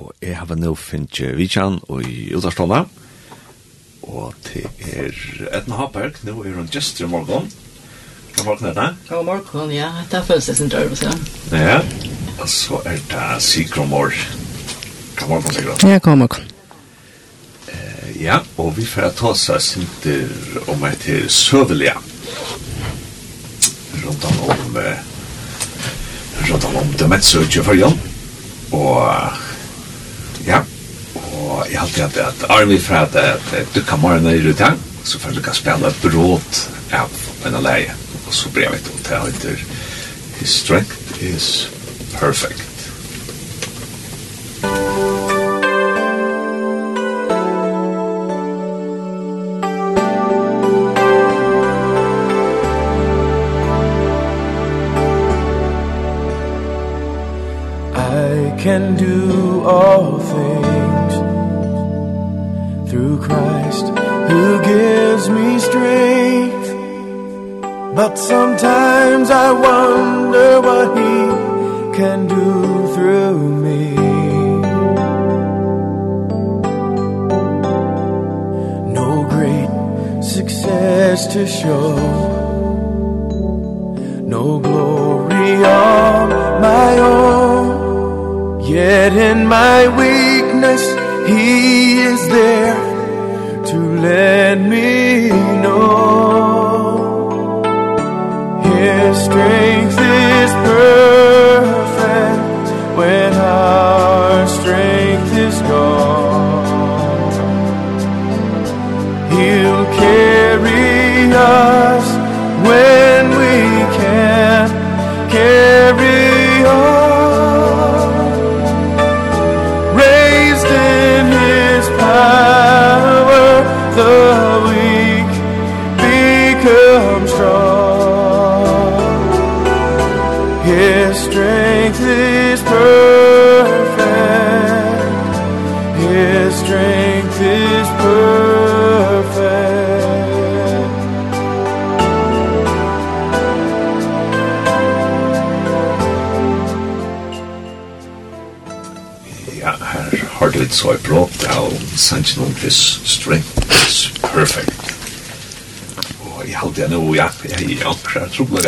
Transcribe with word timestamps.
og 0.00 0.12
jeg 0.24 0.36
har 0.38 0.56
nå 0.56 0.72
finnet 0.78 1.20
Vidjan 1.36 1.78
og 1.88 2.04
i 2.08 2.30
Udarstånda, 2.36 2.84
og 4.08 4.34
til 4.46 4.64
er 4.80 5.16
Edna 5.52 5.82
Haberg, 5.82 6.16
nå 6.24 6.38
er 6.40 6.56
hun 6.56 6.70
gestur 6.72 7.06
i 7.06 7.10
morgen. 7.10 7.50
God 8.36 8.46
morgen 8.46 8.70
Edna. 8.70 8.86
God 9.08 9.24
morgen, 9.28 9.72
ja, 9.74 9.90
det 10.10 10.18
er 10.18 10.24
følelse 10.24 10.54
sin 10.56 10.70
drøv, 10.72 10.94
så. 10.96 11.12
Ja, 11.52 11.80
og 12.40 12.48
så 12.48 12.80
er 12.88 13.02
det 13.10 13.42
Sigrun 13.44 13.90
Mår. 13.90 14.16
God 15.20 15.28
morgen, 15.28 15.52
Sigromor? 15.52 15.88
Ja, 15.88 15.98
god 15.98 16.16
morgen. 16.16 16.48
Eh, 17.68 18.22
ja, 18.22 18.38
og 18.56 18.72
vi 18.76 18.86
får 18.88 19.12
ta 19.18 19.34
oss 19.34 19.46
her 19.52 19.60
sinter 19.60 20.24
om 20.72 20.84
et 20.88 21.04
til 21.04 21.28
Søvelia. 21.30 21.98
Rundt 24.00 24.24
om, 24.24 24.40
rundt 26.48 26.64
om 26.64 26.92
demensøkje 26.98 27.62
for 27.66 27.76
Jan, 27.76 28.00
og 28.72 29.39
alltid 31.98 32.22
att, 32.22 32.42
at 32.42 32.50
Army 32.50 32.78
för 32.78 32.94
at 32.94 33.16
at 33.16 33.74
du 33.74 33.82
kan 33.82 34.00
morgna 34.00 34.34
i 34.34 34.40
rutan 34.40 34.78
så 35.04 35.18
får 35.18 35.30
du 35.30 35.42
kan 35.42 35.54
spela 35.54 35.92
bråt 36.02 36.68
av 36.92 37.10
en 37.44 37.62
leie 37.62 37.94
og 38.26 38.34
så 38.34 38.48
brevet 38.48 38.86
och 38.86 39.00
det 39.08 39.14
heter 39.26 39.64
His 40.38 40.50
strength 40.50 41.22
is 41.22 41.68
perfect. 42.20 42.69
one. 69.54 70.19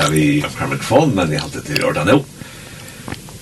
sitta 0.07 0.67
vid 0.67 0.71
mikrofon, 0.71 1.15
men 1.15 1.33
jeg 1.33 1.41
halte 1.41 1.59
alltid 1.59 1.75
till 1.75 1.85
ordan 1.85 2.07
nu. 2.07 2.25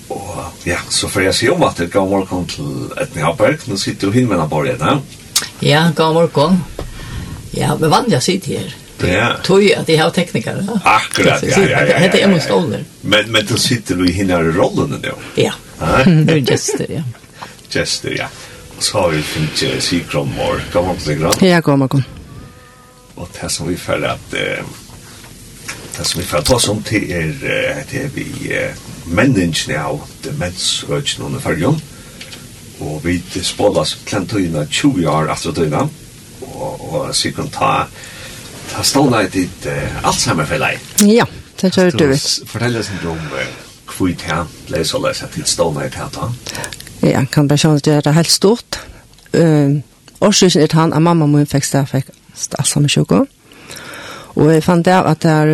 Och 0.09 0.37
ja, 0.65 0.77
så 0.89 1.09
får 1.09 1.23
jeg 1.23 1.35
si 1.35 1.49
om 1.49 1.63
at 1.63 1.77
det 1.77 1.87
går 1.93 2.09
morgon 2.09 2.47
til 2.47 2.91
Etni 2.99 3.23
Haberg. 3.23 3.59
Nå 3.71 3.77
sitter 3.79 4.07
du 4.07 4.13
hin 4.13 4.29
med 4.29 4.49
borgarna. 4.49 5.01
Ja, 5.61 5.91
god 5.97 6.15
morgon. 6.15 6.65
Ja, 7.51 7.77
men 7.79 7.91
vann 7.91 8.11
jeg 8.11 8.23
sitter 8.23 8.59
her. 8.59 8.75
Ja. 9.01 9.29
Tog 9.45 9.65
at 9.65 9.89
jeg 9.89 10.01
har 10.01 10.11
tekniker. 10.11 10.59
Akkurat, 10.85 11.43
ja, 11.43 11.61
ja, 11.61 11.85
ja. 11.87 12.09
Det 12.13 12.23
är 12.23 12.29
min 12.29 12.41
stolar. 12.41 12.85
Men, 13.01 13.33
men 13.33 13.47
då 13.47 13.57
sitter 13.57 13.95
du 13.95 14.09
i 14.09 14.13
hinna 14.13 14.43
rollen 14.43 15.01
nu? 15.03 15.13
Ja, 15.35 15.53
du 16.05 16.33
er 16.37 16.41
gester, 16.41 16.87
ja. 16.89 17.03
Gester, 17.71 18.11
ja. 18.19 18.27
Og 18.77 18.83
så 18.83 18.99
har 18.99 19.09
vi 19.09 19.23
finns 19.23 19.85
Sigron 19.85 20.33
Moore. 20.37 20.61
God 20.73 20.97
til 20.97 21.05
Sigron. 21.05 21.35
Ja, 21.41 21.61
god 21.61 21.79
morgon. 21.79 22.05
Og 23.15 23.29
det 23.41 23.49
som 23.49 23.69
vi 23.69 23.77
för 23.77 24.03
at... 24.03 24.35
Eh, 24.35 24.65
det 26.01 26.07
som 26.09 26.21
vi 26.21 26.27
får 26.27 26.45
ta 26.49 26.57
som 26.59 26.79
til 26.83 27.11
er 27.13 27.33
det 27.91 27.99
er 28.01 28.13
vi 28.15 28.25
menneskene 29.13 29.77
av 29.77 29.99
demensøkene 30.25 31.27
under 31.27 31.43
fargen 31.45 31.81
og 32.81 33.03
vi 33.05 33.19
spålas 33.45 33.99
klentøyene 34.09 34.65
20 34.65 35.09
år 35.13 35.29
etter 35.35 35.53
tøyene 35.53 35.83
og, 36.41 36.87
og 36.89 37.11
sikkert 37.17 37.53
ta 37.53 37.73
ta 38.71 38.85
stående 38.87 39.25
i 39.27 39.29
ditt 39.35 39.67
uh, 39.69 40.07
Alzheimer-fellet 40.09 41.03
Ja, 41.05 41.27
det 41.61 41.73
gjør 41.77 41.91
du 41.99 42.07
vet 42.15 42.29
Fortell 42.49 42.79
oss 42.81 42.89
litt 42.95 43.05
om 43.11 43.21
uh, 43.35 43.51
hvor 43.91 44.15
det 44.23 44.31
er 44.33 44.49
leser 44.73 45.01
og 45.01 45.05
leser 45.09 45.33
til 45.35 45.45
stående 45.45 45.85
i 45.85 45.93
det 45.93 47.11
Ja, 47.11 47.25
kan 47.29 47.51
bare 47.51 47.61
skjønne 47.61 47.83
at 47.83 47.91
det 48.07 48.13
er 48.15 48.17
helt 48.17 48.33
stort 48.33 48.81
uh, 49.37 49.77
Årsøkene 50.21 50.65
er 50.65 50.79
han 50.79 50.97
at 50.97 51.05
mamma 51.05 51.29
min 51.29 51.51
fikk 51.51 51.69
stedfekt 51.69 52.17
Alzheimer-sjukket 52.57 53.29
Och 54.35 54.55
jag 54.55 54.65
fann 54.65 54.83
det 54.83 54.99
att 54.99 55.21
det 55.21 55.29
är 55.29 55.47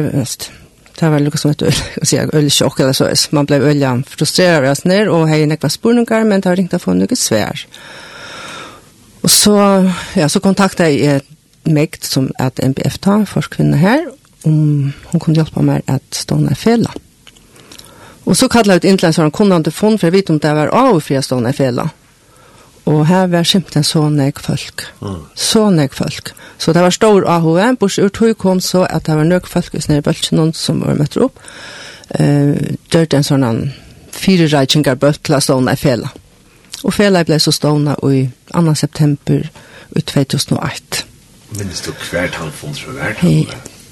det 0.98 1.08
var 1.08 1.16
øl, 1.16 1.26
ett 1.26 1.62
öl, 1.62 1.74
øl 2.02 2.30
ölchock 2.32 2.80
eller 2.80 2.92
så. 2.92 3.08
Man 3.30 3.44
blev 3.44 4.02
frustreret 4.06 4.66
av 4.66 4.72
oss 4.72 4.84
ned, 4.84 5.08
och 5.08 5.28
hei 5.28 5.46
nekva 5.46 5.68
spurningar 5.68 6.24
men 6.24 6.40
det 6.40 6.48
har 6.48 6.60
inte 6.60 6.78
få 6.78 6.94
något 6.94 7.18
svär. 7.18 7.66
Och 9.20 9.30
så 9.30 9.90
ja 10.14 10.28
så 10.28 10.40
kontaktade 10.40 10.90
jag 10.90 11.20
Megt 11.66 12.04
som 12.04 12.30
er 12.38 12.46
et 12.46 12.60
MBF-ta, 12.62 13.24
forskvinne 13.26 13.76
her, 13.76 14.04
om 14.46 14.92
hon 15.10 15.20
kunde 15.20 15.46
meg 15.62 15.82
at 15.86 15.94
att 15.94 16.14
ståna 16.14 16.54
fälla. 16.54 16.92
Och 18.24 18.36
så 18.36 18.48
kallade 18.48 18.72
jeg 18.72 18.76
ut 18.76 18.84
inlänsaren 18.84 19.30
kunnande 19.30 19.70
fond 19.70 20.00
för 20.00 20.06
jeg 20.06 20.12
vet 20.12 20.30
om 20.30 20.38
det 20.38 20.54
var 20.54 20.66
av 20.66 21.00
fria 21.00 21.22
ståna 21.22 21.52
fälla. 21.52 21.90
Og 22.86 23.06
her 23.06 23.26
var 23.26 23.42
simpelthen 23.42 23.84
så 23.84 24.04
nek 24.08 24.38
folk. 24.38 24.84
Mm. 25.02 25.22
Så 25.34 25.70
nek 25.70 25.94
folk. 25.94 26.30
Så 26.58 26.72
det 26.72 26.82
var 26.82 26.94
stor 26.94 27.26
AHV, 27.26 27.76
bors 27.80 27.98
ur 27.98 28.08
tog 28.08 28.36
kom 28.38 28.60
så 28.60 28.86
at 28.90 29.06
det 29.06 29.16
var 29.16 29.26
nek 29.26 29.46
folk 29.46 29.74
i 29.74 29.82
snedre 29.82 30.06
bøltjen, 30.06 30.38
noen 30.38 30.54
som 30.54 30.80
var 30.84 30.94
møtt 30.94 31.18
opp. 31.18 31.42
Uh, 32.14 32.54
Dørte 32.92 33.18
en 33.18 33.26
sånn 33.26 33.72
fire 34.14 34.46
reikingar 34.52 35.02
å 35.02 35.40
stående 35.42 35.74
i 35.74 35.80
fela. 35.80 36.12
Og 36.84 36.94
fela 36.94 37.24
ble 37.26 37.40
så 37.42 37.52
stående 37.52 37.96
i 38.06 38.22
2. 38.52 38.74
september 38.78 39.42
i 39.96 40.02
2008. 40.02 41.02
Minnes 41.56 41.82
du 41.82 41.90
hvert 41.90 42.38
han 42.38 42.52
funnet 42.52 42.78
for 42.84 42.92
hvert? 42.92 43.22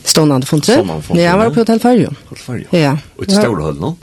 Stående 0.04 0.46
funnet? 0.46 0.70
Stående 0.70 1.02
funnet? 1.02 1.22
Ja, 1.22 1.30
jeg 1.30 1.38
var 1.38 1.50
på 1.50 1.62
Hotel 1.64 1.80
Farjo. 1.80 2.14
Hotel 2.28 2.44
Farjo? 2.44 2.68
Ja. 2.76 2.96
Og 3.18 3.26
et 3.26 3.34
stålhøll 3.34 3.80
nå? 3.80 3.94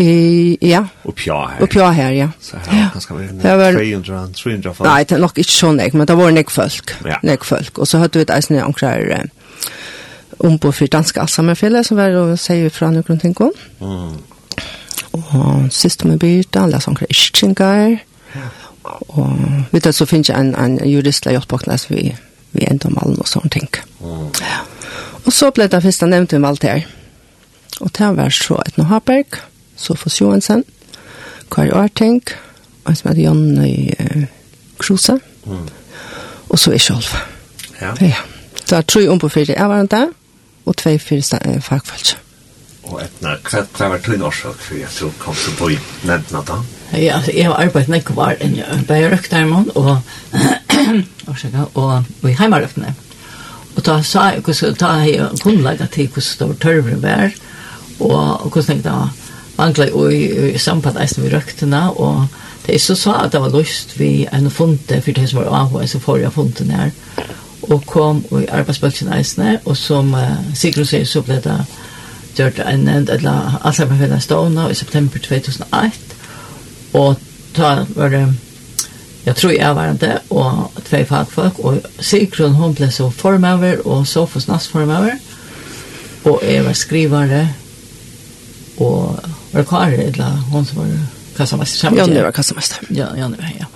I, 0.00 0.56
ja. 0.64 0.86
Og 1.04 1.14
pja 1.14 1.34
her. 1.50 1.60
Og 1.60 1.68
pja 1.68 1.90
her, 1.92 2.10
ja. 2.16 2.28
Så 2.40 2.56
her 2.64 2.78
ja. 2.78 2.88
ganske 2.94 3.14
var 3.14 3.26
det 3.28 3.56
var, 3.58 3.72
300, 3.76 4.20
300 4.32 4.74
folk. 4.74 4.88
Nei, 4.88 5.04
det 5.04 5.16
er 5.16 5.20
nok 5.20 5.38
ikke 5.38 5.52
så 5.52 5.72
nek, 5.76 5.94
men 5.94 6.08
det 6.08 6.16
var 6.16 6.32
nek 6.32 6.50
folk. 6.50 6.94
Ja. 7.04 7.18
Nek 7.22 7.44
folk. 7.44 7.78
Og 7.78 7.86
så 7.86 8.00
hadde 8.00 8.18
vi 8.18 8.24
et 8.24 8.32
eisen 8.32 8.56
i 8.56 8.62
Ankrar 8.64 9.04
eh, 9.12 9.26
om 10.40 10.56
på 10.58 10.72
for 10.72 10.88
danske 10.88 11.20
Alzheimerfjellet, 11.20 11.86
som 11.86 12.00
var 12.00 12.16
å 12.16 12.24
si 12.40 12.56
fra 12.72 12.88
noe 12.94 13.04
rundt 13.08 13.28
en 13.28 13.36
gang. 13.36 13.52
Mm. 13.84 14.16
Og 15.12 15.68
sist 15.70 16.06
med 16.08 16.18
Birta, 16.22 16.64
alle 16.64 16.80
sånne 16.80 17.10
ischingar. 17.12 17.98
Ja. 18.32 18.48
Og 19.12 19.36
vet 19.74 19.84
du, 19.84 19.92
så 19.92 20.08
finnes 20.08 20.32
jeg 20.32 20.40
en, 20.40 20.56
en 20.56 20.80
jurist 20.88 21.28
som 21.28 21.36
hjelper 21.36 21.68
oss 21.68 21.86
vi, 21.92 22.08
vi 22.56 22.66
enda 22.66 22.88
om 22.88 22.98
alle 23.04 23.20
og 23.20 23.28
sånne 23.28 23.52
ting. 23.52 23.68
Mm. 24.00 24.26
Ja. 24.40 24.64
Og 25.22 25.32
så 25.36 25.52
ble 25.52 25.68
det 25.68 25.84
første 25.84 26.08
nevnt 26.08 26.32
om 26.32 26.48
alt 26.48 26.64
her. 26.64 26.88
Og 27.84 27.92
det 27.92 28.14
var 28.16 28.32
så 28.32 28.56
et 28.64 28.80
nohaberg. 28.80 29.36
Mm 29.36 29.51
Sofus 29.82 30.20
Johansen, 30.20 30.64
Kari 31.52 31.72
Arting, 31.74 32.22
og 32.84 32.96
som 32.96 33.10
heter 33.10 33.22
Janne 33.26 33.68
uh, 33.98 34.24
Kruse, 34.78 35.18
mm. 35.44 35.68
og 36.48 36.58
så 36.58 36.72
er 36.72 36.82
Kjolv. 36.82 37.14
Ja. 37.80 37.94
ja. 38.00 38.24
Så 38.64 38.76
jeg 38.78 38.86
tror 38.86 39.08
om 39.10 39.18
på 39.18 39.28
fire 39.28 39.56
er 39.56 39.64
avvarende, 39.64 40.08
og 40.66 40.76
tve 40.78 40.98
fire 40.98 41.58
fagfølse. 41.60 42.16
Og 42.82 42.98
etna, 43.02 43.36
hva 43.46 43.62
hva 43.76 43.88
var 43.92 44.02
tøyne 44.02 44.26
årsak 44.26 44.58
for 44.60 44.86
at 44.86 44.98
du 44.98 45.10
kom 45.22 45.36
til 45.38 45.52
å 45.52 45.58
bo 45.58 45.68
i 45.70 45.78
nevnene 46.06 46.42
da? 46.46 46.58
Ja, 46.92 47.16
altså, 47.16 47.32
jeg 47.32 47.46
har 47.48 47.62
arbeidet 47.62 47.92
nekk 47.94 48.10
var 48.16 48.36
enn 48.42 48.58
jeg 48.58 48.84
bærer 48.88 49.16
og 49.74 50.02
årsaker, 51.30 51.70
og 51.74 52.28
i 52.28 52.34
heimarøktene. 52.36 52.94
Og 53.76 53.84
da 53.86 54.02
sa 54.04 54.26
jeg, 54.32 54.42
hvordan, 54.44 54.74
da 54.80 54.86
har 54.86 55.06
jeg 55.08 55.40
grunnlaget 55.42 55.90
til 55.90 56.08
hvordan 56.08 56.38
det 56.38 56.48
var 56.48 56.58
tørveren 56.60 57.02
var, 57.02 57.30
og 58.00 58.50
hvordan 58.50 58.76
jeg 58.76 58.84
da 58.84 58.96
var 58.98 59.21
mangla 59.56 59.86
i 60.12 60.58
samband 60.58 60.98
eisen 61.00 61.24
vi 61.24 61.32
røktene, 61.34 61.90
og 61.90 62.26
det 62.66 62.74
er 62.74 62.78
så 62.78 62.94
sa 62.94 63.14
at 63.24 63.32
det 63.32 63.40
var 63.42 63.54
lyst 63.58 63.96
vi 63.98 64.26
en 64.32 64.50
funte, 64.50 65.00
for 65.02 65.12
det 65.12 65.28
som 65.28 65.42
var 65.42 65.50
AHA, 65.62 65.86
så 65.86 65.98
får 65.98 66.18
jeg 66.22 66.32
funten 66.32 66.70
her, 66.70 66.90
og 67.62 67.86
kom 67.86 68.24
i 68.40 68.46
arbeidsbølsen 68.50 69.12
eisen 69.12 69.58
og 69.64 69.76
som 69.76 70.14
uh, 70.14 70.38
Sigrun 70.54 70.86
sier, 70.86 71.04
så 71.06 71.22
ble 71.22 71.38
det 71.42 71.58
gjort 72.36 72.62
en 72.64 72.86
nevnt, 72.86 73.10
eller 73.10 73.58
Alzheimerfellet 73.64 74.22
stående 74.22 74.70
i 74.70 74.74
september 74.74 75.18
2001, 75.18 76.00
og 76.94 77.16
da 77.56 77.84
var 77.96 78.08
det, 78.08 78.24
jeg 79.26 79.36
tror 79.36 79.50
jeg 79.52 79.76
var 79.76 79.92
det, 80.00 80.14
og 80.30 80.80
tve 80.86 81.04
fagfolk, 81.06 81.58
og 81.58 81.82
Sigrun, 82.00 82.56
hun 82.58 82.74
ble 82.74 82.90
så 82.90 83.10
formøver, 83.10 83.84
og 83.86 84.06
Sofus 84.06 84.48
Nass 84.48 84.68
formøver, 84.68 85.18
og 86.24 86.40
jeg 86.46 86.64
var 86.64 86.78
skrivare, 86.78 87.46
og 88.78 89.31
var 89.52 89.64
kvar 89.64 89.92
eller 89.92 90.24
hon 90.24 90.66
som 90.66 90.78
var 90.78 90.88
kassamester. 91.36 91.92
Ja, 91.96 92.06
nu 92.06 92.22
var 92.22 92.32
kassamester. 92.32 92.78
Ja, 92.88 93.06
ja, 93.16 93.28
var 93.28 93.52
ja. 93.58 93.66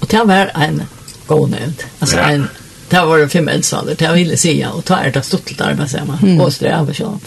Och 0.00 0.06
det 0.06 0.24
var 0.24 0.50
en 0.54 0.82
god 1.26 1.50
nämnd. 1.50 1.82
Alltså 1.98 2.16
ja. 2.16 2.30
en 2.30 2.48
Det 2.88 3.00
var 3.00 3.18
det 3.18 3.28
fem 3.28 3.48
äldstaler, 3.48 3.94
det 3.98 4.12
ville 4.12 4.36
säga, 4.36 4.70
och 4.70 4.84
ta 4.84 5.00
er 5.00 5.08
ärta 5.08 5.22
stuttelt 5.22 5.60
arbete, 5.60 5.90
säger 5.90 6.04
man. 6.04 6.18
Mm. 6.22 6.40
Och 6.40 6.52
så 6.52 6.64
är 6.64 6.86
det. 6.86 7.20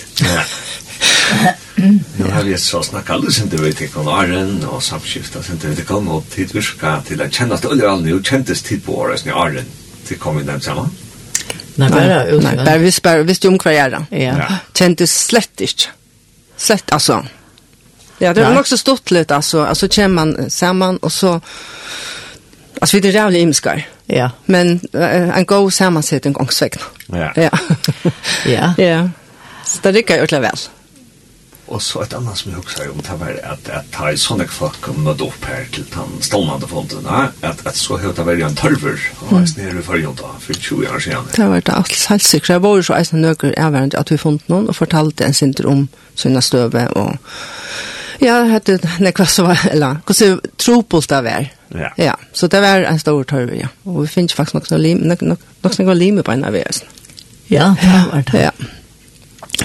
Nu 2.16 2.32
har 2.32 2.44
vi 2.44 2.58
så 2.58 2.84
snakka 2.84 3.14
alle 3.14 3.32
sin 3.32 3.44
inte 3.44 3.58
vet 3.58 3.82
ikke 3.82 4.00
om 4.00 4.08
Arren 4.08 4.64
og 4.66 4.84
samskifta 4.84 5.44
sin 5.44 5.54
inte 5.56 5.68
vet 5.68 5.80
ikke 5.80 5.94
om 5.94 6.08
og 6.08 6.24
tid 6.30 6.54
virka 6.54 7.02
til 7.08 7.22
at 7.22 7.32
kjennast 7.32 7.66
olje 7.66 7.90
all 7.90 8.02
nu, 8.02 8.22
kjentes 8.24 8.62
tid 8.62 8.82
på 8.86 8.96
året 8.96 9.26
i 9.26 9.30
Arren 9.30 9.66
til 10.08 10.18
kom 10.18 10.38
vi 10.38 10.44
dem 10.44 10.62
sammen? 10.62 10.90
Nei, 11.78 11.90
bare, 11.90 12.40
nei, 12.42 12.56
bare, 12.56 12.80
visst, 12.82 13.04
bare, 13.04 13.26
visst 13.28 13.46
om 13.46 13.60
hva 13.62 13.74
jeg 13.76 13.84
er 13.84 13.94
da. 13.94 14.00
Ja. 14.12 14.48
Kjentes 14.74 15.14
slett 15.28 15.62
ikke. 15.62 15.92
Slett, 16.58 16.90
altså, 16.92 17.20
Ja, 18.18 18.34
det 18.34 18.44
har 18.44 18.60
också 18.60 18.78
stort 18.78 19.12
lite 19.12 19.36
alltså. 19.36 19.66
Alltså 19.66 19.88
känner 19.88 20.16
man 20.16 20.50
samman 20.50 20.98
och 20.98 21.12
så 21.12 21.42
alltså 22.82 22.98
vi 22.98 23.02
det 23.12 23.18
är 23.18 23.32
ju 23.32 23.40
imskar. 23.40 23.88
Ja. 24.06 24.32
Men 24.46 24.80
uh, 24.96 25.38
en 25.38 25.46
god 25.46 25.74
sammansättning 25.74 26.34
gångsvägna. 26.34 26.82
Ja. 27.06 27.32
Ja. 27.36 27.50
ja. 28.46 28.74
Ja. 28.78 29.10
Så 29.66 29.80
det 29.82 29.92
rycker 29.92 30.28
ju 30.34 30.40
väl. 30.40 30.58
Og 31.68 31.82
så 31.84 32.00
et 32.02 32.14
annet 32.16 32.38
som 32.38 32.52
jeg 32.52 32.60
också 32.60 32.84
har 32.84 32.92
om 32.92 33.02
det 33.04 33.16
var 33.20 33.40
at 33.44 33.70
att 33.70 33.92
ta 33.92 34.12
i 34.12 34.18
sånne 34.18 34.48
folk 34.48 34.78
kom 34.82 35.04
nåt 35.04 35.22
opp 35.22 35.46
her 35.46 35.66
til 35.72 35.84
den 35.92 36.22
stålmande 36.24 36.68
fonden 36.68 37.08
at, 37.44 37.66
at 37.66 37.76
så 37.78 37.98
hur 37.98 38.14
det 38.14 38.26
var 38.26 38.40
en 38.40 38.56
törver 38.56 38.96
og 39.20 39.34
jeg 39.34 39.48
nere 39.58 39.80
i 39.80 39.84
forrige 39.84 40.14
da, 40.22 40.32
for 40.40 40.54
20 40.54 40.88
år 40.88 41.00
siden. 41.00 41.28
Det 41.36 41.50
var 41.50 41.60
det 41.60 41.74
alt 41.74 42.06
helt 42.10 42.24
sikkert. 42.24 42.50
Jeg 42.50 42.64
var 42.64 42.76
jo 42.76 42.84
så 42.84 42.94
är 42.94 43.16
några 43.16 43.54
är 43.54 43.96
at 44.00 44.12
vi 44.12 44.18
fant 44.18 44.50
noen, 44.50 44.68
og 44.68 44.76
fortalte 44.76 45.26
en 45.26 45.34
sinter 45.34 45.68
om 45.68 45.90
sina 46.16 46.42
støve, 46.42 46.88
og 46.88 47.18
Ja, 48.20 48.42
hade 48.52 48.80
nekva 49.00 49.26
så 49.26 49.46
var, 49.48 49.68
eller, 49.72 50.02
hvordan 50.06 50.40
tropolt 50.58 51.10
det 51.10 51.22
var. 51.24 51.48
Ja. 51.76 51.90
ja, 51.98 52.14
så 52.34 52.48
det 52.48 52.62
var 52.62 52.86
en 52.88 53.00
stor 53.00 53.24
tørve, 53.24 53.58
ja. 53.60 53.68
Og 53.86 54.02
vi 54.02 54.08
finner 54.08 54.36
faktisk 54.36 54.56
nok 54.56 54.70
noe 54.72 54.82
lim, 54.82 55.04
nok, 55.04 55.22
nok, 55.22 55.48
nok, 55.64 55.80
nok 55.80 55.96
lime 55.98 56.24
på 56.24 56.32
en 56.32 56.46
av 56.48 56.56
oss. 56.70 56.84
Ja, 57.52 57.74
det 57.82 58.04
var 58.12 58.24
det. 58.32 58.44
Ja. 58.48 58.52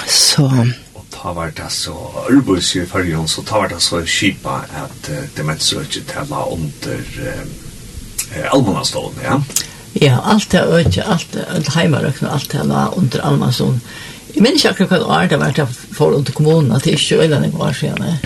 Så... 0.07 0.49
Og 0.95 1.05
ta 1.11 1.33
var 1.33 1.53
det 1.57 1.71
så, 1.71 1.95
Ørbus 2.31 2.75
i 2.77 2.87
Førjøen, 2.87 3.29
så 3.29 3.45
ta 3.47 3.63
var 3.63 3.71
det 3.71 3.81
så 3.83 4.03
kjipa 4.07 4.63
at 4.83 5.11
uh, 5.11 5.21
demensrøkje 5.37 6.27
var 6.29 6.51
under 6.53 7.05
uh, 7.23 8.49
almanastålen, 8.51 9.23
ja? 9.23 9.39
Ja, 10.01 10.19
alt 10.25 10.53
det 10.53 10.63
økje, 10.73 11.05
alt 11.05 11.35
det 11.37 11.75
heimarøkne, 11.75 12.31
alt 12.33 12.53
det 12.53 12.65
var 12.69 12.97
under 12.99 13.25
almanastålen. 13.29 13.83
Jeg 14.35 14.43
minns 14.43 14.63
ikke 14.65 14.87
akkurat 14.87 15.05
hva 15.05 15.25
det 15.29 15.39
var 15.41 15.53
det 15.57 15.67
for 15.93 16.17
under 16.17 16.33
kommunen, 16.33 16.73
at 16.73 16.85
det 16.85 16.97
ikke 16.97 17.21
øyne 17.21 17.51
var 17.53 17.75
siden 17.77 18.17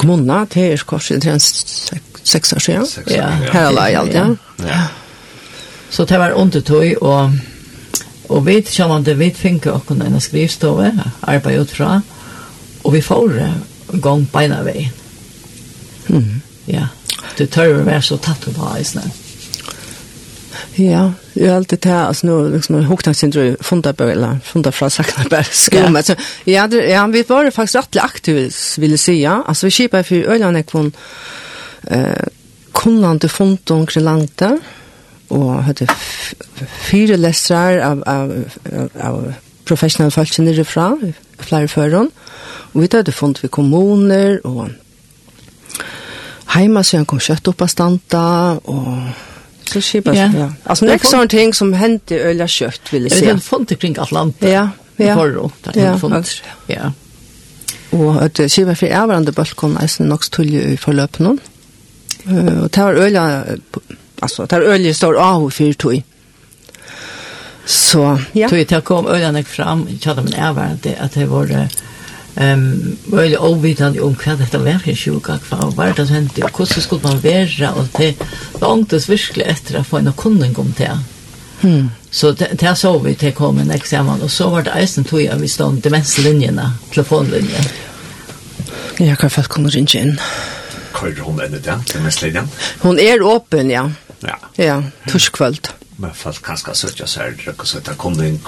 kommunene, 0.00 0.44
det 0.54 0.66
er 0.72 0.84
korset 0.86 1.22
til 1.22 1.34
en 1.36 1.40
seks 1.40 2.52
år 2.56 2.64
siden. 2.64 2.86
Ja, 3.10 3.28
her 3.52 3.68
er 3.68 3.76
det 3.76 3.98
alt, 4.00 4.14
ja. 4.14 4.26
ja. 4.66 4.82
Så 5.90 6.04
det 6.06 6.18
var 6.18 6.36
undertøy, 6.38 6.94
og, 7.00 7.32
og 8.28 8.46
vi 8.46 8.60
kjennende, 8.62 9.16
vi 9.18 9.32
finner 9.36 9.74
åkken 9.74 10.02
en 10.02 10.20
skrivstove, 10.20 10.92
arbeid 11.22 11.60
ut 11.60 11.74
fra, 11.76 12.00
og 12.84 12.94
vi 12.94 13.00
får 13.02 13.40
en 13.40 14.02
gang 14.02 14.28
beina 14.32 14.62
veien. 14.66 14.92
Mm. 16.08 16.40
Ja, 16.66 16.86
det 17.38 17.50
tør 17.50 17.80
å 17.80 17.86
være 17.86 18.02
så 18.02 18.16
tatt 18.22 18.46
på 18.54 18.70
eisene. 18.76 19.06
Ja. 19.06 19.29
Ja, 20.80 21.12
jag 21.32 21.48
har 21.48 21.56
alltid 21.56 21.80
tagit 21.80 22.08
alltså 22.08 22.26
nu 22.26 22.52
liksom 22.52 22.84
huktagssyndrom 22.84 23.56
funda 23.60 23.92
börla, 23.92 24.38
funda 24.44 24.72
från 24.72 24.90
sakna 24.90 25.24
bär 25.30 25.42
skum 25.42 25.96
alltså. 25.96 26.14
Ja, 26.44 26.68
ja, 26.68 27.06
vi 27.06 27.22
var 27.22 27.50
faktiskt 27.50 27.74
rätt 27.74 27.96
aktiva 27.96 28.50
ville 28.78 28.98
säga. 28.98 29.42
Alltså 29.46 29.66
vi 29.66 29.70
skipar 29.70 30.02
för 30.02 30.16
Öland 30.16 30.64
och 30.72 30.84
eh 31.92 32.26
kunnande 32.72 33.28
fund 33.28 33.70
omkring 33.70 34.04
landa 34.04 34.58
och 35.28 35.62
hade 35.62 35.86
fyra 36.90 37.16
läsrar 37.16 37.78
av 37.78 38.02
av 38.06 38.44
av 39.00 39.32
professionella 39.64 40.10
folk 40.10 40.32
som 40.32 40.48
är 40.48 40.64
fra, 40.64 40.98
flere 41.38 41.68
føren. 41.68 42.10
Og 42.72 42.82
vi 42.82 42.88
hade 42.92 43.12
funnet 43.12 43.42
vi 43.42 43.48
kommuner, 43.48 44.38
og 44.44 44.70
heima 46.54 46.82
så 46.82 47.00
han 47.00 47.06
kom 47.06 47.20
kjøtt 47.22 47.48
opp 47.50 47.62
av 47.62 47.70
standa, 47.72 48.22
og 48.64 49.29
så 49.70 49.80
skipar 49.80 50.14
ja. 50.14 50.30
ja. 50.38 50.52
Alltså 50.64 50.84
det 50.84 50.92
är 50.92 51.06
sån 51.06 51.28
ting 51.28 51.54
som 51.54 51.72
händer 51.72 52.18
öliga 52.18 52.48
kött 52.48 52.92
vill 52.92 53.02
jag 53.02 53.12
säga. 53.12 53.32
Det 53.32 53.38
är 53.38 53.40
fullt 53.40 53.80
kring 53.80 53.98
Atlanten. 53.98 54.50
Ja, 54.50 54.68
ja. 54.96 55.16
Förro, 55.16 55.50
det 55.62 55.80
är 55.80 55.96
fullt. 55.98 56.42
Ja. 56.66 56.92
Och 57.90 58.22
att 58.22 58.52
skipar 58.52 58.74
för 58.74 58.86
ärvarande 58.86 59.32
balkon 59.32 59.76
är 59.76 59.86
sen 59.86 60.12
också 60.12 60.30
tull 60.30 60.54
i 60.54 60.76
förlöpen. 60.76 61.38
Eh 62.26 62.62
och 62.62 62.72
tar 62.72 62.94
öliga 62.94 63.44
alltså 64.20 64.46
tar 64.46 64.60
öliga 64.60 64.94
står 64.94 65.14
av 65.14 65.50
för 65.50 65.72
tog. 65.72 66.02
Så, 67.64 68.20
ja. 68.32 68.48
Tog 68.48 68.58
jag 68.70 68.84
kom 68.84 69.06
öliga 69.06 69.44
fram, 69.44 69.88
jag 70.00 70.08
hade 70.08 70.22
min 70.22 70.34
ärvarande 70.34 70.96
att 71.00 71.12
det 71.12 71.26
var 71.26 71.68
Ehm 72.36 72.96
var 73.04 73.22
ju 73.22 73.36
ovitan 73.36 74.00
om 74.00 74.16
vad 74.26 74.38
detta 74.38 74.58
var 74.58 74.78
för 74.78 74.94
sjuka 74.94 75.38
kvar 75.38 75.70
var 75.70 75.92
det 75.96 76.04
hänt 76.04 76.38
och 76.38 76.58
hur 76.58 76.80
skulle 76.80 77.02
man 77.02 77.20
vara 77.20 77.72
och 77.72 77.86
det 77.98 78.14
långt 78.60 78.92
virkelig 78.92 79.46
etter 79.46 79.78
att 79.78 79.86
få 79.86 79.98
en 79.98 80.12
kundning 80.12 80.56
om 80.56 80.74
det. 80.76 80.98
Mm. 81.60 81.90
Så 82.10 82.32
det 82.32 82.60
där 82.60 82.74
så 82.74 82.98
vi 82.98 83.14
det 83.14 83.32
kom 83.32 83.58
en 83.58 83.70
examen 83.70 84.22
och 84.22 84.30
så 84.30 84.50
var 84.50 84.62
det 84.62 84.70
eisen 84.70 85.04
tog 85.04 85.22
jag 85.22 85.36
vi 85.36 85.48
stod 85.48 85.74
demenslinjerna, 85.74 86.72
telefonlinjen. 86.90 87.64
Jag 88.98 89.18
kan 89.18 89.30
fast 89.30 89.48
kunna 89.48 89.68
ringa 89.68 90.02
in. 90.02 90.20
Kör 91.00 91.20
hon 91.20 91.40
ända 91.40 91.58
där, 91.58 91.78
demenslinjen? 91.92 92.48
Hon 92.78 92.98
är 92.98 93.36
öppen, 93.36 93.70
ja. 93.70 93.90
Ja. 94.20 94.38
Ja, 94.56 94.82
torskvöld. 95.08 95.68
Men 95.96 96.14
fast 96.14 96.42
kanske 96.42 96.74
så 96.74 96.88
jag 96.96 97.08
säger 97.08 97.54
det 97.58 97.66
så 97.66 97.78
att 97.78 97.84
det 97.84 97.94
kom 97.94 98.16
den 98.16 98.40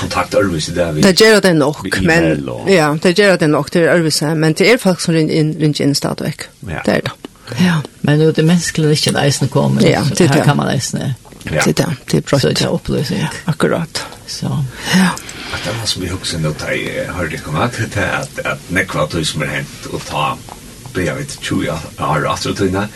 kontakt 0.00 0.34
Arvis 0.34 0.66
där 0.66 0.92
vi. 0.92 1.02
Det 1.02 1.20
gjør 1.20 1.40
det 1.40 1.52
nog 1.54 2.02
men 2.02 2.48
ja, 2.68 2.96
det 3.02 3.18
gjør 3.18 3.36
det 3.36 3.48
nog 3.48 3.70
till 3.70 3.88
Arvis 3.88 4.22
men 4.22 4.52
det 4.52 4.72
er 4.72 4.76
folk 4.76 5.00
som 5.00 5.14
rin 5.14 5.30
inn, 5.30 5.56
rin 5.60 5.74
in 5.80 5.94
startväck. 5.94 6.48
Ja. 6.60 6.82
Det 6.84 6.94
er 6.94 7.00
det. 7.00 7.10
Ja, 7.58 7.82
men 8.00 8.18
det 8.18 8.38
är 8.38 8.42
mänskligt 8.42 8.86
att 8.86 9.06
inte 9.06 9.26
isen 9.26 9.48
kommer. 9.48 9.82
Ja, 9.82 10.04
så 10.04 10.14
det 10.14 10.26
här 10.26 10.44
kan 10.44 10.56
man 10.56 10.74
isen. 10.74 11.14
Ja. 11.42 11.62
Det 11.64 11.80
er 11.80 11.96
det 12.10 12.16
är 12.16 12.20
bra. 12.20 12.38
Så 12.38 12.48
det 12.48 12.62
är 12.62 12.74
upplösning. 12.74 13.26
Akkurat. 13.44 14.04
Så. 14.26 14.64
Ja. 14.94 15.08
Att 15.54 15.64
det 15.64 15.78
var 15.78 15.86
som 15.86 16.02
vi 16.02 16.08
huxen 16.08 16.42
då 16.42 16.52
tar 16.52 17.12
har 17.12 17.26
det 17.26 17.38
kommit 17.38 17.62
att 17.62 17.96
att 17.96 18.46
att 18.46 18.70
nekva 18.70 19.08
som 19.24 19.40
med 19.40 19.48
hänt 19.48 19.86
och 19.92 20.06
ta 20.06 20.38
det 20.84 21.02
blir 21.02 21.14
vet 21.14 21.42
tjuja 21.42 21.78
har 21.96 22.24
alltså 22.24 22.54
tunna. 22.54 22.88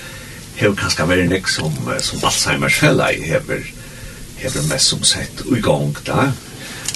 Hur 0.55 0.75
kan 0.75 0.91
ska 0.91 1.07
vara 1.07 1.17
nek 1.17 1.49
som 1.49 1.73
som 2.01 2.19
Alzheimers 2.23 2.79
fälla 2.79 3.13
i 3.13 3.23
hever 3.23 3.73
hever 4.37 4.63
mest 4.69 4.87
som 4.87 5.03
sett 5.03 5.41
igång 5.57 5.97
där 6.05 6.33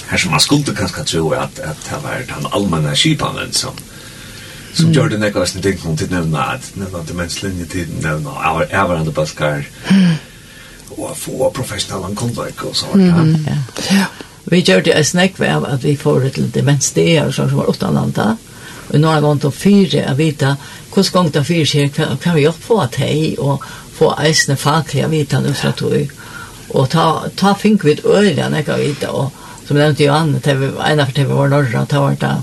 här 0.07 0.17
som 0.17 0.31
man 0.31 0.39
skulle 0.39 0.63
kanske 0.63 1.03
tro 1.03 1.33
att 1.33 1.59
att 1.59 1.89
det 1.89 1.95
var 2.03 2.25
den 2.27 2.45
allmänna 2.51 2.95
skipanen 2.95 3.51
som 3.51 3.73
som 4.73 4.93
gör 4.93 5.09
det 5.09 5.17
nästa 5.17 5.45
sen 5.45 5.61
ting 5.61 5.79
hon 5.83 5.97
till 5.97 6.11
nämna 6.11 6.43
att 6.43 6.75
nämna 6.75 6.99
att 6.99 7.13
mänskligheten 7.13 7.67
till 7.67 7.87
nämna 8.01 8.29
our 8.29 9.11
baskar 9.11 9.67
och 10.89 11.17
få 11.17 11.51
professionella 11.51 12.15
kontak 12.15 12.63
och 12.63 12.75
så 12.75 12.85
ja. 12.93 13.25
ja. 13.89 14.05
Vi 14.43 14.59
gör 14.59 14.81
det 14.81 14.91
en 14.91 15.05
snack 15.05 15.39
av 15.39 15.65
att 15.65 15.83
vi 15.83 15.97
får 15.97 16.19
det 16.19 16.29
till 16.29 16.51
demens 16.51 16.91
det 16.91 17.17
är 17.17 17.31
som 17.31 17.57
var 17.57 17.69
åtta 17.69 17.91
landa. 17.91 18.37
Och 18.87 18.99
några 18.99 19.21
gånger 19.21 19.41
då 19.41 19.51
fyra 19.51 20.05
att 20.09 20.17
vita 20.17 20.57
hur 20.95 21.03
ska 21.03 21.21
gång 21.21 21.31
då 21.31 21.43
fyra 21.43 21.89
kan, 21.89 22.17
kan 22.17 22.35
vi 22.35 22.41
hjälpa 22.41 22.67
på 22.67 22.81
att 22.81 22.95
hej 22.95 23.37
och 23.37 23.63
få 23.93 24.15
eisne 24.19 24.55
fakliga 24.55 25.07
vita 25.07 25.39
nu 25.39 25.53
så 25.53 25.67
att 25.67 25.81
och 26.67 26.89
ta 26.89 27.25
ta 27.35 27.55
fink 27.55 27.83
vid 27.83 28.05
öliga 28.05 28.49
när 28.49 28.63
jag 28.67 28.77
vita 28.77 29.11
och 29.11 29.33
som 29.67 29.77
jag 29.77 29.85
nämnde 29.85 30.03
ju 30.03 30.09
an, 30.09 30.35
av 30.35 31.05
för 31.05 31.11
TV 31.11 31.33
var 31.33 31.47
norra, 31.47 31.85
det 31.89 31.97
var 31.97 32.15
det 32.19 32.41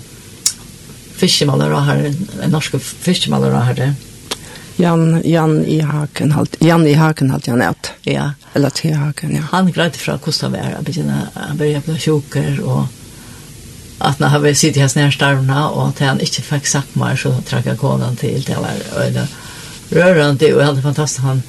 fiskemalere 1.14 1.74
här, 1.74 2.14
en 2.42 2.50
norsk 2.50 2.74
fiskemalare 2.80 3.74
det. 3.74 3.94
Jan, 4.76 5.22
Jan 5.24 5.64
i 5.64 5.80
Haken, 5.80 6.32
halt, 6.32 6.56
Jan 6.60 6.86
i 6.86 6.94
Haken, 6.94 7.30
halt, 7.30 7.46
Jan 7.46 7.62
ett. 7.62 7.92
Ja. 8.02 8.32
Eller 8.52 8.70
till 8.70 8.94
Haken, 8.94 9.36
ja. 9.36 9.42
Han 9.50 9.72
grädde 9.72 9.98
från 9.98 10.18
Kostavär, 10.18 10.72
han 10.74 10.84
begynner 10.84 11.28
han 11.34 11.56
började 11.56 11.80
bli 11.86 11.98
tjoker 11.98 12.60
och 12.60 12.84
att 13.98 14.18
når 14.18 14.26
han 14.26 14.54
sitter 14.54 14.80
här 14.80 14.88
snær 14.88 15.10
starvna 15.10 15.68
och 15.68 15.88
att 15.88 15.98
han 15.98 16.20
inte 16.20 16.42
fikk 16.42 16.66
sagt 16.66 16.94
mer 16.94 17.16
så 17.16 17.40
trackade 17.40 17.76
konan 17.76 18.16
till 18.16 18.42
det 18.42 18.56
var 18.56 19.02
öde 19.02 19.28
rörande 19.90 20.54
och 20.54 20.64
helt 20.64 20.82
fantastisk, 20.82 21.20
han 21.20 21.42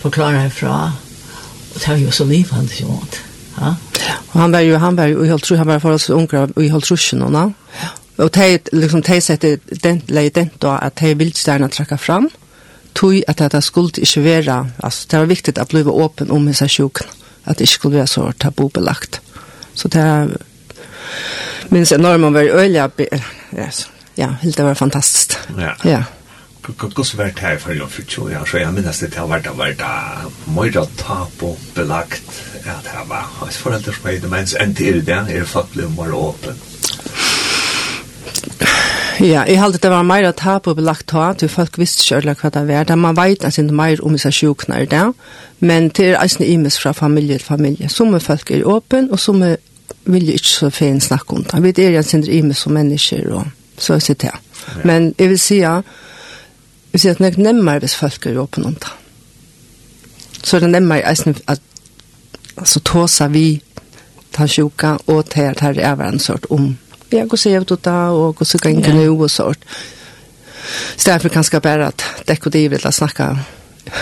forklarer 0.00 0.38
herfra, 0.38 0.92
och 1.74 1.80
det 1.80 1.88
var 1.90 1.96
ju 1.96 2.10
så 2.10 2.24
livende, 2.24 2.74
ikke 2.74 2.84
inte. 2.84 3.16
Ja. 3.60 3.76
Och 4.28 4.40
han 4.40 4.52
var 4.52 4.60
ju 4.60 4.76
han 4.76 4.96
var 4.96 5.06
ju 5.06 5.26
helt 5.26 5.44
tror 5.44 5.58
han 5.58 5.66
var 5.66 5.80
för 5.80 5.92
oss 5.92 6.10
unga 6.10 6.48
i 6.56 6.68
helt 6.68 6.90
ruscherna. 6.90 7.52
Och 8.16 8.32
te 8.32 8.58
liksom 8.72 9.02
te 9.02 9.20
sätter 9.20 9.58
den 9.66 10.02
lägen 10.06 10.50
då 10.58 10.68
att 10.68 10.94
te 10.94 11.14
vill 11.14 11.32
stanna 11.32 11.68
trycka 11.68 11.98
fram. 11.98 12.30
Tui 12.92 13.24
att 13.28 13.36
det 13.36 13.62
skulle 13.62 13.86
inte 13.86 14.06
svära. 14.06 14.70
alltså 14.76 15.06
det 15.10 15.18
var 15.18 15.26
viktigt 15.26 15.58
att 15.58 15.68
bli 15.68 15.80
öppen 15.80 16.30
om 16.30 16.46
hur 16.46 16.68
sjuk 16.68 16.96
att 17.44 17.58
det 17.58 17.66
skulle 17.66 17.96
vara 17.96 18.06
så 18.06 18.32
tabubelagt. 18.32 19.20
Så 19.74 19.88
det 19.88 20.28
minns 21.68 21.92
enormt 21.92 22.34
var 22.34 22.42
öliga 22.42 22.90
ja, 24.14 24.26
helt 24.26 24.56
det 24.56 24.62
var 24.62 24.74
fantastiskt. 24.74 25.38
Ja. 25.58 25.76
Ja. 25.82 26.02
Hvordan 26.76 27.18
var 27.18 27.24
det 27.24 27.38
her 27.38 27.58
for 27.58 27.72
jo 27.72 27.86
for 27.86 28.02
20 28.02 28.36
år, 28.40 28.44
så 28.44 28.58
jeg 28.58 28.72
minnes 28.72 28.98
det 29.00 29.12
til 29.12 29.24
å 29.24 29.30
være 29.30 29.54
vært 29.56 29.84
mye 30.52 30.84
tap 31.00 31.42
og 31.42 31.60
belagt 31.74 32.42
at 32.68 32.84
det 32.84 33.04
var 33.08 33.28
hans 33.40 33.56
foreldre 33.56 33.94
som 33.94 34.08
er 34.10 34.18
demens 34.20 34.54
enn 34.60 34.74
til 34.76 35.00
det, 35.06 35.20
er 35.32 35.44
faktisk 35.48 35.94
mer 35.96 36.12
åpen. 36.12 36.58
Ja, 39.18 39.42
jeg 39.48 39.58
halte 39.58 39.80
det 39.82 39.90
var 39.90 40.04
mer 40.06 40.28
tap 40.32 40.68
og 40.70 40.76
belagt 40.78 41.08
ta, 41.10 41.32
til 41.34 41.48
folk 41.50 41.78
visste 41.78 42.04
ikke 42.04 42.18
ødelig 42.20 42.34
hva 42.42 42.50
det 42.54 42.66
var. 42.68 42.84
Da 42.84 42.96
Man 42.96 43.16
vet 43.16 43.44
at 43.44 43.56
det 43.56 43.64
er 43.64 43.74
mer 43.74 44.02
om 44.06 44.18
seg 44.18 44.34
sjukene 44.36 44.82
er 44.82 44.90
det, 44.90 45.06
men 45.60 45.88
det 45.88 46.10
er 46.12 46.20
altså 46.20 46.44
imes 46.44 46.78
fra 46.78 46.92
familie 46.92 47.38
til 47.38 47.46
familie. 47.46 47.88
Somme 47.88 48.20
folk 48.20 48.50
er 48.50 48.66
åpen, 48.66 49.10
og 49.10 49.18
somme 49.18 49.56
vil 50.04 50.28
ikke 50.28 50.48
så 50.48 50.70
fin 50.70 51.00
snakke 51.00 51.34
om 51.34 51.44
det. 51.44 51.62
Vi 51.62 51.84
er 51.84 51.98
en 51.98 52.04
sindre 52.04 52.32
imes 52.32 52.58
som 52.58 52.72
mennesker, 52.72 53.32
og 53.32 53.46
så 53.78 53.94
er 53.94 54.04
det 54.06 54.22
det. 54.22 54.30
Men 54.84 55.14
jeg 55.18 55.28
vil 55.28 55.38
si 55.38 55.60
at 55.60 55.82
Vi 56.92 56.98
sier 56.98 57.16
at 57.16 57.22
det 57.22 57.34
er 57.34 57.42
nemmere 57.50 57.84
hvis 57.84 57.96
folk 57.98 58.26
er 58.26 58.40
åpen 58.40 58.66
om 58.66 58.74
det. 58.74 58.92
Så 60.42 60.56
er 60.56 60.66
det 60.66 60.70
nemmere 60.70 61.04
at 61.04 61.60
altså, 62.56 62.80
tåsa 62.80 63.28
vi 63.28 63.60
ta 64.32 64.46
sjuka 64.46 64.96
og 65.06 65.28
tar 65.30 65.58
her 65.60 65.78
er 65.78 66.02
en 66.04 66.20
sort 66.20 66.46
om 66.50 66.76
ja, 67.10 67.22
har 67.22 67.28
gått 67.28 67.40
seg 67.40 67.62
ut 67.62 67.72
da 67.82 68.10
og 68.12 68.36
gått 68.36 68.50
seg 68.52 68.66
inn 68.68 68.82
nu 68.84 69.06
og 69.16 69.30
sort. 69.32 69.62
Så 70.96 71.10
derfor 71.10 71.32
kan 71.32 71.44
jeg 71.44 71.62
bare 71.64 71.88
at 71.88 72.04
dekk 72.28 72.46
og 72.46 72.52
det 72.52 72.66
vil 72.70 72.92
snakke 72.92 73.30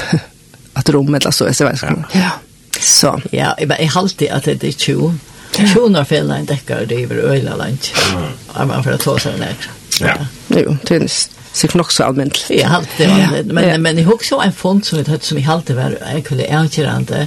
at 0.78 0.90
rom 0.94 1.14
eller 1.14 1.30
så, 1.30 1.46
jeg 1.46 1.68
vet 1.68 1.82
ikke. 1.82 2.18
Ja. 2.18 2.34
Så. 2.76 3.14
Ja, 3.32 3.52
jeg 3.58 3.68
bare 3.70 3.88
alltid 3.96 4.28
at 4.34 4.44
det 4.44 4.64
er 4.64 4.78
20. 4.78 5.12
20 5.56 5.88
når 5.94 6.04
fjellene 6.04 6.46
dekker 6.46 6.84
det 6.84 6.98
er 7.04 7.22
øyla 7.30 7.56
land. 7.56 7.92
Ja. 7.96 8.64
Man 8.64 8.84
får 8.84 8.98
ta 9.00 9.16
seg 9.22 9.38
ned. 9.40 9.70
Ja. 10.00 10.16
Jo, 10.52 10.76
tynnest 10.84 11.32
sig 11.56 11.70
nok 11.74 11.92
så 11.92 12.04
allmänt. 12.04 12.46
Jag 12.50 12.68
har 12.68 12.84
det 12.96 13.06
var 13.06 13.42
men 13.42 13.68
ja. 13.68 13.78
men 13.78 13.98
jag 13.98 14.14
också 14.14 14.40
en 14.44 14.52
fond 14.52 14.84
som 14.84 14.98
vi 14.98 15.04
tatt 15.04 15.24
som 15.24 15.38
jag 15.38 15.44
halte 15.44 15.74
var 15.74 15.98
egentligen 16.10 16.64
ärkerande. 16.64 17.26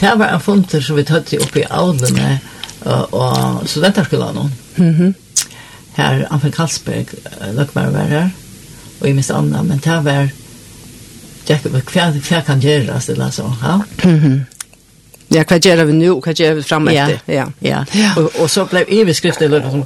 Det 0.00 0.14
var 0.16 0.26
en 0.26 0.40
fond 0.40 0.82
som 0.82 0.96
vi 0.96 1.04
tatt 1.04 1.32
uppe 1.32 1.60
i 1.60 1.64
Aulene 1.70 2.40
och 3.10 3.68
studenterskolan. 3.68 4.52
Mhm. 4.76 4.88
Mm 4.88 5.14
här 5.98 6.26
Anfen 6.30 6.52
Karlsberg 6.52 7.06
lagt 7.52 7.74
var 7.74 7.86
var 7.86 8.00
här 8.00 8.30
och 8.98 9.08
i 9.08 9.14
minst 9.14 9.30
andra 9.30 9.62
men 9.62 9.78
det 9.78 10.00
var 10.00 10.28
det 11.46 11.66
vet 11.66 11.86
kvar 11.86 12.20
kvar 12.20 12.40
kan 12.40 12.60
göras 12.60 13.08
eller 13.08 13.30
så 13.30 13.54
ja 13.62 13.82
mhm 14.02 14.44
Ja, 15.28 15.42
hva 15.44 15.58
gjør 15.60 15.84
vi 15.84 15.92
nå, 15.92 16.14
og 16.16 16.24
hva 16.24 16.32
gjør 16.32 16.54
vi 16.56 16.62
fremme 16.64 16.92
etter? 16.96 17.18
Ja, 17.28 17.42
ja. 17.60 17.82
ja. 17.92 18.14
Og, 18.16 18.30
og 18.40 18.46
så 18.48 18.62
ble 18.64 18.86
overskriftet, 18.88 19.44
eller 19.44 19.66
som, 19.70 19.82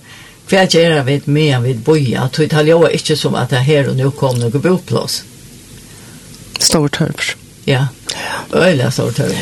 för 0.52 0.58
att 0.58 0.74
göra 0.74 1.02
vid 1.02 1.28
mer 1.28 1.60
vid 1.60 1.78
boja 1.78 2.20
att 2.22 2.32
det 2.32 2.52
har 2.52 2.88
inte 2.88 3.16
som 3.16 3.34
att 3.34 3.50
det 3.50 3.56
här 3.56 3.88
och 3.88 3.96
nu 3.96 4.10
kom 4.10 4.38
några 4.38 4.58
boplats 4.58 5.24
stor 6.58 6.88
törps 6.88 7.36
ja. 7.64 7.86
Öliga 8.52 8.90
stor 8.90 9.10
törps 9.12 9.36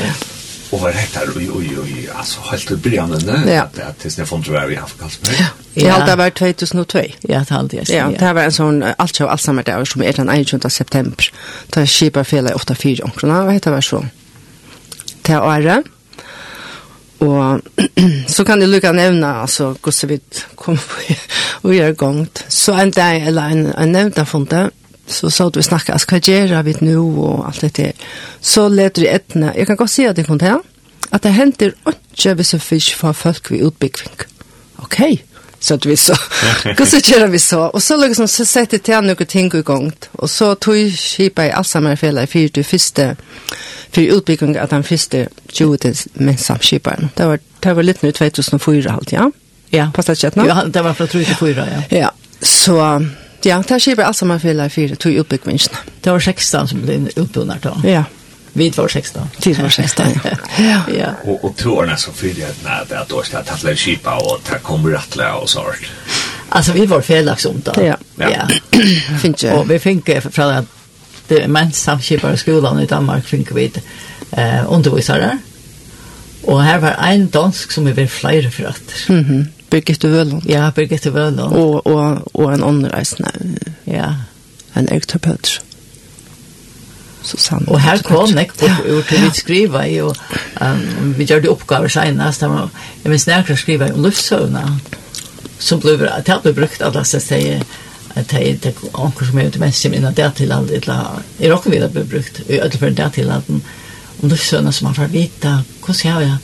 och 0.70 0.80
var 0.80 0.92
rätt 0.92 1.14
där 1.14 1.28
oj 1.36 1.50
oj 1.54 1.78
oj 1.82 2.10
alltså 2.14 2.40
helt 2.40 2.70
i 2.70 2.76
början 2.76 3.22
när 3.26 3.54
ja. 3.54 3.62
att 3.62 3.98
tills 3.98 4.18
när 4.18 4.24
från 4.24 4.42
Jerry 4.42 4.76
Afrikas 4.76 5.20
ja. 5.38 5.46
Ja, 5.74 6.06
det 6.06 6.16
var 6.16 6.30
2002. 6.30 6.98
Ja, 7.20 7.44
det 7.48 7.50
hade 7.50 7.76
jag. 7.76 7.88
Ja, 7.88 8.18
det 8.18 8.32
var 8.32 8.42
en 8.42 8.52
sån 8.52 8.84
allt 8.96 9.16
så 9.16 9.26
allt 9.26 9.40
samma 9.40 9.62
dag 9.62 9.88
som 9.88 10.02
är 10.02 10.12
den 10.12 10.44
21 10.44 10.72
september. 10.72 11.32
Det 11.66 11.86
skipar 11.86 12.24
fel 12.24 12.50
84 12.54 13.04
onkrona, 13.04 13.44
vad 13.44 13.54
heter 13.54 13.70
det 13.76 13.82
så? 13.82 14.06
Det 15.22 15.32
är 15.32 15.42
året. 15.42 15.84
Og 17.20 17.60
så 18.34 18.44
kan 18.48 18.62
jeg 18.62 18.70
lukka 18.70 18.92
nevna, 18.96 19.40
altså, 19.42 19.74
hvordan 19.76 20.08
vi 20.08 20.14
vidt 20.14 20.44
kom 20.56 20.76
på 20.76 21.16
og 21.68 21.74
gjør 21.74 21.96
gongt. 22.00 22.44
Så 22.48 22.74
en 22.80 22.92
dag, 22.96 23.26
eller 23.26 23.52
en, 23.52 23.66
en 23.74 23.92
nevna 23.92 24.24
funnet, 24.24 24.76
så 25.10 25.30
sa 25.30 25.48
vi 25.54 25.62
snakka, 25.66 25.92
altså, 25.92 26.10
hva 26.10 26.20
gjør 26.22 26.62
vi 26.66 26.76
nå, 26.80 27.06
og 27.26 27.46
alt 27.48 27.64
det 27.66 27.76
der. 27.76 28.10
Så 28.40 28.68
leder 28.68 29.02
vi 29.02 29.10
etna, 29.10 29.52
jeg 29.56 29.66
kan 29.66 29.76
godt 29.76 29.90
si 29.90 30.06
at 30.08 30.16
det 30.16 30.26
kom 30.28 30.38
til, 30.38 30.60
at 31.10 31.24
det 31.26 31.34
henter 31.34 31.74
ikke 31.90 32.34
hvis 32.38 32.54
jeg 32.54 32.62
ikke 32.78 32.96
får 32.96 33.18
folk 33.18 33.50
ved 33.50 33.66
utbyggving. 33.66 34.22
Okej. 34.78 35.12
Okay 35.12 35.29
så 35.60 35.74
att 35.74 35.86
vi 35.86 35.96
så 35.96 36.14
går 36.76 36.84
så 36.84 37.00
kör 37.00 37.26
vi 37.26 37.38
så 37.38 37.60
och 37.60 37.82
så 37.82 37.96
liksom 37.96 38.28
så 38.28 38.44
sätter 38.44 38.78
till 38.78 38.94
några 38.94 39.24
ting 39.24 39.54
igång 39.54 39.92
och 40.12 40.30
så 40.30 40.54
tog 40.54 40.92
skipa 40.92 41.46
i 41.46 41.50
Alzheimer 41.50 41.96
fälla 41.96 42.26
för 42.26 42.48
det 42.48 42.64
första 42.64 43.16
för 43.90 44.02
utbyggning 44.02 44.56
att 44.56 44.70
han 44.70 44.84
första 44.84 45.18
gjorde 45.52 45.94
med 46.12 46.40
samskiparen. 46.40 47.08
Det 47.14 47.26
var 47.26 47.38
det 47.60 47.74
var 47.74 47.82
lite 47.82 48.06
nu 48.06 48.12
2004 48.12 48.90
halt 48.90 49.12
ja. 49.12 49.32
Ja. 49.70 49.90
Passar 49.94 50.14
chat 50.14 50.36
nu. 50.36 50.44
Ja, 50.46 50.64
det 50.66 50.82
var 50.82 50.94
från 50.94 51.08
2004 51.08 51.66
ja. 51.72 51.98
Ja. 51.98 52.12
Så 52.40 53.06
ja, 53.42 53.64
det 53.68 53.80
skipa 53.80 54.04
Alzheimer 54.04 54.38
fälla 54.38 54.70
för 54.70 54.94
till 54.94 55.18
utbyggningen. 55.18 55.60
Det 56.00 56.10
var 56.10 56.20
16 56.20 56.68
som 56.68 56.80
blev 56.82 57.08
utbyggnar 57.16 57.58
då. 57.62 57.88
Ja 57.88 58.04
vi 58.52 58.70
var 58.70 58.88
16. 58.88 59.22
Vid 59.44 59.58
var 59.58 59.68
16, 59.68 60.06
ja. 60.24 60.30
ja. 60.58 60.82
ja. 60.98 61.06
Och, 61.24 61.44
och 61.44 61.56
tror 61.56 61.96
som 61.96 62.14
fyrer 62.14 62.46
at 62.46 62.88
det 62.88 62.96
er 62.96 63.04
dårlig 63.08 63.34
at 63.34 63.46
det 63.46 63.70
er 63.70 63.88
en 63.90 63.98
og 64.06 64.32
och 64.32 64.44
ta 64.44 64.58
kommer 64.58 64.90
rattla 64.90 65.34
och 65.34 65.48
sånt. 65.48 65.86
Alltså 66.48 66.72
vi 66.72 66.86
var 66.86 67.00
felaks 67.00 67.46
om 67.46 67.62
det. 67.64 67.86
Ja. 67.86 67.96
ja. 68.16 68.48
Finns 69.22 69.44
ju. 69.44 69.50
Och 69.50 69.70
vi 69.70 69.78
fick 69.78 70.22
fra 70.32 70.44
att 70.44 70.66
det 71.28 71.48
mens 71.48 71.82
samkipar 71.82 72.36
skolan 72.36 72.80
i 72.80 72.86
Danmark 72.86 73.26
fick 73.26 73.52
vi 73.52 73.72
eh, 74.30 74.72
undervisare. 74.72 75.38
Och 76.42 76.62
här 76.62 76.78
var 76.78 76.96
en 77.00 77.30
dansk 77.30 77.72
som 77.72 77.86
är 77.86 77.92
var 77.92 78.06
flere 78.06 78.50
för 78.50 78.64
att. 78.64 79.08
Mm 79.08 79.24
-hmm. 79.24 79.46
Birgitte 79.70 80.08
Vølund. 80.08 80.42
Ja, 80.46 80.72
Birgitte 80.76 81.10
Vølund. 81.10 81.40
Och, 81.40 81.86
och, 81.86 82.36
och 82.36 82.52
en 82.52 82.62
underreisende. 82.62 83.30
Ja. 83.84 84.14
En 84.72 84.88
Erik 84.88 85.06
så 87.22 87.36
sant. 87.36 87.68
Och 87.68 87.80
här 87.80 87.98
kom 87.98 88.16
jag 88.36 88.56
på 88.56 88.66
ur 88.86 89.02
till 89.02 89.26
att 89.26 89.36
skriva 89.36 89.88
i 89.88 90.00
och 90.00 90.16
um, 90.60 91.14
vi 91.18 91.24
gjorde 91.24 91.48
uppgifter 91.48 91.88
senast. 91.88 92.40
Jag 92.40 92.70
minns 93.02 93.26
när 93.26 93.44
jag 93.48 93.58
skriva 93.58 93.92
om 93.92 94.02
luftsövna 94.02 94.78
som 95.58 95.80
blev 95.80 95.98
det 95.98 96.32
har 96.32 96.52
brukt 96.52 96.82
alla 96.82 97.04
så 97.04 97.20
säger 97.20 97.62
att 98.14 98.32
jag 98.32 98.42
inte 98.42 98.72
ankar 98.92 99.26
som 99.26 99.38
är 99.38 99.58
mest 99.58 99.82
som 99.82 99.94
innan 99.94 100.14
det 100.14 100.30
till 100.30 100.52
allt 100.52 100.70
i 101.38 101.48
rock 101.48 101.66
vi 101.66 101.78
har 101.78 101.88
brukt 101.88 102.40
i 102.50 102.60
öll 102.60 102.70
för 102.70 102.90
det 102.90 103.10
till 103.10 103.30
allt 103.30 103.48
om 103.48 103.62
luftsövna 104.20 104.72
som 104.72 104.84
man 104.84 104.94
får 104.94 105.04
vita 105.04 105.62
hur 105.86 105.94
ska 105.94 106.08
jag 106.08 106.36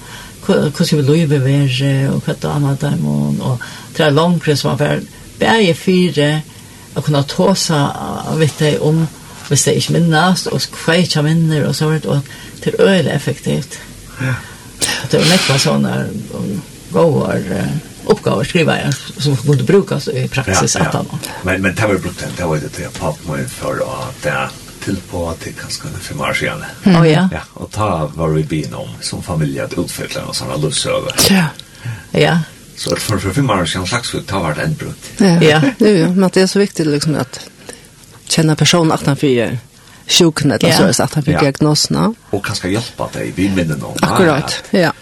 hur 0.46 0.84
ska 0.84 0.96
vi 0.96 1.02
leva 1.02 1.38
ver 1.38 2.10
och 2.10 2.28
vad 2.28 2.44
annat 2.44 2.80
där 2.80 2.94
och 3.06 3.52
och 3.52 3.60
tre 3.94 4.10
långre 4.10 4.56
som 4.56 4.70
man 4.70 4.78
var 4.78 5.00
bäge 5.38 5.74
fyra 5.74 6.40
och 6.94 7.04
kunna 7.04 7.22
ta 7.22 7.54
sig 7.54 7.88
vet 8.36 8.80
om 8.80 9.06
hvis 9.48 9.64
det 9.64 9.76
ikke 9.78 9.92
minnes, 9.98 10.46
og 10.46 10.60
kveitja 10.74 11.22
minner 11.22 11.68
og 11.68 11.74
sånt, 11.74 12.06
og 12.06 12.20
det 12.64 12.74
er 12.74 12.86
øyelig 12.88 13.12
effektivt. 13.14 13.78
Ja. 14.20 14.34
Det 15.10 15.20
er 15.20 15.28
nekva 15.30 15.58
sånne 15.58 15.92
gåar, 16.92 17.44
uppgåvor 18.06 18.44
skriva 18.44 18.78
jag 18.78 18.94
som 19.22 19.36
kunde 19.36 19.64
brukas 19.64 20.08
i 20.08 20.28
praxis 20.28 20.76
ja, 20.76 20.90
ja. 20.92 20.98
att. 20.98 21.06
Men 21.42 21.62
men 21.62 21.74
det 21.74 21.86
var 21.86 21.94
brukt 21.94 22.24
det 22.36 22.44
var 22.44 22.56
det 22.56 22.82
jag 22.82 22.92
pappa 22.92 23.32
mig 23.32 23.48
för 23.48 23.72
att 23.72 24.22
det 24.22 24.48
till 24.84 24.96
på 25.10 25.28
att 25.28 25.40
det 25.40 25.52
kanske 25.52 25.82
kunde 25.82 25.98
för 25.98 26.14
mars 26.14 26.42
igen. 26.42 26.64
Mm. 26.84 27.02
Oh, 27.02 27.10
ja. 27.10 27.28
Ja, 27.32 27.40
och 27.52 27.70
ta 27.70 28.10
var 28.14 28.28
vi 28.28 28.44
bin 28.44 28.74
om 28.74 28.88
som 29.00 29.22
familj 29.22 29.60
att 29.60 29.78
utveckla 29.78 30.24
och 30.24 30.36
såna 30.36 30.56
lust 30.56 30.86
över. 30.86 31.14
Ja. 31.30 31.44
Ja. 32.10 32.40
Så 32.76 32.96
för 32.96 33.18
för 33.18 33.30
fem 33.30 33.50
år 33.50 33.66
sedan 33.66 33.86
slags 33.86 34.14
vi 34.14 34.22
tar 34.22 34.40
vart 34.40 34.58
en 34.58 34.74
brukt. 34.74 35.10
Ja. 35.16 35.42
ja, 35.42 35.60
det 35.78 36.16
men 36.16 36.30
det 36.34 36.40
är 36.40 36.46
så 36.46 36.58
viktigt 36.58 36.86
liksom 36.86 37.14
att 37.14 37.40
känna 38.28 38.56
personen 38.56 38.92
att 38.92 39.06
han 39.06 39.16
fyra 39.16 39.50
sjuken 40.06 40.50
eller 40.50 40.68
yeah. 40.68 40.92
så 40.92 41.02
att 41.02 41.14
han 41.14 41.22
fick 41.22 41.40
diagnoserna. 41.40 42.14
Och 42.30 42.46
kanske 42.46 42.68
hjelpe 42.68 43.04
deg, 43.12 43.32
vi 43.34 43.48
minner 43.48 43.76
noen. 43.76 43.98
Akkurat, 44.02 44.62
ja. 44.70 44.92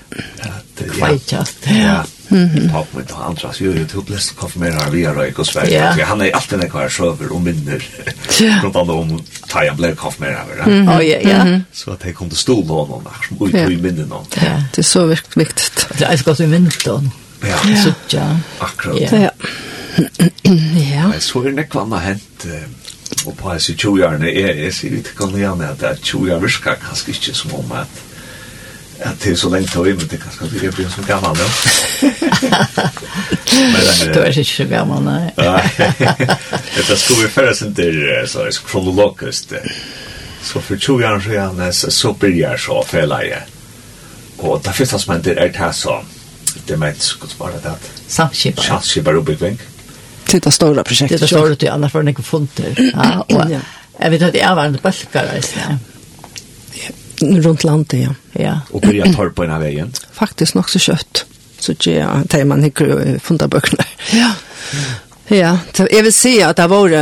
Kvajtjast. 0.98 1.58
Ja. 1.66 2.04
Mm. 2.28 2.70
Ta 2.70 2.84
på 2.84 3.00
ett 3.00 3.12
andra 3.12 3.52
så 3.52 3.64
ju 3.64 3.72
det 3.72 3.92
hopplöst 3.92 4.30
att 4.30 4.36
konfirmera 4.36 4.90
via 4.90 5.12
Røyk 5.12 5.38
og 5.38 5.46
Sverige. 5.46 5.94
Ja. 5.98 6.04
Han 6.04 6.22
er 6.22 6.36
alltid 6.36 6.64
en 6.64 6.70
kvar 6.70 6.88
server 6.88 7.32
och 7.32 7.40
minner. 7.40 7.84
Runt 8.62 8.76
om 8.76 8.90
om 8.90 9.24
Taja 9.48 9.74
blev 9.74 9.96
konfirmera 9.96 10.40
över. 10.42 10.84
Ja, 10.84 11.02
ja, 11.02 11.18
ja. 11.30 11.60
Så 11.72 11.90
at 11.90 12.04
jeg 12.04 12.14
kom 12.14 12.30
til 12.30 12.38
stol 12.38 12.66
då 12.66 12.86
någon 12.86 13.04
där 13.04 13.28
som 13.28 13.46
ut 13.46 13.54
i 13.54 13.76
minnen 13.76 14.08
noen. 14.08 14.26
Ja, 14.34 14.62
det 14.74 14.78
är 14.78 14.82
så 14.82 15.06
verkligt 15.06 15.36
viktigt. 15.36 15.86
Det 15.98 16.04
er 16.12 16.16
ska 16.16 16.34
så 16.34 16.46
minnet 16.46 16.84
då. 16.84 17.02
Ja. 17.40 17.76
Så 17.84 17.92
ja. 18.08 18.38
Akkurat. 18.58 19.12
Ja. 19.12 19.18
Ja. 19.18 19.30
Ja. 20.94 21.12
Så 21.20 21.42
är 21.42 21.52
det 21.52 21.64
kvar 21.64 21.98
hänt. 21.98 22.44
Eh, 22.44 22.68
og 23.26 23.36
på 23.36 23.50
hans 23.50 23.68
i 23.68 23.76
tjojerne 23.76 24.30
er, 24.30 24.54
jeg 24.64 24.74
sier 24.74 24.96
ikke 24.98 25.16
kan 25.18 25.38
gjerne 25.38 25.68
at 25.70 25.80
det 25.80 26.02
tjojar 26.04 26.38
virka 26.42 26.74
kanskje 26.80 27.10
ikke 27.14 27.34
som 27.36 27.54
om 27.60 27.72
at 27.82 28.02
at 29.04 29.24
det 29.24 29.32
er 29.32 29.36
så 29.36 29.48
lengt 29.50 29.76
av 29.76 29.86
men 29.86 30.08
det 30.08 30.20
kanskje 30.22 30.48
det 30.52 30.68
er 30.68 30.72
blir 30.72 30.88
så 30.88 31.02
gammal, 31.06 31.36
ja. 31.38 31.44
Du 34.14 34.20
er 34.20 34.26
ikke 34.30 34.44
så 34.44 34.64
gammal, 34.70 35.02
nei. 35.04 35.30
Etter 36.78 36.96
sko 36.98 37.14
vi 37.18 37.28
færre 37.30 37.54
sin 37.54 37.74
der, 37.74 38.26
så 38.30 38.40
er 38.46 38.50
kronologisk, 38.66 39.52
så 40.42 40.60
for 40.60 40.76
tjojarne 40.76 41.22
så 41.22 41.30
gjerne, 41.34 41.72
så 41.72 42.12
byrjar 42.12 42.56
så 42.56 42.82
felaje. 42.86 43.42
Og 44.38 44.62
det 44.64 44.74
første 44.74 44.98
som 44.98 45.14
hender 45.14 45.38
er 45.42 45.48
det 45.54 45.74
som, 45.76 46.04
det 46.66 46.74
er 46.74 46.78
menn, 46.82 46.98
så 46.98 47.18
godt 47.20 47.36
bare 47.38 47.52
det 47.62 47.70
at 47.74 47.90
samskipar, 48.08 48.62
samskipar 48.62 49.14
oppbyggving 49.20 49.60
till 50.40 50.50
det 50.50 50.50
stora 50.50 50.84
projektet. 50.84 51.20
Det 51.20 51.26
står 51.26 51.56
det 51.58 51.68
annars 51.68 51.92
för 51.92 52.02
några 52.02 52.22
funter. 52.22 52.92
Ja, 52.94 53.20
och 53.20 53.50
jag 53.98 54.10
vet 54.10 54.22
att 54.22 54.34
jag 54.34 54.56
var 54.56 54.64
en 54.64 54.78
balkare 54.82 55.40
ja. 55.56 55.78
Runt 57.20 57.64
landet, 57.64 58.00
ja. 58.00 58.14
ja. 58.42 58.60
Och 58.70 58.80
börja 58.80 59.12
ta 59.12 59.30
på 59.30 59.44
en 59.44 59.50
av 59.50 59.60
vägen? 59.60 59.92
Faktiskt 60.12 60.54
nog 60.54 60.70
så 60.70 60.78
kött. 60.78 61.26
Så 61.58 61.74
ja, 61.78 62.22
det 62.24 62.44
man 62.44 62.62
hickar 62.62 63.18
funda 63.18 63.48
böckerna. 63.48 63.84
Ja. 64.12 64.30
Ja, 65.28 65.58
jeg 65.78 66.04
vil 66.04 66.12
si 66.12 66.34
at 66.44 66.58
det 66.60 66.66
var 66.68 66.92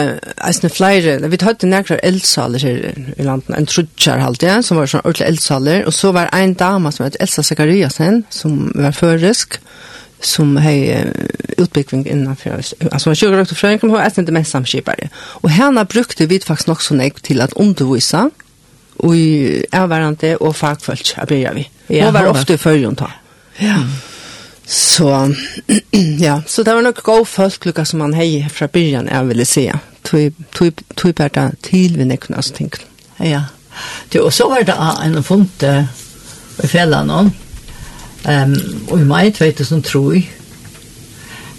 eisne 0.46 0.68
flere, 0.70 1.16
vi 1.30 1.38
hadde 1.42 1.66
nærkere 1.66 2.04
eldsaler 2.06 2.62
her 2.62 2.84
i 3.18 3.24
landet, 3.26 3.50
en 3.58 3.66
trudjar 3.66 4.22
halte 4.22 4.46
ja, 4.46 4.60
som 4.62 4.78
var 4.78 4.86
sånn 4.86 5.02
ordentlig 5.02 5.26
eldsaler, 5.26 5.82
og 5.90 5.96
så 5.96 6.12
var 6.14 6.30
en 6.30 6.54
dama 6.54 6.92
som 6.94 7.08
het 7.08 7.18
Elsa 7.20 7.42
Zakariasen, 7.42 8.22
som 8.30 8.70
var 8.78 8.94
førisk, 8.94 9.58
som 10.24 10.56
har 10.56 11.12
utbyggning 11.56 12.06
innanför 12.06 12.62
alltså 12.92 13.08
man 13.08 13.16
kör 13.16 13.40
också 13.40 13.54
från 13.54 13.78
kan 13.78 13.90
ha 13.90 14.02
ett 14.02 14.18
inte 14.18 14.32
med 14.32 14.46
samskipare. 14.46 15.08
Och 15.16 15.50
henne 15.50 15.84
brukte 15.84 16.26
vi 16.26 16.40
faktiskt 16.40 16.68
nog 16.68 16.82
så 16.82 16.94
nek 16.94 17.20
till 17.20 17.40
att 17.40 17.52
undervisa 17.52 18.30
och 18.96 19.16
i 19.16 19.66
ärvarande 19.72 20.36
och 20.36 20.56
fagfolk 20.56 21.14
jag 21.16 21.28
börja 21.28 21.52
vi 21.52 21.70
ja, 21.86 22.06
och 22.06 22.12
var 22.12 22.26
ofta 22.26 22.58
förjon 22.58 22.96
ta 22.96 23.10
ja. 23.58 23.76
Så 24.66 25.34
ja 26.18 26.42
så 26.46 26.62
det 26.62 26.74
var 26.74 26.82
nog 26.82 26.94
gå 26.94 27.24
folk 27.24 27.64
lucka 27.64 27.84
som 27.84 27.98
man 27.98 28.14
hei 28.14 28.48
fra 28.52 28.68
början 28.68 29.08
jeg 29.08 29.24
ville 29.24 29.44
se 29.44 29.72
tog 30.02 30.32
tog 30.52 30.82
tog 30.94 31.14
parta 31.14 31.50
till 31.60 31.96
vi 31.96 32.04
neknas 32.04 32.52
tänk 32.56 32.74
ja. 33.16 33.44
Det 34.08 34.20
og 34.20 34.32
så 34.32 34.48
var 34.48 34.62
det 34.62 34.76
en 35.04 35.22
funte 35.24 35.88
i 36.62 36.66
fällan 36.66 37.32
um, 38.28 38.54
og 38.90 39.00
i 39.00 39.04
mai 39.04 39.30
2003 39.30 40.28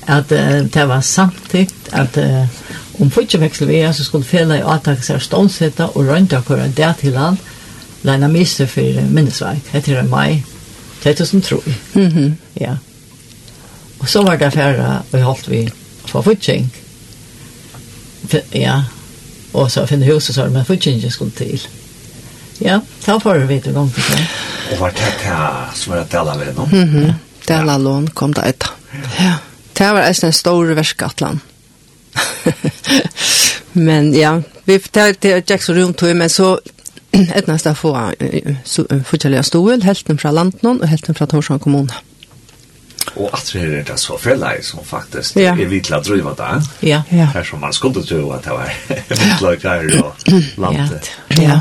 at 0.08 0.32
uh, 0.32 0.70
det 0.74 0.88
var 0.88 1.02
samtidigt 1.02 1.90
at 1.92 2.18
uh, 2.18 3.02
om 3.02 3.12
fortjeveksel 3.12 3.68
vi 3.68 3.82
så 3.94 4.04
skulle 4.04 4.26
fela 4.26 4.58
i 4.58 4.66
avtaksar 4.66 5.20
ståndsetta 5.20 5.84
og 5.84 6.08
rønta 6.08 6.42
kora 6.42 6.68
det 6.68 6.96
til 7.00 7.12
land 7.12 7.38
lena 8.04 8.28
mister 8.28 8.66
for 8.66 9.02
minnesverk 9.10 9.72
heter 9.72 10.02
det 10.02 10.10
mai 10.10 10.44
2003 11.04 11.58
mm 11.96 12.36
ja. 12.62 12.76
Og 14.00 14.10
så 14.10 14.24
var 14.24 14.36
det 14.36 14.54
færre 14.54 15.02
og 15.12 15.22
holdt 15.22 15.50
vi 15.50 15.70
for 16.06 16.22
fortjeng 16.22 16.74
ja. 18.54 18.82
Og 19.54 19.72
så 19.72 19.86
finne 19.86 20.14
huset 20.14 20.36
så 20.36 20.50
men 20.50 20.66
fortjengen 20.66 21.12
skulle 21.12 21.32
til. 21.32 21.68
Ja, 22.62 22.80
ta 23.06 23.18
for 23.18 23.38
vi 23.38 23.60
til 23.60 23.74
gang 23.74 23.94
til 23.94 24.04
det 24.10 24.53
Og 24.72 24.80
var 24.80 24.90
det 24.90 25.14
det 25.24 25.78
som 25.80 25.94
var 25.94 26.06
det 26.12 26.20
av 26.20 26.40
det 26.40 26.54
nå? 26.56 26.70
Mm 26.72 26.90
-hmm. 26.90 27.14
Det 27.48 27.78
lån 27.80 28.08
kom 28.08 28.34
det 28.34 28.42
etter. 28.42 28.70
Ja. 29.20 29.34
Det 29.74 29.94
var 29.94 30.02
eisen 30.02 30.28
en 30.28 30.34
stor 30.34 30.66
verskatland. 30.66 31.40
men 33.74 34.14
ja, 34.14 34.42
vi 34.66 34.80
fortalte 34.80 35.20
til 35.20 35.44
Jacks 35.50 35.70
rum 35.70 35.94
tog, 35.94 36.16
men 36.16 36.30
så 36.30 36.60
et 37.14 37.48
nästa 37.48 37.76
få 37.76 38.12
fortälja 39.06 39.44
stol, 39.44 39.82
hälften 39.82 40.18
från 40.18 40.36
Lantnon 40.36 40.82
och 40.82 40.88
hälften 40.88 41.16
från 41.16 41.28
Torshavn 41.28 41.60
kommun. 41.60 41.92
Og 43.16 43.30
at 43.34 43.50
det 43.54 43.62
er 43.62 43.84
det 43.84 44.00
så 44.00 44.18
fjellet 44.18 44.66
som 44.66 44.80
faktisk 44.86 45.36
ja. 45.38 45.52
er 45.54 45.68
vidt 45.70 45.86
til 45.86 45.98
å 45.98 46.02
drive 46.02 46.32
det. 46.38 46.52
Ja. 46.88 47.02
ja. 47.12 47.28
Her 47.34 47.44
som 47.44 47.62
man 47.62 47.74
skulle 47.76 48.02
tro 48.08 48.32
at 48.32 48.46
det 48.48 48.56
var 48.56 48.72
vitla 49.10 49.56
grejer 49.56 50.04
och 50.06 50.16
lantet. 50.58 51.12
Ja. 51.28 51.42
ja. 51.42 51.60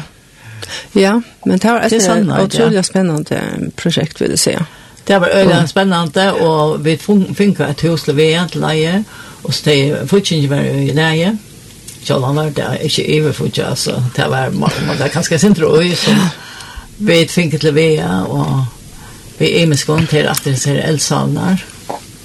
Ja, 0.93 1.23
men 1.47 1.59
det 1.59 1.69
var 1.69 1.81
ett 1.81 2.45
otroligt 2.45 2.87
spännande 2.87 3.43
projekt 3.77 4.21
vill 4.21 4.31
jag 4.31 4.39
säga. 4.39 4.67
Det 5.05 5.19
var 5.19 5.29
öligen 5.29 5.69
spennende, 5.69 6.33
og 6.33 6.85
vi 6.85 6.99
finkade 7.35 7.71
et 7.71 7.81
hus 7.81 8.03
til 8.03 8.17
VM 8.17 8.49
til 8.49 8.61
leie, 8.61 9.05
og 9.43 9.55
så 9.55 9.63
det 9.65 10.09
fortsatte 10.11 10.51
var 10.51 10.63
i 10.63 10.93
leie. 10.95 11.39
Så 12.05 12.25
han 12.25 12.37
var 12.37 12.51
där, 12.51 12.83
inte 12.83 13.17
överfutja 13.17 13.67
altså. 13.67 14.03
Det 14.17 14.29
var 14.29 14.51
man 14.51 14.71
där 14.99 15.09
kanske 15.09 15.39
sin 15.39 15.55
tröj 15.55 15.97
som 15.97 16.15
vi 16.97 17.27
finkade 17.29 17.61
til 17.61 17.75
VM 17.75 18.27
og 18.27 18.65
vi 19.39 19.63
er 19.63 19.67
med 19.67 19.77
skånd 19.77 20.09
til 20.09 20.27
at 20.29 20.41
det 20.45 20.61
ser 20.61 20.83
eldsavnar. 20.83 21.65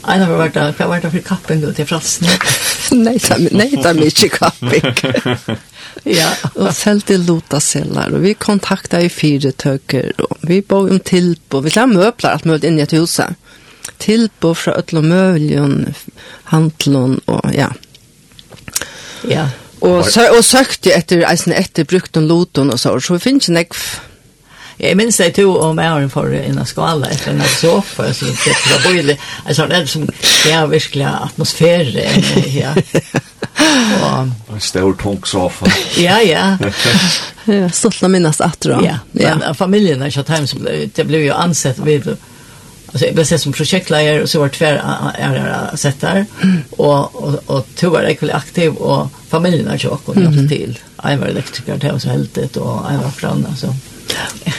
Ein 0.08 0.22
av 0.22 0.30
vart 0.30 0.54
där, 0.54 0.74
vad 0.78 0.88
var 0.88 1.00
det 1.02 1.12
för 1.12 1.20
kapping 1.20 1.64
ut 1.64 1.76
till 1.76 1.86
frasen? 1.86 2.28
nej, 2.92 3.20
ta 3.20 3.36
nej, 3.52 3.84
ta 3.84 3.94
mycket 3.94 4.32
kapping. 4.32 4.82
ja, 6.04 6.30
och 6.54 6.76
sålde 6.76 7.18
lota 7.18 7.60
sällar 7.60 8.10
och 8.10 8.26
vi 8.26 8.34
kontaktade 8.34 9.04
i 9.04 9.10
fyra 9.10 9.52
töker 9.52 10.22
och 10.22 10.38
vi 10.42 10.62
bor 10.62 10.92
om 10.92 11.00
tilp 11.00 11.54
och 11.54 11.66
vi 11.66 11.70
la 11.70 11.88
möbler 11.88 12.30
att 12.30 12.46
möbler 12.46 12.70
in 12.70 12.80
i 12.80 12.82
ett 12.82 12.94
hus. 12.94 13.20
Tilp 13.98 14.46
och 14.46 14.58
från 14.58 14.74
öllom 14.74 15.10
möbeln, 15.10 15.94
hantlon 16.44 17.18
och 17.26 17.54
ja. 17.54 17.74
Ja. 19.22 19.50
Och 19.80 20.06
så 20.06 20.38
och 20.38 20.46
sökte 20.46 20.92
efter 20.92 21.22
alltså 21.22 21.52
efter 21.52 21.84
brukt 21.84 22.18
och 22.18 22.24
loton 22.24 22.70
och 22.70 22.80
så 22.80 23.02
så 23.02 23.14
vi 23.14 23.20
finns 23.20 23.46
det 23.46 23.66
Jag 24.78 24.98
minns 24.98 25.18
det 25.18 25.32
tog 25.32 25.56
om 25.58 25.80
åren 25.80 26.10
for 26.10 26.36
en 26.36 26.66
skala 26.66 27.08
etter 27.08 27.32
en 27.32 27.42
sofa 27.44 28.14
så 28.14 28.26
det 28.26 28.72
var 28.74 28.92
bojlig. 28.92 29.20
Alltså 29.48 29.68
det 29.68 29.76
är 29.76 29.86
som 29.86 30.06
det 30.44 30.52
är 30.52 30.68
virkelig 30.68 31.06
atmosfære. 31.06 32.10
ja. 32.48 32.76
Och 34.48 34.54
en 34.54 34.60
stor 34.60 34.94
tung 34.94 35.22
soffa. 35.24 35.66
ja, 35.98 36.22
ja. 36.22 36.58
ja 37.54 37.70
stolt 37.70 38.04
att 38.04 38.12
minnas 38.12 38.42
att 38.42 38.60
då. 38.60 38.82
Ja, 38.84 39.00
ja. 39.12 39.54
familjen 39.54 40.00
där 40.00 40.12
Shot 40.12 40.50
som 40.50 40.68
det 40.94 41.04
blev 41.04 41.22
ju 41.22 41.32
ansett 41.32 41.80
vid 41.80 42.18
Alltså 42.92 43.06
jag 43.06 43.16
blev 43.16 43.26
sett 43.26 43.42
som 43.42 43.54
projektledare 43.54 44.22
och 44.22 44.30
så 44.30 44.40
var 44.40 44.50
tvär 44.50 44.82
är 45.14 45.68
jag 45.70 45.80
sett 45.80 46.02
där 46.02 46.26
och 46.70 47.16
och 47.16 47.40
och 47.46 47.68
tog 47.76 47.94
var 47.94 48.02
jag 48.02 48.32
aktiv 48.32 48.74
och 48.74 49.08
familjen 49.30 49.68
har 49.68 49.80
jag 49.84 49.94
också 49.94 50.20
hjälpt 50.20 50.50
till. 50.50 50.80
Jag 51.04 51.18
var 51.18 51.28
elektriker 51.28 51.78
det 51.78 51.92
var 51.92 52.00
så 52.00 52.10
helt 52.10 52.34
det 52.34 52.58
och 52.58 52.86
jag 52.92 52.98
var 52.98 53.12
från. 53.12 53.46
Alltså. 53.50 53.76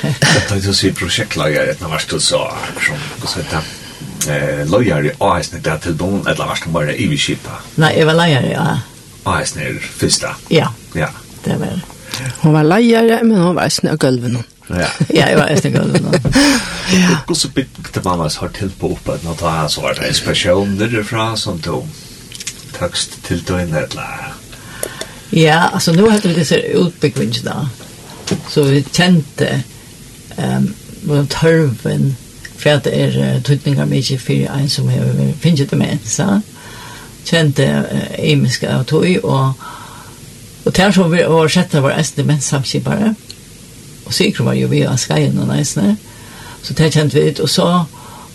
Det 0.03 0.57
er 0.57 0.67
jo 0.67 0.73
så 0.73 0.93
prosjektlager 0.97 1.71
et 1.71 1.81
navast 1.81 2.13
og 2.13 2.23
så, 2.23 2.41
som, 2.87 2.97
hva 3.21 3.29
skal 3.29 3.45
eh 4.29 4.71
lojar 4.71 5.05
i 5.05 5.11
ASN 5.19 5.63
där 5.63 5.79
till 5.79 5.97
dem 5.97 6.27
eller 6.27 6.47
vart 6.47 6.61
kan 6.61 6.73
bare 6.73 6.97
i 6.97 7.19
skipa. 7.19 7.51
Nej, 7.75 7.99
jag 7.99 8.07
var 8.07 8.15
lojar 8.15 8.43
ja. 8.43 8.81
ASN 9.25 9.59
är 9.59 9.79
fista. 9.79 10.37
Ja. 10.49 10.73
Ja. 10.93 11.09
Det 11.45 11.57
var. 11.57 11.81
Hon 12.39 12.53
var 12.53 12.65
lojar 12.65 13.23
men 13.23 13.39
hon 13.39 13.55
var 13.55 13.69
snö 13.69 13.97
golven. 13.97 14.43
Ja. 14.67 14.89
ja, 15.09 15.31
jag 15.31 15.39
var 15.39 15.57
snö 15.57 15.71
golven. 15.71 16.07
ja. 16.93 17.19
Och 17.27 17.37
så 17.37 17.49
bit 17.49 17.69
det 17.93 18.01
var 18.01 18.17
har 18.17 18.49
til 18.49 18.71
på 18.71 18.93
oppe 18.93 19.13
att 19.13 19.39
ta 19.39 19.69
så 19.69 19.81
var 19.81 19.95
det 19.95 20.15
special 20.15 20.79
där 20.79 21.37
som 21.37 21.59
tog 21.59 21.89
text 22.79 23.23
till 23.23 23.43
då 23.43 23.61
inne. 23.61 23.87
Ja, 25.31 25.55
alltså 25.55 25.93
nu 25.93 26.11
hade 26.11 26.29
vi 26.29 26.35
det 26.35 26.45
så 26.45 26.55
utbyggvinst 26.55 27.45
där. 27.45 27.69
Så 28.49 28.63
vi 28.63 28.83
kjente 28.93 29.63
um, 30.39 30.75
hvordan 31.03 31.27
tørven 31.27 32.17
för 32.57 32.71
att 32.71 32.85
det 32.85 33.17
uh, 33.17 33.43
tøytninger 33.43 33.85
mycket 33.85 34.21
för 34.21 34.33
en 34.33 34.69
som 34.69 34.89
har 34.89 35.57
så 35.57 35.65
demens. 35.71 36.21
Kjente 37.25 37.85
emiska 38.19 38.77
av 38.77 38.85
tog 38.85 39.25
och 39.25 39.53
och 40.65 40.73
där 40.73 40.93
som 40.93 41.11
vi 41.11 41.23
var 41.23 41.49
sett 41.49 41.75
var 41.75 41.81
vår 41.81 42.25
men 42.25 42.41
samskipare 42.41 43.15
och 44.05 44.15
sikkert 44.15 44.41
var 44.41 44.53
ju 44.53 44.67
vi 44.67 44.87
av 44.87 44.97
skajen 44.97 45.39
och 45.39 45.49
næsene, 45.49 45.97
så 46.63 46.75
det 46.75 46.93
kjente 46.93 47.17
vi 47.17 47.29
ut, 47.29 47.39
och 47.39 47.51
så 47.51 47.85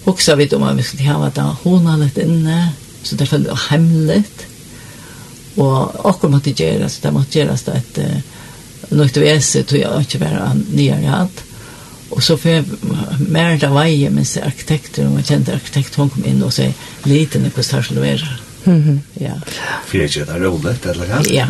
också 0.04 0.36
vi 0.36 0.50
om 0.50 0.64
att 0.64 0.78
vi 0.78 0.84
skulle 0.84 1.12
ha 1.12 1.30
da 1.30 1.42
hona 1.64 1.98
lite 1.98 2.22
inne, 2.22 2.70
så 3.04 3.16
det 3.16 3.26
følte 3.26 3.58
hemligt 3.70 4.46
och 5.56 6.10
akkurat 6.10 6.32
måtte 6.32 6.50
gjøres, 6.50 7.00
det 7.00 7.14
måtte 7.14 7.40
gjøres 7.40 7.64
det 7.64 7.76
et, 7.78 8.24
något 8.94 9.18
väse 9.18 9.64
tog 9.64 9.80
jag 9.80 10.00
inte 10.00 10.18
vara 10.18 10.54
nere 10.72 11.06
hatt. 11.08 11.44
Och 12.10 12.24
så 12.24 12.38
för 12.38 12.64
mer 13.30 13.58
där 13.58 13.68
var 13.68 13.84
med 13.84 14.12
med 14.12 14.28
arkitekter 14.46 15.06
och 15.06 15.12
man 15.12 15.24
kände 15.24 15.54
arkitekt 15.54 15.96
hon 15.96 16.10
kom 16.10 16.26
in 16.26 16.44
och 16.44 16.54
sa 16.54 16.64
lite 17.04 17.40
när 17.40 17.50
på 17.50 17.64
station 17.64 18.00
var. 18.00 18.40
Mhm. 18.64 18.76
Mm 18.76 19.02
ja. 19.14 19.32
För 19.86 19.98
jag 19.98 20.28
där 20.28 20.40
roligt 20.40 20.86
eller 20.86 21.06
vad? 21.06 21.28
Ja. 21.28 21.48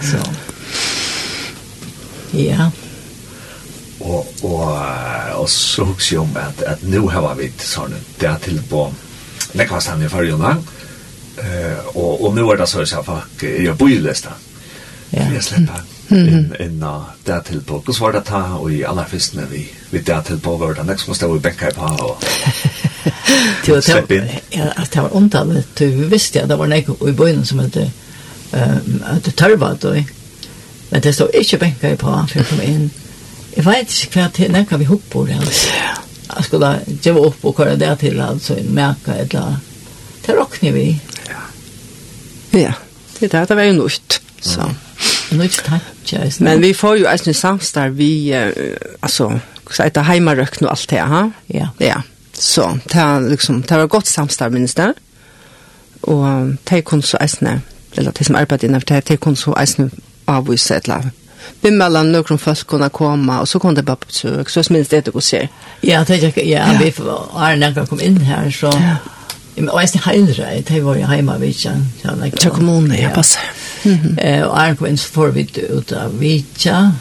Så. 0.00 0.16
Ja. 2.30 2.70
Og, 3.98 4.26
och 4.40 4.78
og 5.42 5.50
så 5.50 5.84
husker 5.84 6.16
jeg 6.16 6.20
om 6.20 6.36
at, 6.36 6.62
at 6.62 6.82
nå 6.82 7.08
har 7.10 7.34
vi 7.34 7.48
sånn, 7.58 7.94
det 8.20 8.28
er 8.28 8.38
til 8.42 8.60
på 8.70 8.92
Det 9.52 9.64
i 9.64 9.80
stanna 9.80 10.08
för 10.08 10.32
og, 11.94 12.24
og 12.24 12.34
nå 12.34 12.52
er 12.52 12.56
det 12.56 12.68
så 12.68 12.84
så 12.86 13.02
fuck 13.02 13.42
jeg 13.42 13.78
bor 13.78 13.88
ju 13.88 14.00
där 14.02 14.32
ja. 15.12 15.26
for 15.28 15.38
å 15.38 15.42
slippe 15.46 15.80
inn, 16.12 16.50
inn 16.60 16.82
uh, 16.84 17.12
det 17.24 17.40
på. 17.66 17.78
Hvordan 17.78 18.00
var 18.00 18.16
det 18.16 18.24
ta, 18.28 18.42
og 18.58 18.72
i 18.72 18.82
aller 18.84 19.08
fyrstene 19.08 19.46
vi, 19.50 19.62
vi 19.90 20.02
det 20.04 20.20
til 20.28 20.40
på, 20.42 20.56
var 20.60 20.76
det 20.76 20.86
nekst 20.88 21.08
som 21.08 21.16
stod 21.16 21.36
i 21.38 21.44
benka 21.44 21.70
i 21.70 21.76
pa, 21.76 21.92
og 22.02 22.20
slippe 23.62 24.18
inn? 24.18 24.32
Ja, 24.52 24.72
det 24.76 25.04
var 25.06 25.16
omtallet. 25.16 25.68
du 25.78 26.08
visste 26.12 26.42
at 26.42 26.50
det 26.50 26.58
var 26.58 26.68
nek 26.68 26.88
i 26.88 27.14
bøyden 27.16 27.46
som 27.48 27.62
hette 27.64 27.90
at 28.52 29.24
det 29.24 29.36
tørva 29.36 29.74
då. 29.80 29.94
Men 30.90 31.00
det 31.00 31.14
stod 31.14 31.30
ikke 31.34 31.58
benka 31.58 31.92
i 31.92 31.96
pa, 31.96 32.26
for 32.28 32.42
å 32.42 32.48
komme 32.50 32.64
inn. 32.68 32.90
Jeg 33.56 33.64
vet 33.64 33.94
ikke 34.04 34.20
hva 34.20 34.28
til, 34.32 34.52
nekka 34.52 34.76
vi 34.80 34.88
hopp 34.88 35.04
på 35.12 35.24
det, 35.28 35.38
altså. 35.40 35.70
Jeg 36.32 36.44
skulle 36.44 36.70
gjøre 37.04 37.24
opp 37.28 37.44
og 37.44 37.56
køre 37.56 37.76
det 37.80 37.92
til, 38.00 38.20
altså, 38.20 38.56
en 38.60 38.74
merka 38.74 39.16
et 39.16 39.32
eller 39.32 39.46
annet. 39.46 39.68
Det 40.26 40.36
råkner 40.36 40.72
vi. 40.72 40.86
Ja. 41.28 41.40
Ja, 42.52 42.72
det 43.18 43.28
er 43.28 43.38
det, 43.38 43.48
det 43.48 43.56
var 43.56 43.68
jo 43.68 43.72
nytt, 43.80 44.20
så. 44.40 44.68
Mm. 44.68 44.91
Nå 45.32 45.48
tanke. 45.64 46.32
Men 46.40 46.60
vi 46.60 46.72
får 46.74 46.96
jo 46.96 47.06
eisen 47.08 47.34
samstar 47.34 47.88
vi, 47.88 48.32
altså, 49.02 49.38
så 49.70 49.82
heter 49.82 50.02
heimarøkken 50.02 50.66
og 50.66 50.70
alt 50.70 50.90
det, 50.90 50.98
ha? 50.98 51.22
Ja. 51.48 51.68
Ja, 51.80 52.02
så 52.32 52.78
det, 52.92 53.30
liksom, 53.30 53.62
det 53.62 53.78
var 53.78 53.86
godt 53.86 54.08
samstar, 54.08 54.48
minnes 54.48 54.74
det. 54.74 54.92
Og 56.02 56.56
det 56.70 56.84
kunne 56.84 57.02
så 57.02 57.18
eisen, 57.20 57.62
eller 57.96 58.10
det 58.10 58.26
som 58.26 58.36
arbeidet 58.36 58.68
innan, 58.68 58.82
det, 58.88 59.08
det 59.08 59.20
kunne 59.20 59.36
så 59.36 59.54
eisen 59.60 59.92
avvise 60.26 60.76
et 60.76 60.84
eller 60.84 60.96
annet 60.96 61.12
några 61.62 62.38
folk 62.38 62.66
kunna 62.66 62.88
komma 62.88 63.40
och 63.40 63.48
så 63.48 63.58
kom 63.58 63.74
det 63.74 63.82
bara 63.82 63.96
på 63.96 64.06
besök. 64.06 64.48
Så 64.48 64.62
minns 64.70 64.88
det 64.88 65.08
att 65.08 65.14
gå 65.14 65.20
se. 65.20 65.48
Ja, 65.80 66.04
det 66.04 66.16
jag 66.16 66.46
ja, 66.46 66.64
vi 66.80 66.86
är 66.88 67.56
när 67.56 67.72
jag 67.76 67.88
kom 67.88 68.00
in 68.00 68.16
här 68.20 68.50
så 68.50 68.72
i 69.54 69.60
min 69.60 69.70
östra 69.70 70.00
hemma, 70.00 70.62
det 70.66 70.80
var 70.80 70.96
ju 70.96 71.02
hemma 71.02 71.38
vid 71.38 71.56
jag. 71.56 71.86
Så 72.38 72.50
kommunen, 72.50 72.98
ja, 73.02 73.08
pass. 73.08 73.38
Mm 73.84 74.18
eh, 74.18 74.42
og 74.42 74.62
Arnkvinn 74.62 74.96
så 74.96 75.08
får 75.08 75.30
vi 75.30 75.46
ut 75.70 75.92
av 75.92 76.18
Vitja, 76.18 76.92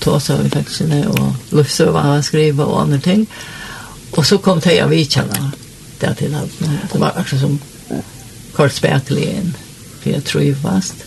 tåsa 0.00 0.36
vi 0.36 0.50
fengselene, 0.50 1.08
og 1.08 1.34
var 1.92 2.02
har 2.02 2.20
skrivet 2.22 2.66
og 2.66 2.82
andre 2.82 2.98
ting. 2.98 3.28
Og 4.12 4.26
så 4.26 4.38
kom 4.38 4.60
det 4.60 4.62
Teja 4.62 4.86
Vitja 4.86 5.22
da, 5.22 5.50
der 6.00 6.14
til 6.14 6.34
at 6.34 6.48
det 6.92 7.00
var 7.00 7.14
akkurat 7.16 7.40
som 7.40 7.60
kort 8.52 8.72
spekelig 8.72 9.24
inn, 9.24 9.54
for 10.00 10.10
jeg 10.10 10.24
trivast. 10.24 11.04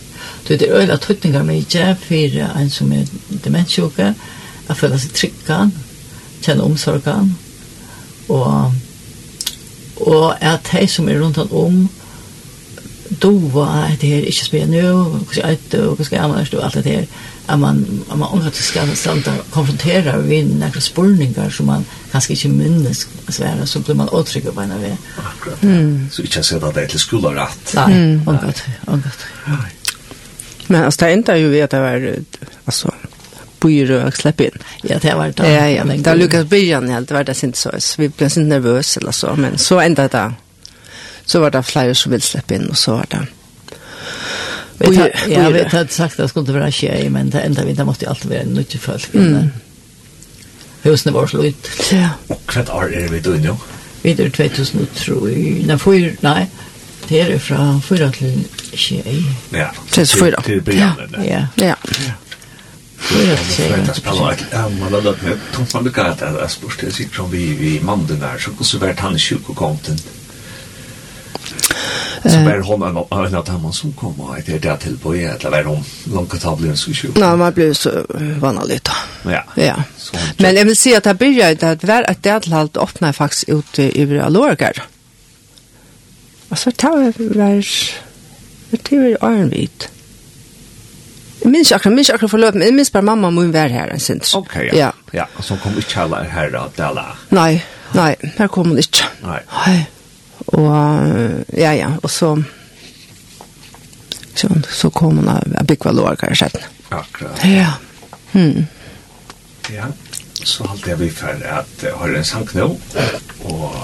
Det 0.48 0.62
er 0.62 0.80
øyla 0.80 0.96
tøtningar 0.96 1.42
mykje 1.42 1.96
for 2.00 2.58
en 2.60 2.70
som 2.70 2.92
er 2.92 3.04
demenssjuke, 3.44 4.14
jeg 4.68 4.76
føler 4.76 4.98
seg 4.98 5.14
tryggan, 5.14 5.72
kjenne 6.42 6.62
omsorgan, 6.62 7.30
og, 8.28 8.72
og 9.96 10.34
at 10.40 10.72
de 10.72 10.86
som 10.90 11.08
er 11.08 11.20
rundt 11.22 11.38
om, 11.38 11.88
doa 13.22 13.84
at 13.92 14.00
det 14.00 14.06
här 14.06 14.24
inte 14.24 14.44
spelar 14.44 14.66
nu 14.66 14.80
jeg 15.36 15.58
så 15.70 15.94
hva 15.94 16.04
skal 16.04 16.16
jeg 16.16 16.24
annars 16.24 16.52
og 16.54 16.64
alt 16.64 16.74
det 16.74 16.84
her, 16.84 17.04
at 17.48 17.58
man 17.58 18.04
at 18.10 18.18
man 18.18 18.28
också 18.28 18.62
skal 18.62 18.96
standa 18.96 19.32
konfrontera 19.50 20.18
vi 20.18 20.42
nekra 20.42 20.80
spurningar 20.80 21.50
som 21.50 21.66
man 21.66 21.86
kanskje 22.12 22.32
ikke 22.32 22.48
minnes 22.48 23.08
svære, 23.28 23.66
så 23.66 23.80
blir 23.80 23.94
man 23.94 24.08
åtrygg 24.08 24.54
på 24.54 24.60
en 24.60 24.72
av 24.72 24.80
vi 24.80 24.96
mm 25.62 26.08
så 26.10 26.22
jeg 26.22 26.44
så 26.44 26.56
at 26.56 26.74
det 26.74 26.82
er 26.82 26.86
til 26.86 27.18
rätt 27.18 27.74
nej 27.74 28.20
och 28.26 28.40
gott 28.40 28.62
och 28.86 29.02
gott 29.02 29.26
men 30.68 30.84
alltså 30.84 31.04
det 31.04 31.12
inte 31.12 31.32
ju 31.32 31.48
vet 31.48 31.70
det 31.70 31.80
var 31.80 32.14
alltså 32.64 32.90
byrå 33.60 34.06
och 34.06 34.16
släpp 34.16 34.40
in. 34.40 34.50
Ja, 34.82 34.98
det 34.98 35.14
var 35.14 35.32
det. 35.36 35.52
Ja, 35.52 35.68
ja. 35.68 35.84
Det 35.84 36.14
Lukas 36.14 36.46
byrjan 36.46 36.88
helt 36.88 37.10
var 37.10 37.24
det 37.24 37.42
inte 37.42 37.58
så. 37.58 37.70
Vi 37.98 38.08
blev 38.08 38.26
inte 38.26 38.40
nervösa 38.40 39.00
eller 39.00 39.12
så, 39.12 39.34
men 39.36 39.58
så 39.58 39.80
ända 39.80 40.08
det 40.08 40.32
så 41.26 41.40
var 41.42 41.50
det 41.50 41.64
flere 41.66 41.94
som 41.94 42.12
ville 42.12 42.22
slippe 42.22 42.54
inn, 42.54 42.70
og 42.70 42.76
så 42.78 43.00
var 43.00 43.06
det 43.10 43.26
Vi 44.78 44.96
tar, 44.96 45.10
ja, 45.28 45.48
vi 45.48 45.62
har 45.62 45.86
sagt 45.90 46.18
at 46.18 46.18
det 46.18 46.28
skulle 46.30 46.54
være 46.54 46.70
tjej, 46.70 47.08
men 47.08 47.30
det 47.32 47.44
enda 47.44 47.64
vi, 47.64 47.72
det 47.72 47.86
måtte 47.86 48.08
alltid 48.08 48.28
være 48.30 48.44
nyttig 48.44 48.80
folk. 48.80 49.14
Mm. 49.14 49.48
Husene 50.84 51.14
var 51.14 51.26
så 51.26 51.38
ut. 51.38 51.70
Ja. 51.92 52.10
Hva 52.28 52.64
år 52.76 52.92
er 52.92 53.08
vi 53.08 53.20
døgn 53.24 53.48
nå? 53.48 53.56
Vi 54.02 54.12
er 54.12 54.28
2003, 54.30 55.64
nei, 55.66 55.78
fyr, 55.80 56.12
nei, 56.22 56.44
det 57.08 57.22
er 57.24 57.38
fra 57.40 57.78
fyra 57.82 58.10
til 58.14 58.36
tjej. 58.72 59.24
Ja, 59.56 59.70
til 59.90 60.06
fyra. 60.06 60.44
Til 60.44 60.60
begynnelsen. 60.60 61.24
Ja, 61.24 61.46
ja. 61.56 61.74
ja. 62.04 62.14
Man 64.78 64.92
har 64.92 65.00
lagt 65.00 65.22
med 65.22 65.40
Tom 65.54 65.66
van 65.72 65.84
de 65.84 65.90
Det 65.90 66.42
är 66.42 66.48
spørste, 66.48 66.86
jeg 66.86 66.92
sitter 66.92 67.22
om 67.22 67.32
vi 67.32 67.76
i 67.76 67.80
mannen 67.82 68.20
der, 68.20 68.38
så 68.38 68.50
kunne 68.50 68.68
det 68.72 68.80
vært 68.80 69.00
han 69.00 69.14
i 69.14 69.18
kjøkokonten. 69.18 69.98
Ja. 69.98 70.15
Så 72.22 72.38
var 72.38 72.60
hon 72.60 72.82
en 72.82 73.34
av 73.34 73.44
dem 73.44 73.72
som 73.72 73.92
kom 73.92 74.20
och 74.20 74.36
det 74.46 74.58
där 74.58 74.76
till 74.76 74.98
på 74.98 75.14
ett 75.14 75.44
eller 75.44 75.62
var 75.62 75.82
långt 76.04 76.44
att 76.44 76.58
bli 76.58 76.68
en 76.68 76.76
sjuk. 76.76 77.16
Nej, 77.16 77.36
man 77.36 77.52
blev 77.52 77.74
så 77.74 78.06
vanligt. 78.40 78.88
Ja. 79.24 79.44
Ja. 79.54 79.82
Men 80.36 80.56
jag 80.56 80.64
vill 80.64 80.76
se 80.76 80.96
att 80.96 81.04
det 81.04 81.14
började 81.14 81.70
att 81.70 81.84
var 81.84 82.02
att 82.02 82.22
det 82.22 82.52
allt 82.52 82.76
öppnar 82.76 83.12
faktiskt 83.12 83.48
ut 83.48 83.78
i 83.78 84.20
Alorgar. 84.20 84.82
Alltså 86.48 86.70
tar 86.72 87.12
vi 87.18 87.28
var 87.28 87.64
det 88.70 88.92
är 88.92 89.24
Arnvit. 89.24 89.88
Jeg 91.46 91.50
minns 91.52 91.72
akkurat, 91.72 91.94
minns 91.94 92.10
akkurat 92.10 92.30
forløp, 92.30 92.54
men 92.54 92.66
jeg 92.66 92.74
minns 92.74 92.90
bare 92.90 93.06
mamma 93.06 93.30
må 93.30 93.44
være 93.54 93.68
her 93.68 93.92
en 93.94 94.00
sinds. 94.00 94.34
Ok, 94.34 94.56
ja. 94.56 94.76
Ja, 94.76 94.90
ja. 95.14 95.26
og 95.36 95.44
så 95.44 95.56
kom 95.62 95.76
ikke 95.78 96.00
heller 96.00 96.24
her 96.32 96.56
og 96.58 96.72
dala. 96.78 97.04
Nei, 97.30 97.60
nei, 97.94 98.14
her 98.38 98.48
kom 98.50 98.72
hun 98.72 98.80
ikke. 98.82 99.06
Nei. 99.22 99.38
Nei. 99.66 99.76
Och 100.46 100.72
ja 101.46 101.74
ja, 101.74 101.92
och 102.02 102.10
så 102.10 102.42
så 104.34 104.48
så 104.68 104.90
kom 104.90 105.16
hon 105.16 105.28
att 105.28 105.66
bygga 105.66 105.90
lår 105.90 106.16
kanske. 106.20 106.50
Akkurat. 106.88 107.44
Ja. 107.44 107.72
Mm. 108.32 108.66
Ja. 109.70 109.84
Så 110.44 110.64
hållt 110.64 110.86
jag 110.86 110.96
vi 110.96 111.10
för 111.10 111.46
att 111.58 111.84
har 111.94 112.08
en 112.08 112.24
sang 112.24 112.48
nu 112.52 112.62
och 112.62 113.76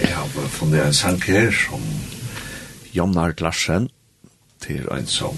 jag 0.00 0.16
har 0.16 0.48
funnit 0.48 0.82
en 0.82 0.94
sang 0.94 1.20
här 1.26 1.66
som 1.70 1.80
Jonnar 2.90 3.34
Larsen 3.38 3.88
till 4.60 4.88
en 4.88 5.06
som 5.06 5.36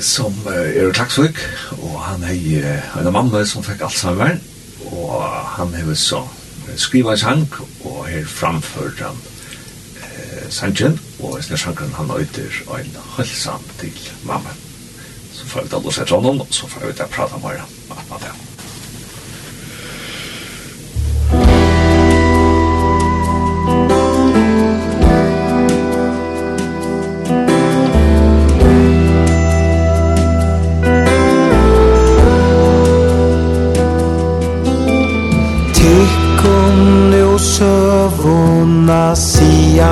som 0.00 0.34
er 0.48 0.90
klaksvik 0.92 1.38
og 1.78 2.00
han 2.02 2.22
hei 2.26 2.60
en 2.98 3.12
mann 3.12 3.30
som 3.46 3.64
fikk 3.64 3.82
Alzheimer 3.86 4.38
og 4.90 5.22
han 5.56 5.74
har 5.74 5.94
så 5.94 6.22
skriva 6.76 7.14
en 7.14 7.18
sank 7.18 7.58
her 8.18 8.26
framført 8.26 9.00
han 9.00 9.18
eh, 10.02 10.46
sangen, 10.50 10.98
og 11.22 11.38
eisne 11.38 11.58
sangen 11.58 11.94
han 11.94 12.10
øyder 12.10 12.62
og 12.66 12.80
en 12.80 12.96
halsam 13.16 13.64
til 13.80 13.98
mamma. 14.22 14.54
Så 15.32 15.46
får 15.46 15.66
vi 15.66 15.74
da 15.74 15.82
låse 15.84 16.02
etter 16.02 16.16
honom, 16.16 16.40
og 16.40 16.54
så 16.54 16.66
får 16.66 16.86
vi 16.86 16.96
da 16.98 17.06
prata 17.06 17.38
med 17.42 17.60
han. 17.62 17.77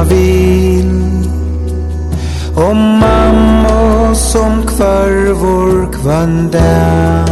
vill 0.09 1.27
Om 2.55 2.77
mamma 2.77 4.14
som 4.14 4.62
kvarvor 4.66 5.92
kvanda 5.92 7.25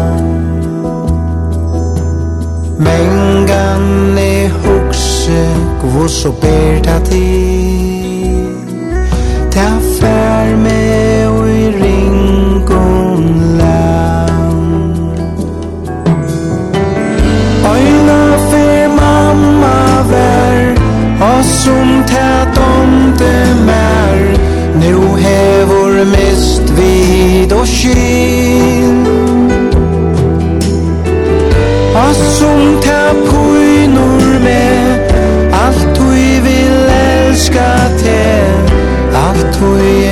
Mengan 2.79 4.19
e 4.19 4.49
hukse 4.49 5.47
kvos 5.81 6.25
og 6.25 6.35
berta 6.43 6.99
til 7.05 7.44
mer. 23.67 24.19
Nu 24.75 25.17
hevor 25.17 26.05
mest 26.05 26.63
vid 26.77 27.53
og 27.53 27.67
kin 27.67 29.07
Oss 31.95 32.39
som 32.39 32.81
ta 32.83 33.15
pojnor 33.31 34.39
med. 34.45 35.13
Allt 35.53 36.01
vi 36.01 36.41
vill 36.41 36.91
elska 36.91 37.89
te 38.03 38.43
Allt 39.15 39.59
vi 39.61 40.04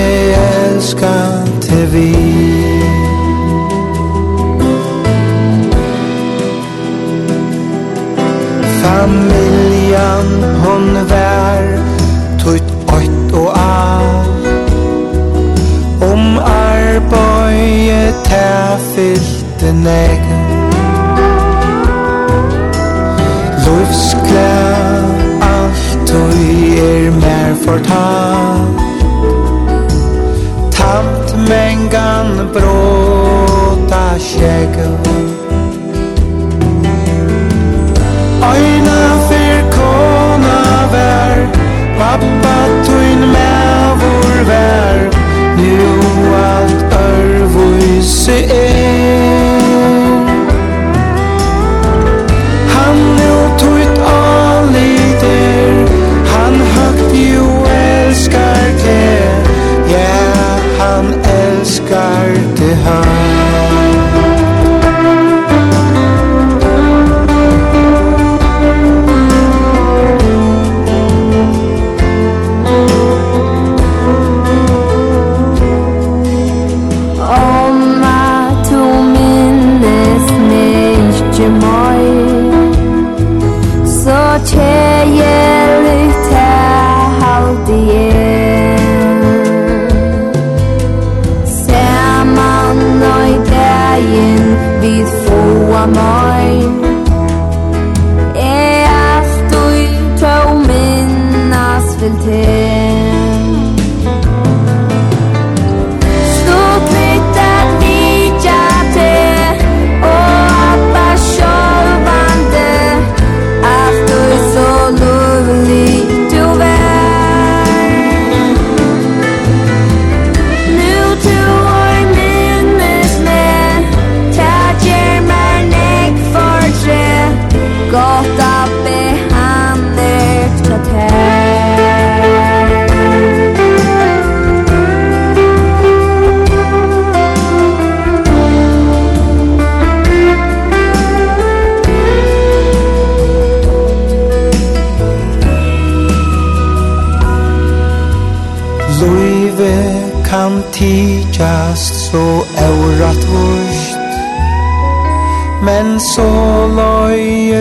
her 18.33 18.79
fyldte 18.79 19.73
nække 19.87 20.37
Lufsklæ 23.65 24.53
alt 25.53 26.11
og 26.21 26.35
i 26.35 26.79
er 26.79 27.11
mer 27.11 27.55
fortalt 27.65 28.77
Tamt 30.77 31.31
mengan 31.49 32.29
bråta 32.55 34.07
kjegge 34.29 34.89
Øyna 38.53 39.03
fyr 39.29 39.61
kona 39.77 40.63
vær 40.93 41.37
Pappa 41.99 42.57
tuin 42.87 43.21
mevor 43.35 44.45
vær 44.49 45.22
say 48.03 49.02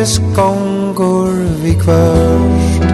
Herrens 0.01 0.21
gongur 0.35 1.29
vi 1.63 1.73
kvørst 1.73 2.85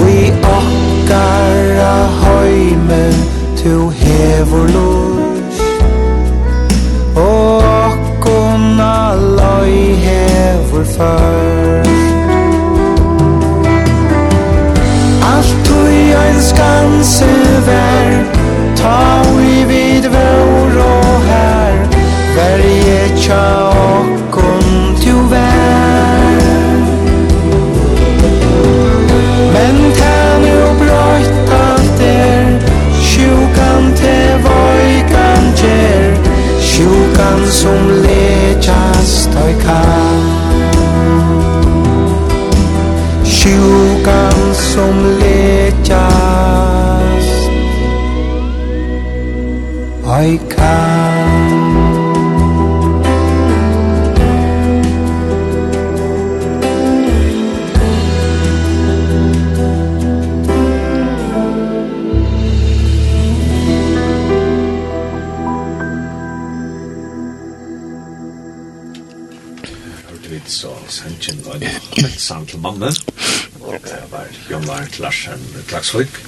Vi 0.00 0.32
okkara 0.48 1.96
høyme 2.22 3.02
Tu 3.60 3.90
hevur 3.90 4.66
lust. 4.76 5.84
Og 7.16 7.62
okkona 7.62 8.96
løy 9.38 9.76
hevur 10.06 10.84
først. 10.96 12.16
Alt 15.34 15.54
tui 15.68 16.00
ein 16.24 16.40
skanse 16.48 17.30
vær 17.68 18.21
som 37.52 37.88
lejas 38.04 39.28
tøy 39.32 39.52
kan 39.60 40.22
Sjukan 43.24 44.54
som 44.72 44.96
lejas 45.20 45.98
Oi 50.04 50.38
kan 50.56 51.11
til 72.52 72.60
mamma, 72.60 72.90
og 73.62 73.78
det 73.84 74.02
var 74.12 74.28
Jon 74.50 74.64
Lars 74.68 74.98
Larsen 74.98 75.46
Klagsvik. 75.68 76.18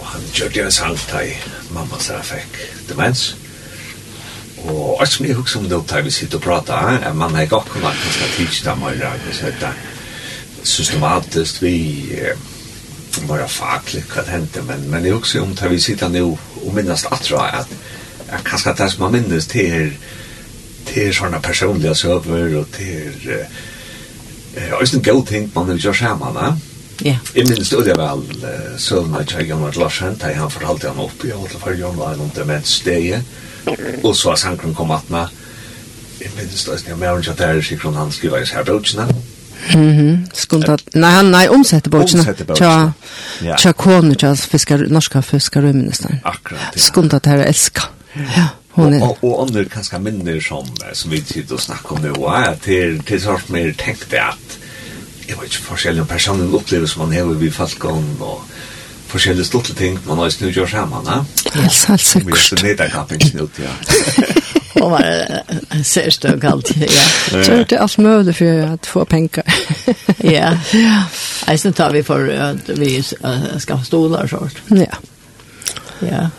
Og 0.00 0.06
han 0.06 0.22
kjørte 0.34 0.64
en 0.64 0.74
sang 0.74 0.98
til 0.98 1.32
mamma 1.70 2.00
som 2.02 2.18
jeg 2.18 2.28
fikk 2.32 2.58
demens. 2.88 3.36
Og 4.64 5.00
alt 5.00 5.12
som 5.12 5.26
jeg 5.26 5.38
husker 5.38 5.60
om 5.60 5.68
det 5.70 5.78
opptatt 5.78 6.06
vi 6.06 6.14
sitter 6.14 6.40
og 6.40 6.44
prater, 6.46 6.98
er 6.98 7.14
man 7.14 7.34
har 7.34 7.46
ikke 7.46 7.62
akkurat 7.62 7.94
at 7.94 8.04
man 8.04 8.16
skal 8.16 8.34
tidsi 8.36 8.64
det 8.64 8.78
mer, 8.78 9.16
hvis 9.24 9.44
det 9.60 9.72
systematisk 10.62 11.62
vi 11.62 11.76
mer 13.28 13.46
faglig 13.46 14.02
hva 14.08 14.22
det 14.24 14.34
hendte, 14.34 14.62
men, 14.66 14.86
men 14.90 15.04
jeg 15.04 15.14
husker 15.14 15.42
om 15.42 15.54
det 15.58 15.70
vi 15.70 15.80
sitter 15.80 16.10
nå 16.10 16.24
og 16.62 16.70
minnes 16.74 17.04
atra 17.10 17.48
at, 17.60 17.74
at 18.28 18.44
kanskje 18.46 18.74
det 18.78 18.90
som 18.92 19.02
man 19.04 19.20
minnes 19.20 19.46
til 19.46 19.92
til 20.86 21.12
sånne 21.14 21.38
personlige 21.40 21.94
søver 21.94 22.56
og 22.58 22.72
til 22.74 23.28
uh, 23.30 23.60
Øysen 24.80 25.02
god 25.02 25.26
ting 25.26 25.50
man 25.54 25.68
vill 25.68 25.80
göra 25.80 25.94
sammen, 25.94 26.34
va? 26.34 26.54
Ja. 27.04 27.16
Jeg 27.34 27.46
minns 27.48 27.68
det 27.68 27.78
vel 27.86 28.78
søvn 28.78 29.14
at 29.14 29.32
jeg 29.32 29.46
gjør 29.46 29.78
Larsen, 29.80 30.16
da 30.20 30.32
han 30.32 30.50
fortalte 30.50 30.88
han 30.88 30.98
opp 31.02 31.24
i 31.24 31.32
alle 31.34 31.60
fall 31.64 31.76
gjør 31.78 31.96
noe 31.96 32.12
om 32.20 32.30
demenssteget, 32.36 33.24
og 34.04 34.16
så 34.16 34.28
har 34.28 34.36
sankren 34.36 34.74
kom 34.74 34.90
at 34.90 35.10
meg. 35.10 35.28
Jeg 36.20 36.30
minns 36.36 36.64
det, 36.64 36.84
jeg 36.88 36.98
mener 36.98 37.18
ikke 37.18 37.30
at 37.30 37.38
det 37.38 37.46
er 37.48 37.62
sikkert 37.62 37.96
han 37.96 38.12
skriver 38.12 38.42
i 38.42 38.46
særbøkene. 38.46 39.06
Mhm. 39.74 40.26
Skulda. 40.34 40.76
nej 40.94 41.10
han 41.10 41.30
nei 41.30 41.48
omsette 41.48 41.90
bøkene. 41.90 42.34
Ja. 42.60 43.56
Tja 43.56 43.72
kone, 43.72 44.14
tja 44.14 44.34
fiskar 44.34 44.82
norska 44.90 45.20
fiskarøministeren. 45.20 46.20
Akkurat. 46.24 46.74
Skulda 46.76 47.18
det 47.18 47.32
her 47.32 47.46
älska. 47.46 47.82
Ja. 48.16 48.48
Hon 48.74 48.94
är. 48.94 49.02
Och 49.02 49.24
och 49.24 49.42
andra 49.42 49.64
kanske 49.64 49.98
minner 49.98 50.40
som 50.40 50.66
som 50.92 51.10
vi 51.10 51.22
sitter 51.22 51.54
och 51.54 51.60
snackar 51.60 51.92
om 51.92 52.02
nu 52.02 52.08
är 52.26 52.56
till 52.56 53.02
till 53.02 53.20
sort 53.20 53.48
mer 53.48 53.72
tänkte 53.72 54.22
att 54.22 54.58
jag 55.26 55.36
vet 55.36 55.44
inte 55.44 55.56
forskjellige 55.56 56.04
personer 56.04 56.54
upplever 56.54 56.86
som 56.86 57.02
man 57.02 57.16
har 57.18 57.34
vid 57.34 57.54
Falkon 57.54 58.16
og 58.20 58.40
forskjellige 59.12 59.44
stolte 59.44 59.74
ting 59.74 59.98
man 60.06 60.18
har 60.18 60.30
snu 60.32 60.48
gjør 60.50 60.66
sammen, 60.66 61.06
ja? 61.06 61.24
Helt, 61.54 61.84
helt 61.88 62.00
säkert. 62.00 62.26
Vi 62.26 62.30
måste 62.30 62.62
neda 62.62 62.88
kapen 62.88 63.20
snut, 63.20 63.50
ja. 63.58 63.70
Och 64.82 64.90
var 64.90 65.26
en 65.68 65.84
särstök 65.84 66.44
alltid, 66.44 66.82
ja. 66.82 67.44
Så 67.44 67.50
det 67.50 67.72
är 67.72 67.78
allt 67.78 67.98
möjligt 67.98 68.36
för 68.36 68.60
att 68.62 68.86
få 68.86 69.04
pengar. 69.04 69.44
Ja, 70.16 70.58
ja. 70.72 71.02
Eisen 71.46 71.72
tar 71.72 71.90
vi 71.90 72.02
för 72.02 72.28
att 72.28 72.68
vi 72.68 73.02
ska 73.58 73.74
ha 73.74 73.84
stolar 73.84 74.22
och 74.22 74.30
sånt. 74.30 74.54
Ja. 74.68 74.96
Ja. 75.98 76.30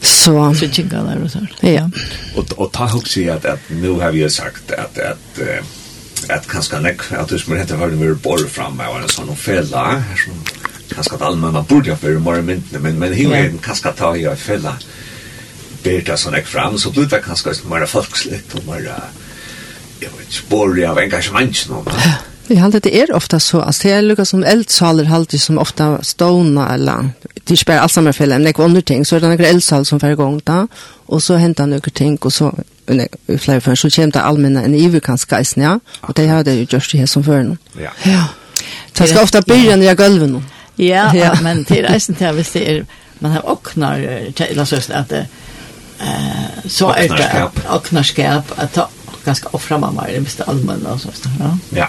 Så 0.00 0.54
så 0.54 0.68
kinga 0.68 1.02
där 1.02 1.22
och 1.24 1.30
så. 1.30 1.46
Ja. 1.60 1.90
Och 2.36 2.52
och 2.52 2.72
ta 2.72 2.86
hugg 2.86 3.16
i 3.16 3.30
att 3.30 3.44
att 3.44 3.60
nu 3.68 3.90
har 3.90 4.12
vi 4.12 4.30
sagt 4.30 4.70
att 4.70 4.98
att 4.98 5.40
att 6.28 6.48
kanske 6.48 6.80
nek, 6.80 7.12
att 7.12 7.28
du 7.28 7.38
skulle 7.38 7.58
heta 7.58 7.76
vad 7.76 7.90
vi 7.90 8.14
bor 8.14 8.38
fram 8.48 8.80
av 8.80 9.02
en 9.02 9.08
sån 9.08 9.36
fälla 9.36 10.02
som 10.24 10.44
kanske 10.94 11.14
att 11.14 11.20
burde 11.20 11.62
borde 11.68 11.96
för 11.96 12.18
mer 12.18 12.42
men 12.42 12.62
men 12.70 12.98
men 12.98 13.12
hur 13.12 13.32
är 13.32 13.52
kanskje 13.62 13.92
ta 13.92 14.16
i 14.16 14.36
fälla 14.36 14.76
det 15.82 16.16
sånn 16.16 16.32
nek 16.32 16.46
fram 16.46 16.78
så 16.78 16.90
blir 16.90 17.06
det 17.06 17.22
kanskje 17.24 17.54
mer 17.70 17.86
folkslitt 17.86 18.54
och 18.54 18.64
mer 18.66 18.92
jag 20.00 20.10
vet 20.18 20.32
spår 20.32 20.84
av 20.84 20.98
engagemang 20.98 21.54
nå. 21.68 21.84
Vi 22.50 22.56
har 22.56 22.70
det 22.70 23.02
är 23.02 23.12
ofta 23.12 23.40
så 23.40 23.60
att 23.60 23.80
det 23.82 23.90
är 23.90 24.02
lika 24.02 24.24
som 24.24 24.44
eldsaler 24.44 25.04
halt 25.04 25.40
som 25.40 25.58
ofta 25.58 26.02
stona 26.02 26.74
eller 26.74 27.10
det 27.44 27.56
spär 27.56 27.78
alltså 27.78 28.00
med 28.00 28.16
fel 28.16 28.28
men 28.28 28.54
andra 28.56 28.82
ting 28.82 29.04
så 29.04 29.16
är 29.16 29.20
det 29.20 29.28
några 29.28 29.46
eldsal 29.46 29.84
som 29.84 30.00
för 30.00 30.14
gång 30.14 30.40
där 30.44 30.68
och 31.06 31.22
så 31.22 31.36
händer 31.36 31.66
några 31.66 31.90
ting 31.90 32.16
och 32.16 32.32
så 32.32 32.54
i 33.26 33.38
flera 33.38 33.60
för 33.60 33.74
så 33.74 33.90
kommer 33.90 34.12
det 34.12 34.20
allmänna 34.20 34.62
en 34.62 34.74
ivukansgeisen 34.74 35.62
ja 35.62 35.80
och 36.00 36.14
det 36.14 36.26
har 36.26 36.44
det 36.44 36.54
ju 36.54 36.66
just 36.70 36.92
det 36.92 37.06
som 37.06 37.24
förn. 37.24 37.58
Ja. 37.72 37.90
Ja. 38.02 38.24
Det 38.92 39.06
ska 39.06 39.22
ofta 39.22 39.42
börja 39.42 39.76
när 39.76 39.86
jag 39.86 39.96
golven. 39.96 40.44
Ja, 40.76 41.14
ja, 41.14 41.38
men 41.42 41.64
det 41.68 41.80
är 41.80 42.10
inte 42.10 42.32
hvis 42.32 42.52
det 42.52 42.70
är 42.70 42.86
man 43.18 43.32
har 43.32 43.52
öknar 43.52 44.32
till 44.32 44.66
så 44.66 44.76
att 44.76 45.12
eh 45.12 45.24
så 46.66 46.92
är 46.92 47.08
det 47.08 47.50
öknarskap 47.70 48.44
att 48.56 48.78
ganska 49.24 49.48
offra 49.48 49.78
mamma 49.78 50.08
i 50.08 50.14
det 50.14 50.20
mest 50.20 50.40
allmänna 50.40 50.92
och 50.92 51.00
så 51.00 51.08
ja. 51.40 51.58
Ja. 51.70 51.88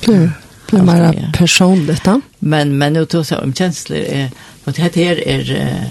Blir, 0.00 0.32
blir 0.70 0.82
mer 0.82 1.32
personligt 1.38 2.04
då? 2.04 2.20
Men, 2.38 2.78
men 2.78 2.92
nu 2.92 3.06
tog 3.06 3.26
om 3.42 3.54
känslor 3.54 3.98
är, 3.98 4.30
och 4.64 4.72
det 4.72 4.82
här 4.82 5.28
är 5.28 5.90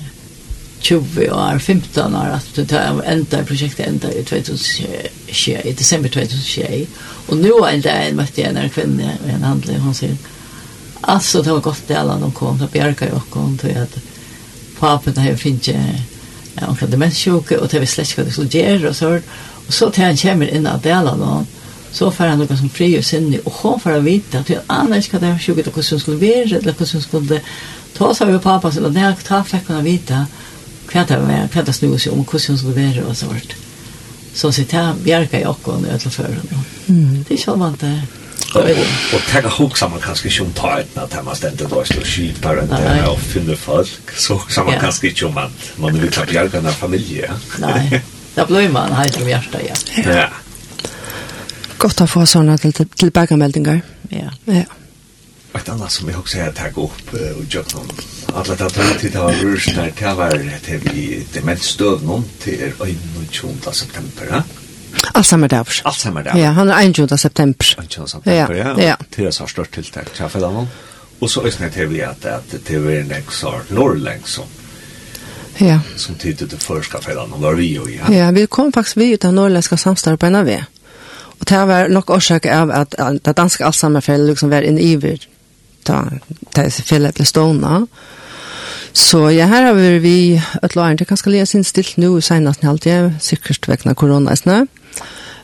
20 0.80 1.30
år, 1.32 1.60
15 1.60 2.15
år, 2.15 2.25
att 2.25 2.56
det 2.56 2.65
tar 2.65 3.04
ända 3.06 3.43
projektet 3.43 3.88
ända 3.88 4.13
i 4.13 4.23
2020 4.23 5.58
i 5.63 5.73
december 5.73 6.10
2020. 6.10 6.86
Och 7.28 7.38
nu 7.38 7.52
enda 7.71 7.91
en 7.91 8.15
mötte 8.15 8.41
jag 8.41 8.56
en 8.56 8.69
kvinna, 8.69 9.12
en 9.28 9.43
handling 9.43 9.80
hon 9.80 9.93
säger, 9.93 10.17
alltså 11.02 11.41
det 11.41 11.52
var 11.52 11.60
gott 11.60 11.88
det 11.88 11.95
alla 11.95 12.17
de 12.17 12.32
kom, 12.32 12.60
så 12.60 12.67
bjärka 12.67 13.06
jag 13.08 13.15
och 13.15 13.41
hon 13.41 13.58
tog 13.58 13.71
att 13.71 13.97
papen 14.80 15.17
har 15.17 15.36
finns 15.36 15.67
ja, 15.67 16.65
hon 16.65 16.75
kan 16.75 16.89
demenssjuka 16.89 17.60
och 17.60 17.67
det 17.67 17.80
var 17.80 18.25
det 18.25 18.32
så 18.32 18.43
göra 18.43 18.89
och 18.89 18.95
så 18.95 19.19
och 19.67 19.73
så 19.73 19.89
till 19.91 20.04
han 20.04 20.17
kommer 20.17 20.56
in 20.56 20.67
att 20.67 20.84
dela 20.84 21.15
någon 21.15 21.45
så 21.91 22.12
får 22.13 22.32
han 22.32 22.41
noe 22.41 22.58
som 22.58 22.69
fri 22.69 22.91
og 22.97 23.06
sinne, 23.06 23.39
og 23.45 23.56
hun 23.62 23.80
får 23.82 23.97
han 23.97 24.06
vite 24.06 24.41
at 24.41 24.52
hun 24.54 24.73
aner 24.73 25.02
ikke 25.02 25.17
hva 25.17 25.23
det 25.23 25.32
er 25.34 25.41
sjukt, 25.41 25.67
og 25.67 25.73
hvordan 25.73 25.95
hun 25.95 26.04
skulle 26.04 26.21
være, 26.21 26.60
eller 26.60 26.78
hvordan 26.78 26.99
hun 26.99 27.06
skulle 27.08 27.41
ta 27.97 28.12
seg 28.13 28.30
over 28.30 28.43
pappa 28.43 28.71
sin, 28.71 28.86
og 28.86 28.93
det 28.93 29.08
tar 29.23 29.25
ta 29.30 29.41
fikk 29.47 29.71
hun 29.73 29.88
vite 29.88 30.21
hva 30.89 31.04
det 31.10 31.17
var, 31.23 31.49
hva 31.54 31.65
det 31.65 31.75
snu 31.75 31.97
seg 31.97 32.13
om, 32.13 32.23
hvordan 32.23 32.54
hun 32.54 32.62
skulle 32.62 32.78
være, 32.78 33.06
og 33.06 33.17
så 33.17 33.32
vart. 33.32 33.58
Så 34.39 34.52
sier 34.54 34.69
jeg, 34.71 35.04
bjerke 35.04 35.41
i 35.41 35.49
åkken, 35.49 35.86
og 35.86 35.93
ødela 35.95 36.13
før 36.13 36.34
henne. 36.38 36.63
Det 36.88 37.34
er 37.34 37.38
ikke 37.38 37.54
allvand 37.56 37.80
det. 37.82 37.95
Og 38.49 39.25
tenk 39.30 39.45
å 39.45 39.52
hukse 39.60 39.88
man 39.91 40.02
kanskje 40.02 40.30
ikke 40.30 40.45
om 40.47 40.54
ta 40.58 40.71
et 40.82 40.95
natt 40.97 41.13
man 41.25 41.38
stendte 41.38 41.67
da 41.69 41.82
og 41.84 42.06
skipar 42.08 42.63
enn 42.63 42.71
det 42.71 42.93
og 43.06 43.19
finner 43.21 43.58
folk, 43.60 44.13
så 44.17 44.39
hukse 44.39 44.63
man 44.65 44.80
kanskje 44.82 45.12
ikke 45.12 45.28
om 45.28 45.38
at 45.41 45.67
man 45.82 45.97
vil 46.02 46.13
ta 46.13 46.25
bjerke 46.30 46.62
en 46.62 46.71
familie. 46.73 47.30
Nei, 47.62 48.02
da 48.38 48.45
blir 48.49 48.71
man 48.73 48.95
helt 48.97 49.19
om 49.21 49.30
hjertet, 49.30 49.65
ja. 49.67 49.82
Ja 50.06 50.30
gott 51.79 52.01
att 52.01 52.09
få 52.09 52.25
såna 52.25 52.57
til, 52.57 52.73
till 52.73 52.87
tilbakemeldinger. 52.87 53.81
Ja. 54.09 54.31
ja. 54.45 54.63
Et 55.55 55.69
annet 55.69 55.91
som 55.91 56.09
jeg 56.09 56.17
også 56.19 56.41
har 56.43 56.51
tatt 56.53 56.77
opp 56.77 57.13
og 57.15 57.45
gjort 57.49 57.71
noen. 57.73 57.87
Alle 58.37 58.57
det 58.57 58.67
andre 58.67 58.97
til 58.99 59.13
det 59.13 59.21
var 59.23 59.39
rørsen 59.39 59.79
her, 59.79 59.93
det 59.97 60.11
var 60.17 60.35
til 60.65 60.83
vi 60.83 61.05
dementstøv 61.33 62.03
noen 62.05 62.27
til 62.43 62.75
21. 62.77 63.73
september. 63.73 64.43
Alzheimer 65.15 65.49
dag. 65.49 65.73
Alzheimer 65.89 66.27
dag. 66.27 66.37
Ja, 66.37 66.51
han 66.53 66.69
er 66.69 66.83
21. 66.83 67.17
september. 67.17 67.73
21. 67.79 68.07
september, 68.09 68.55
ja. 68.55 68.75
ja. 68.91 68.95
Til 69.09 69.25
det 69.25 69.33
har 69.39 69.51
størst 69.55 69.73
tiltak, 69.79 70.13
kjær 70.13 70.29
for 70.35 70.45
noen. 70.45 70.69
Og 71.19 71.31
så 71.31 71.41
er 71.41 71.57
det 71.57 71.73
til 71.73 71.89
vi 71.91 72.03
at 72.05 72.23
det 72.51 72.75
er 72.75 72.89
en 72.99 73.15
eksar 73.17 73.71
norrlengs 73.73 74.37
som 74.39 74.57
Ja. 75.59 75.79
Som 75.95 76.15
tid 76.15 76.37
til 76.37 76.47
det 76.47 76.63
första 76.63 77.01
fällan 77.01 77.41
var 77.41 77.53
vi 77.53 77.73
jo, 77.75 77.87
ja. 77.89 78.13
Ja, 78.13 78.31
vi 78.31 78.47
kom 78.47 78.71
faktiskt 78.71 78.97
vi 78.97 79.13
utan 79.13 79.35
norrländska 79.35 79.77
samstarv 79.77 80.17
på 80.17 80.25
en 80.25 80.35
av. 80.35 80.49
Og 81.39 81.47
det 81.49 81.60
var 81.67 81.91
nok 81.91 82.10
årsak 82.10 82.45
av 82.52 82.71
at 82.75 82.95
det 83.25 83.36
danske 83.38 83.65
Alzheimerfellet 83.65 84.34
liksom 84.34 84.52
var 84.52 84.67
inne 84.67 84.84
iver 84.84 85.23
da 85.88 86.04
det 86.56 86.67
fellet 86.86 87.15
ble 87.15 87.25
stående. 87.25 87.86
Så 88.93 89.30
ja, 89.32 89.47
her 89.47 89.69
har 89.69 89.78
vi 89.78 89.99
vi 90.04 90.17
et 90.38 90.75
løgn, 90.75 90.97
det 90.99 91.08
kan 91.08 91.17
skal 91.17 91.38
lese 91.38 91.58
inn 91.58 91.65
stilt 91.65 91.97
nå 91.97 92.12
i 92.17 92.25
senest 92.25 92.63
en 92.63 92.71
halvtid, 92.71 93.15
sikkert 93.23 93.69
vekkene 93.69 93.95
koronasene. 93.95 94.65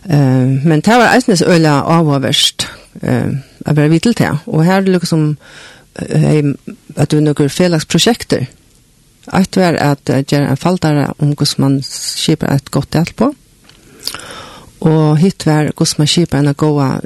Uh, 0.05 0.61
men 0.65 0.83
det 0.85 0.97
var 0.99 1.15
eisnes 1.15 1.41
øyla 1.41 1.79
avhåverst, 1.95 2.67
uh, 3.01 3.31
jeg 3.65 3.75
bare 3.75 3.89
vidt 3.89 4.03
til 4.03 4.39
Og 4.45 4.65
her 4.65 4.77
er 4.77 4.81
det 4.81 4.99
liksom, 4.99 5.37
uh, 6.01 6.53
at 6.95 7.11
du 7.11 7.19
noen 7.21 7.49
felagsprosjekter, 7.49 8.45
Eit 9.33 9.57
var 9.57 9.73
at 9.81 10.05
gjøre 10.05 10.51
en 10.51 10.57
faltare 10.57 11.07
om 11.17 11.31
hvordan 11.33 11.61
man 11.63 11.79
skipar 11.81 12.53
et 12.53 12.71
godt 12.71 12.93
del 12.93 13.09
på. 13.17 13.31
Og 14.79 15.17
hitt 15.17 15.45
var 15.47 15.71
gos 15.77 15.95
man 15.97 16.09
kjipa 16.09 16.39
enn 16.39 16.51
a 16.51 16.53
goa, 16.57 16.99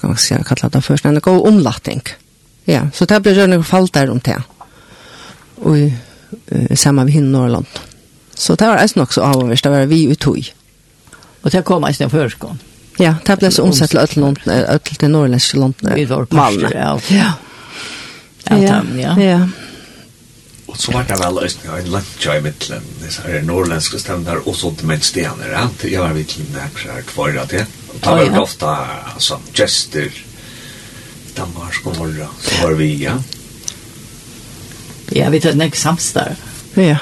kan 0.00 0.12
man 0.12 0.20
sier 0.20 0.44
kalla 0.46 0.70
det 0.72 0.84
først, 0.84 1.08
enn 1.08 1.18
a 1.18 1.24
goa 1.24 1.46
omlatting. 1.48 2.02
Ja, 2.68 2.86
så 2.94 3.08
det 3.08 3.22
blir 3.24 3.38
rørende 3.38 3.62
fall 3.64 3.88
om 4.10 4.20
det. 4.20 4.36
Og 5.64 5.78
uh, 5.88 6.76
samma 6.76 7.04
vi 7.04 7.16
henne 7.16 7.32
Norrland. 7.32 7.66
Så 8.34 8.54
det 8.54 8.68
var 8.68 8.78
eisen 8.78 9.02
också 9.02 9.22
avhåndvist, 9.22 9.64
det 9.64 9.70
var 9.70 9.86
vi 9.86 10.04
utøy. 10.12 10.52
Og 11.42 11.52
det 11.52 11.64
kom 11.64 11.84
eisen 11.84 12.10
førskånd. 12.10 12.58
Ja, 12.98 13.14
det 13.26 13.38
ble 13.38 13.50
så 13.50 13.62
omsett 13.62 13.90
til 13.90 14.00
Øtland, 14.02 14.38
Øtland 14.46 14.98
til 14.98 15.10
Norrlandske 15.10 15.58
land. 15.58 15.74
Vi 15.94 16.04
var 16.10 16.26
parster, 16.26 16.74
ja. 16.74 16.98
Ja, 17.10 17.32
ja. 18.56 18.82
ja. 18.96 19.14
ja 19.22 19.40
så 20.78 20.92
var 20.92 21.04
det 21.08 21.14
väl 21.14 21.38
öst 21.38 21.58
en 21.78 21.90
lunch 21.90 22.26
i 22.38 22.40
mitten 22.40 22.82
det 23.02 23.10
så 23.10 23.22
här 23.22 23.42
norrländska 23.42 23.98
standard 23.98 24.38
och 24.44 24.56
sånt 24.56 24.82
med 24.82 25.04
stenar 25.04 25.50
att 25.52 25.84
jag 25.84 26.00
var 26.00 26.12
vid 26.12 26.28
till 26.28 26.52
där 26.52 26.68
så 26.82 26.92
här 26.92 27.02
kvar 27.02 27.36
att 27.42 27.48
det 27.48 27.66
tar 28.00 28.16
väl 28.16 28.38
ofta 28.38 28.86
som 29.18 29.40
gester 29.52 30.10
Danmark 31.34 31.86
och 31.86 31.96
Norra. 31.96 32.28
så 32.40 32.62
var 32.62 32.72
vi 32.72 33.04
ja 33.04 33.22
Ja, 35.10 35.30
vi 35.30 35.40
tar 35.40 35.52
nästa 35.52 35.76
samstar. 35.76 36.36
Ja 36.74 36.96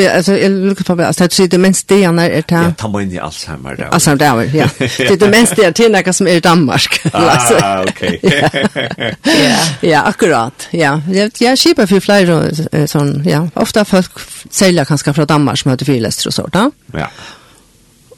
spela 0.00 0.16
alltså 0.16 0.36
jag 0.36 0.50
vill 0.50 0.74
på 0.74 0.96
bara 0.96 1.08
att 1.08 1.50
det 1.50 1.58
mest 1.58 1.88
det 1.88 2.04
är 2.04 2.12
när 2.12 2.30
det 2.30 2.44
Ja, 2.48 2.72
ta 2.76 2.88
mig 2.88 3.02
in 3.02 3.12
i 3.12 3.18
Alzheimer 3.18 3.76
där. 3.76 3.84
Alltså 3.84 4.14
där 4.14 4.56
ja. 4.56 4.66
Det 4.78 5.10
är 5.10 5.16
det 5.16 5.30
mest 5.30 5.56
det 5.56 5.72
till 5.72 5.92
några 5.92 6.12
som 6.12 6.26
är 6.26 6.30
i 6.30 6.40
Danmark. 6.40 7.00
Ah, 7.12 7.82
okej. 7.88 8.20
Ja. 9.24 9.56
Ja, 9.80 10.00
akkurat. 10.00 10.68
Ja, 10.70 11.00
jag 11.38 11.58
skipar 11.58 11.86
för 11.86 12.00
flyger 12.00 12.86
sån 12.86 13.22
ja, 13.26 13.48
ofta 13.54 13.84
folk 13.84 14.10
säljer 14.50 14.84
kanske 14.84 15.12
från 15.12 15.26
Danmark 15.26 15.58
som 15.58 15.70
heter 15.70 15.84
Filester 15.84 16.28
och 16.28 16.34
sånt, 16.34 16.54
ja. 16.54 16.70
Ja 16.92 17.10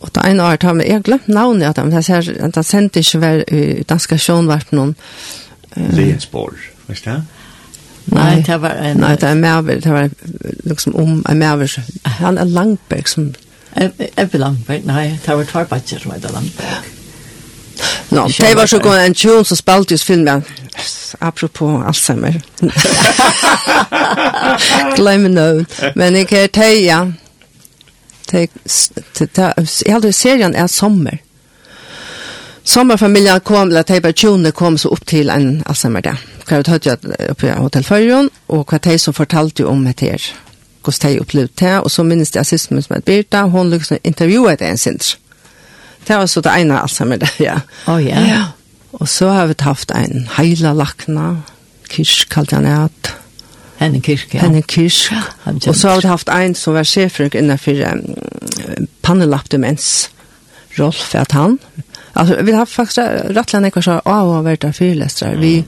Och 0.01 0.11
det 0.13 0.21
ena 0.27 0.49
året 0.49 0.63
har 0.63 0.75
vi 0.75 0.89
jeg 0.89 1.03
glemt 1.03 1.29
navnet 1.29 1.69
at 1.69 1.93
han 1.93 2.03
ser 2.03 2.45
at 2.45 2.55
han 2.55 2.65
sendte 2.65 3.01
ikke 3.01 3.19
hver 3.19 3.45
danske 3.89 4.19
sjånvarp 4.19 4.73
noen 4.73 4.97
Lensborg, 5.77 6.59
visst 6.87 7.05
det? 7.05 7.23
Nej, 8.05 8.43
det 8.47 8.57
var 8.57 8.71
en... 8.71 8.97
Nej, 8.97 9.17
det 9.17 9.23
var 9.23 9.33
en 9.33 9.41
märver, 9.41 9.81
det 9.81 9.91
var 9.91 10.11
liksom 10.65 10.97
om 10.97 11.25
en 11.29 11.39
märver. 11.39 11.83
Han 12.03 12.39
är 12.39 12.45
Langberg 12.45 13.03
som... 13.07 13.35
Ebbe 14.17 14.39
Langberg, 14.39 14.83
nej, 14.85 15.19
det 15.25 15.35
var 15.35 15.45
två 15.45 15.65
batcher 15.65 15.99
som 15.99 16.13
heter 16.13 16.33
Langberg. 16.33 16.67
No, 18.09 18.29
det 18.39 18.55
var 18.55 18.67
så 18.67 18.79
god 18.79 18.97
en 18.97 19.15
tjon 19.15 19.45
som 19.45 19.57
spalte 19.57 19.95
just 19.95 20.05
filmen. 20.05 20.43
Apropå 21.19 21.83
Alzheimer. 21.87 22.41
Glöm 24.97 25.35
nu. 25.35 25.67
Men 25.95 26.17
jag 26.17 26.29
kan 26.29 26.49
teja. 26.49 27.13
Jag 29.85 29.93
hade 29.93 30.13
serien 30.13 30.55
är 30.55 30.67
sommar. 30.67 31.19
Sommarfamiljen 32.65 33.41
kom, 33.41 33.71
eller 33.71 33.83
teipa 33.83 34.13
tjone 34.13 34.53
kom 34.55 34.77
så 34.79 34.93
opp 34.95 35.03
til 35.11 35.31
en 35.35 35.63
alzheimer 35.67 36.07
Hva 36.47 36.61
vi 36.61 36.67
tatt 36.67 36.87
jo 36.87 36.95
oppe 36.95 37.49
i 37.49 37.57
hotellførjen, 37.59 38.31
og 38.55 38.65
hva 38.71 38.79
tei 38.79 38.99
som 38.99 39.15
fortalte 39.15 39.63
ju 39.63 39.69
om 39.69 39.85
det 39.85 40.01
her, 40.01 40.23
hva 40.83 40.95
tei 40.95 41.17
opplevde 41.21 41.55
det, 41.59 41.75
og 41.81 41.91
så 41.91 42.05
minnes 42.07 42.31
det 42.31 42.41
assismen 42.41 42.83
som 42.83 42.97
het 42.97 43.05
Birta, 43.05 43.45
hun 43.51 43.71
liksom 43.71 43.99
intervjuet 44.05 44.63
en 44.63 44.79
sindr. 44.79 45.17
Det 46.07 46.19
var 46.19 46.27
så 46.27 46.43
det 46.43 46.55
ene 46.59 46.81
alzheimer 46.83 47.19
der, 47.23 47.35
ja. 47.39 47.59
Å 47.87 47.97
oh, 47.97 48.03
ja. 48.03 48.23
ja. 48.27 48.43
Og 48.93 49.09
så 49.09 49.31
har 49.33 49.49
vi 49.49 49.57
haft 49.63 49.91
en 49.97 50.27
heila 50.37 50.75
lakna, 50.77 51.43
kyrk 51.91 52.29
kallt 52.31 52.55
han 52.55 52.67
et. 52.69 53.13
Henne 53.79 54.03
kyrk, 54.05 54.35
ja. 54.35 54.43
Henne 54.45 54.63
kyrk. 54.63 55.11
Ja, 55.11 55.23
og 55.71 55.77
så 55.79 55.89
har 55.89 56.03
vi 56.03 56.11
haft 56.11 56.31
en 56.31 56.55
som 56.59 56.77
var 56.77 56.87
sjefrøk 56.87 57.35
innenfor 57.39 57.81
um, 57.89 58.03
pannelapp 59.03 59.51
demens. 59.51 60.11
Rolf, 60.79 61.11
at 61.19 61.35
han, 61.37 61.59
Alltså 62.13 62.43
vi 62.43 62.53
har 62.53 62.67
faktiskt 62.67 62.99
rattlarna 63.31 63.71
kvar 63.71 63.83
så 63.83 63.99
av 64.05 64.29
och 64.29 64.47
värta 64.47 64.73
fyrlästrar. 64.73 65.35
Vi 65.35 65.65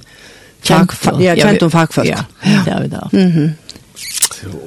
Kjent, 0.64 0.92
ja, 1.20 1.36
kjent 1.36 1.62
om 1.62 1.70
fagfolk. 1.70 2.08
Ja, 2.08 2.24
det 2.64 2.70
har 2.70 2.80
vi 2.80 2.88
da. 2.88 3.08
Mhm. 3.12 3.54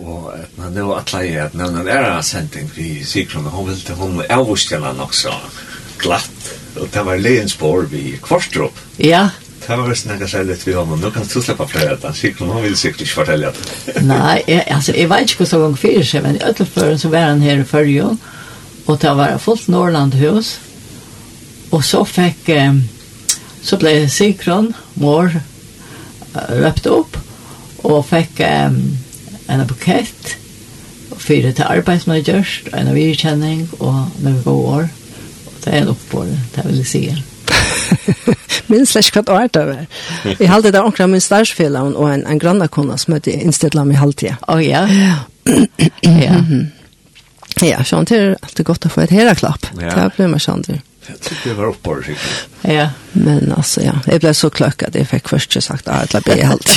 Og 0.06 0.34
det 0.74 0.84
var 0.84 1.00
atla 1.00 1.24
i 1.26 1.34
at 1.38 1.54
nevna 1.54 1.82
en 1.82 1.88
æra 1.88 2.22
sending 2.24 2.70
vi 2.76 3.04
Sigrun, 3.06 3.46
hun 3.46 3.68
ville 3.70 3.96
hun 3.96 4.22
avvustjana 4.30 4.94
nok 4.94 5.14
så 5.14 5.34
glatt, 5.98 6.54
og 6.80 6.88
det 6.94 7.04
var 7.06 7.18
leien 7.18 7.50
spår 7.50 7.90
vi 7.92 8.20
kvarstrup. 8.24 8.80
Ja. 8.98 9.30
Det 9.68 9.78
var 9.78 9.90
vist 9.90 10.08
nekka 10.08 10.28
særlig 10.28 10.58
vi 10.66 10.76
om, 10.76 10.92
og 10.92 11.00
nå 11.00 11.12
kan 11.12 11.26
du 11.34 11.42
sleppa 11.42 11.68
flere 11.68 11.98
at 11.98 12.16
Sigrun, 12.16 12.50
hun 12.50 12.64
ville 12.64 12.78
sikkert 12.78 13.02
ikke 13.02 13.14
fortelle 13.14 13.48
at. 13.48 14.04
Nei, 14.06 14.44
altså, 14.68 14.94
jeg 14.96 15.10
vet 15.10 15.30
ikke 15.30 15.44
hvordan 15.44 15.66
gang 15.66 15.78
fyrir 15.78 16.06
seg, 16.06 16.24
men 16.24 16.38
i 16.38 16.46
ødelføren 16.50 17.00
så 17.00 17.10
var 17.10 17.30
han 17.32 17.42
her 17.42 17.62
i 17.62 17.68
fyrjon, 17.68 18.20
og 18.88 19.02
det 19.02 19.18
var 19.18 19.38
fullt 19.38 19.68
Norlandhus, 19.68 20.60
Og 21.78 21.84
så 21.86 22.02
fikk, 22.10 22.50
så 23.62 23.78
ble 23.78 24.08
Sikron, 24.10 24.72
mor, 24.98 25.30
røpt 26.34 26.90
opp, 26.90 27.18
og 27.86 28.00
fikk 28.10 28.42
eh, 28.42 28.74
en 29.48 29.66
bukett, 29.70 30.36
fire 31.18 31.52
til 31.54 31.66
arbeid 31.68 32.02
som 32.02 32.14
hadde 32.16 32.42
en 32.74 32.90
av 32.90 32.98
virkjenning, 32.98 33.68
og 33.78 34.18
noen 34.24 34.40
vi 34.42 34.56
år, 34.56 34.88
og 34.88 35.60
det 35.64 35.74
er 35.74 35.84
en 35.84 35.92
oppbord, 35.94 36.34
det 36.56 36.66
vil 36.66 36.82
jeg 36.82 36.90
si. 36.92 37.04
Minns 38.72 38.92
slags 38.96 39.14
kvart 39.16 39.30
år 39.32 39.48
det 39.54 39.64
var. 39.70 39.86
Vi 40.40 40.50
halte 40.50 40.74
det 40.76 40.82
omkring 40.82 41.14
min 41.14 41.24
starsfellan 41.24 41.96
og 41.96 42.10
en, 42.12 42.26
en 42.28 42.40
grannakona 42.42 42.98
som 43.00 43.16
hette 43.16 43.32
Instedla 43.32 43.86
meg 43.88 44.02
halvtida. 44.02 44.36
Å 44.44 44.58
oh, 44.58 44.64
ja. 44.64 44.84
ja. 46.04 46.42
Ja, 47.64 47.80
sånn 47.88 48.06
det 48.10 48.18
er 48.18 48.36
alltid 48.42 48.68
godt 48.68 48.90
å 48.90 48.92
få 48.92 49.06
et 49.06 49.14
heraklapp. 49.16 49.72
Ja. 49.80 49.94
Det 49.96 50.10
blir 50.18 50.34
man 50.34 50.44
sånn 50.44 50.66
det. 50.68 50.82
Jag 51.08 51.22
tycker 51.22 51.50
det 51.50 51.56
var 51.56 51.66
uppår 51.66 51.96
riktigt. 51.96 52.48
Ja, 52.62 52.90
men 53.12 53.54
alltså 53.58 53.82
ja. 53.82 53.94
Jag 54.06 54.20
blev 54.20 54.34
så 54.34 54.50
klöckad. 54.50 54.96
Jag 54.96 55.08
fick 55.08 55.28
först 55.28 55.56
ju 55.56 55.62
sagt 55.62 55.88
att 55.88 56.14
jag 56.14 56.24
blev 56.24 56.44
helt. 56.44 56.70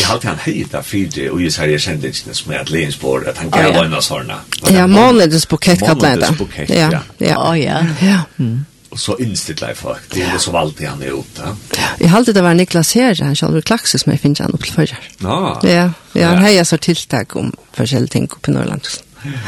Jag 0.00 0.06
hade 0.08 0.28
han 0.28 0.38
hejda 0.38 0.82
fyra 0.82 1.32
och 1.32 1.42
just 1.42 1.58
här 1.58 1.66
jag 1.66 1.80
kände 1.80 2.06
inte 2.06 2.34
som 2.34 2.54
att 2.60 2.70
Lensborg 2.70 3.28
att 3.28 3.38
han 3.38 3.50
gav 3.50 3.84
en 3.84 3.94
av 3.94 4.00
sådana. 4.00 4.34
Ja, 4.68 4.86
månedens 4.86 5.48
bukett 5.48 5.78
kallade 5.78 6.00
det. 6.00 6.14
Månadens 6.14 6.38
bukett, 6.38 6.70
ja. 6.70 6.90
Ja, 7.18 7.56
ja. 7.56 7.56
ja. 7.56 7.84
ja. 8.00 8.44
Och 8.90 9.00
så 9.00 9.18
inställt 9.18 9.60
life 9.60 9.74
folk. 9.74 10.00
Det 10.10 10.22
är 10.22 10.38
som 10.38 10.54
alltid 10.54 10.88
han 10.88 11.02
är 11.02 11.20
ute. 11.20 11.56
Jag 11.98 12.08
hade 12.08 12.32
det 12.32 12.42
var 12.42 12.54
Niklas 12.54 12.94
här 12.94 13.22
han 13.22 13.36
skulle 13.36 13.62
klaxa 13.62 13.98
som 13.98 14.12
jag 14.12 14.20
finns 14.20 14.38
han 14.38 14.52
upp 14.52 14.66
för. 14.66 14.98
Ja. 15.18 15.60
Ja, 15.62 15.92
ja, 16.12 16.26
han 16.26 16.38
hejar 16.38 16.64
så 16.64 16.78
tilltag 16.78 17.36
om 17.36 17.52
försäljning 17.72 18.28
i 18.48 18.50
Norrland. 18.50 18.86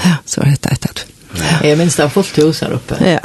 Ja, 0.05 0.16
så 0.24 0.40
var 0.40 0.48
det 0.48 0.66
ett 0.70 0.84
ett. 0.84 1.07
Ja. 1.39 1.59
Jeg 1.64 1.78
minns 1.78 1.97
det 1.97 2.11
fullt 2.12 2.37
hus 2.37 2.61
her 2.61 2.74
oppe. 2.76 2.99
Ja. 3.01 3.18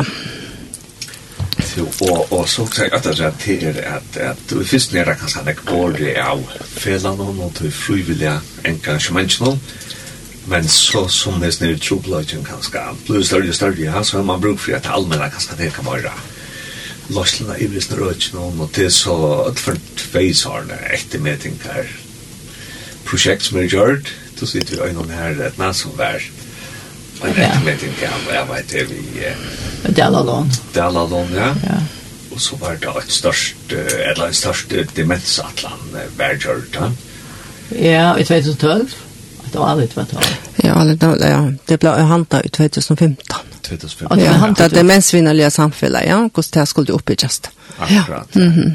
Jo, 1.77 1.85
og, 2.01 2.33
og 2.33 2.49
så 2.49 2.67
säger 2.67 2.95
att 2.95 3.03
det 3.03 3.19
är 3.19 3.31
till 3.31 3.67
at, 3.67 4.17
at 4.17 4.37
du 4.49 4.63
finns 4.65 4.91
nere 4.93 5.15
kanskje 5.15 5.43
det 5.45 5.55
går 5.65 5.91
det 5.97 6.15
av 6.21 6.41
felene 6.77 7.27
og 7.27 7.35
något 7.35 7.61
frivillige 7.73 8.39
engasjementene. 8.65 9.59
men 10.47 10.67
så 10.67 11.07
som 11.07 11.39
det 11.39 11.61
är 11.61 11.77
trobladjen 11.77 12.45
kanskje 12.45 12.79
blir 13.07 13.23
større 13.23 13.49
og 13.49 13.55
større, 13.55 13.81
ja 13.81 14.03
så 14.03 14.17
har 14.17 14.23
man 14.23 14.41
brukt 14.41 14.61
for 14.61 14.71
at 14.71 14.83
det 14.83 14.89
allmänna 14.89 15.29
kanskje 15.29 15.57
det 15.57 15.73
kan 15.73 15.85
være 15.85 16.11
Lorslarna 17.09 17.57
i 17.57 17.67
visne 17.67 17.97
Rötchen 17.97 18.37
og 18.37 18.69
det 18.75 18.85
er 18.85 18.89
så 18.89 19.41
att 19.41 19.59
för 19.59 19.77
två 19.95 20.49
år 20.49 20.63
när 20.67 20.93
ett 20.93 21.21
mätning 21.21 21.59
som 23.39 23.57
er 23.57 23.63
gjort 23.63 24.13
då 24.39 24.45
sitter 24.45 24.75
vi 24.75 24.81
ögonen 24.81 25.17
här 25.17 25.47
ett 25.47 25.57
nästan 25.57 25.91
värst 25.97 26.31
Men 27.21 27.33
det 27.35 27.41
är 27.41 27.71
inte 27.71 27.85
kan 27.85 28.33
jeg 28.33 28.47
vet 28.47 28.73
inte 28.73 28.93
vi 28.93 29.93
Dalalon. 29.93 30.51
Dalalon, 30.73 31.27
ja. 31.35 31.55
Ja. 31.63 31.81
Och 32.35 32.41
så 32.41 32.55
var 32.55 32.77
det 32.81 32.87
ett 32.87 33.11
störst 33.11 33.55
eller 34.11 34.27
ett 34.29 34.35
störst 34.35 34.73
demensatlan 34.95 35.97
Bergerton. 36.17 36.97
Ja, 37.69 38.19
i 38.19 38.25
2012. 38.25 38.95
Det 39.51 39.59
var 39.59 39.67
aldrig 39.67 39.89
2012. 39.89 40.23
Ja, 40.55 40.73
aldrig, 40.73 41.31
ja. 41.31 41.53
Det 41.65 41.77
blev 41.77 41.93
hanta 41.93 42.43
i 42.43 42.49
2015. 42.49 43.37
2015. 43.61 44.19
Ja, 44.19 44.53
det 44.57 44.75
demensvinnarliga 44.75 45.51
samfället, 45.51 46.03
ja. 46.07 46.29
Kost 46.33 46.53
det 46.53 46.65
skulle 46.65 46.93
uppbyggas. 46.93 47.41
Akkurat. 47.77 48.27
Ja. 48.31 48.41
Mm 48.41 48.53
-hmm. 48.53 48.71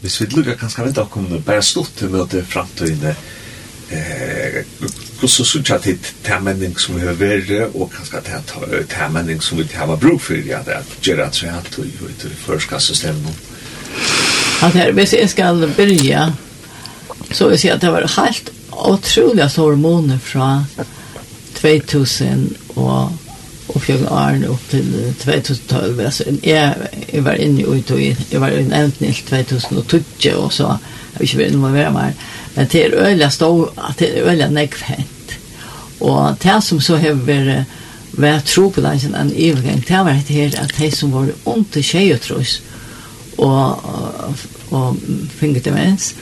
Hvis 0.00 0.20
vi 0.20 0.26
lukkar 0.26 0.54
kanskje 0.54 0.84
vente 0.84 1.00
av 1.00 1.08
kommunen, 1.12 1.42
bare 1.42 1.62
stått 1.62 1.96
til 1.96 2.10
møte 2.10 2.40
fremtiden, 2.44 3.16
eh, 3.90 4.62
og 5.22 5.28
så 5.28 5.44
sørger 5.44 5.74
jeg 5.74 5.82
til 5.82 5.98
termenning 6.24 6.80
som 6.80 6.96
vi 6.96 7.00
har 7.00 7.16
vært, 7.18 7.50
og 7.74 7.90
kanskje 7.92 8.20
til 8.24 8.86
termenning 8.88 9.42
som 9.42 9.58
vi 9.58 9.68
har 9.74 9.96
bruk 9.96 10.20
for, 10.20 10.34
ja, 10.34 10.62
det 10.64 10.74
er 10.74 10.94
gjør 11.02 11.24
at 11.26 11.42
jeg 11.42 11.52
har 11.52 11.62
tog 11.70 11.86
i 11.86 12.34
førskassesystemet. 12.46 13.34
Att 14.62 14.74
här, 14.74 14.92
hvis 14.92 15.12
jag 15.12 15.30
ska 15.30 15.54
börja 15.76 16.32
så 17.30 17.44
vill 17.44 17.52
jag 17.52 17.60
säga 17.60 17.74
att 17.74 17.80
det 17.80 17.90
var 17.90 18.22
helt 18.22 18.50
otroliga 18.70 19.46
hormoner 19.56 20.18
från 20.18 20.64
2000 21.54 22.54
och 22.74 23.12
och 23.74 23.82
fjärde 23.82 24.08
år 24.08 24.52
upp 24.52 24.70
till 24.70 25.14
2012. 25.18 26.00
Alltså, 26.00 26.24
jag, 26.42 26.74
jeg 27.12 27.24
var 27.24 27.32
inne 27.32 27.60
i, 27.60 28.16
jag 28.30 28.40
var 28.40 28.50
innevnt 28.50 29.02
i 29.02 29.12
2012, 29.12 30.02
och 30.36 30.52
så 30.52 30.78
vet 31.20 31.32
inte 31.32 31.56
vad 31.56 31.72
det 31.72 31.84
var 31.84 31.90
mer 31.90 32.12
men 32.56 32.66
det 32.72 32.84
er 32.84 33.06
øyla 33.06 33.28
stå, 33.30 33.50
at 33.88 33.98
det 33.98 34.08
er 34.18 34.30
øyla 34.30 34.48
nekv. 34.48 34.82
Og 36.00 36.36
det 36.42 36.62
som 36.64 36.80
så 36.80 36.96
har 36.96 37.14
vært 37.26 37.66
vært 38.20 38.48
tro 38.50 38.68
på 38.68 38.80
trobelagen 38.80 39.14
en 39.14 39.32
ivergang, 39.32 39.82
det 39.86 39.98
var 40.04 40.18
det 40.26 40.34
her 40.34 40.56
at 40.60 40.72
de 40.78 40.90
som 40.90 41.12
var 41.12 41.30
under 41.46 41.82
tjejetrøs 41.82 42.60
og, 43.38 43.84
og, 43.84 44.34
og 44.70 44.96
finget 45.38 45.64
demens, 45.64 46.14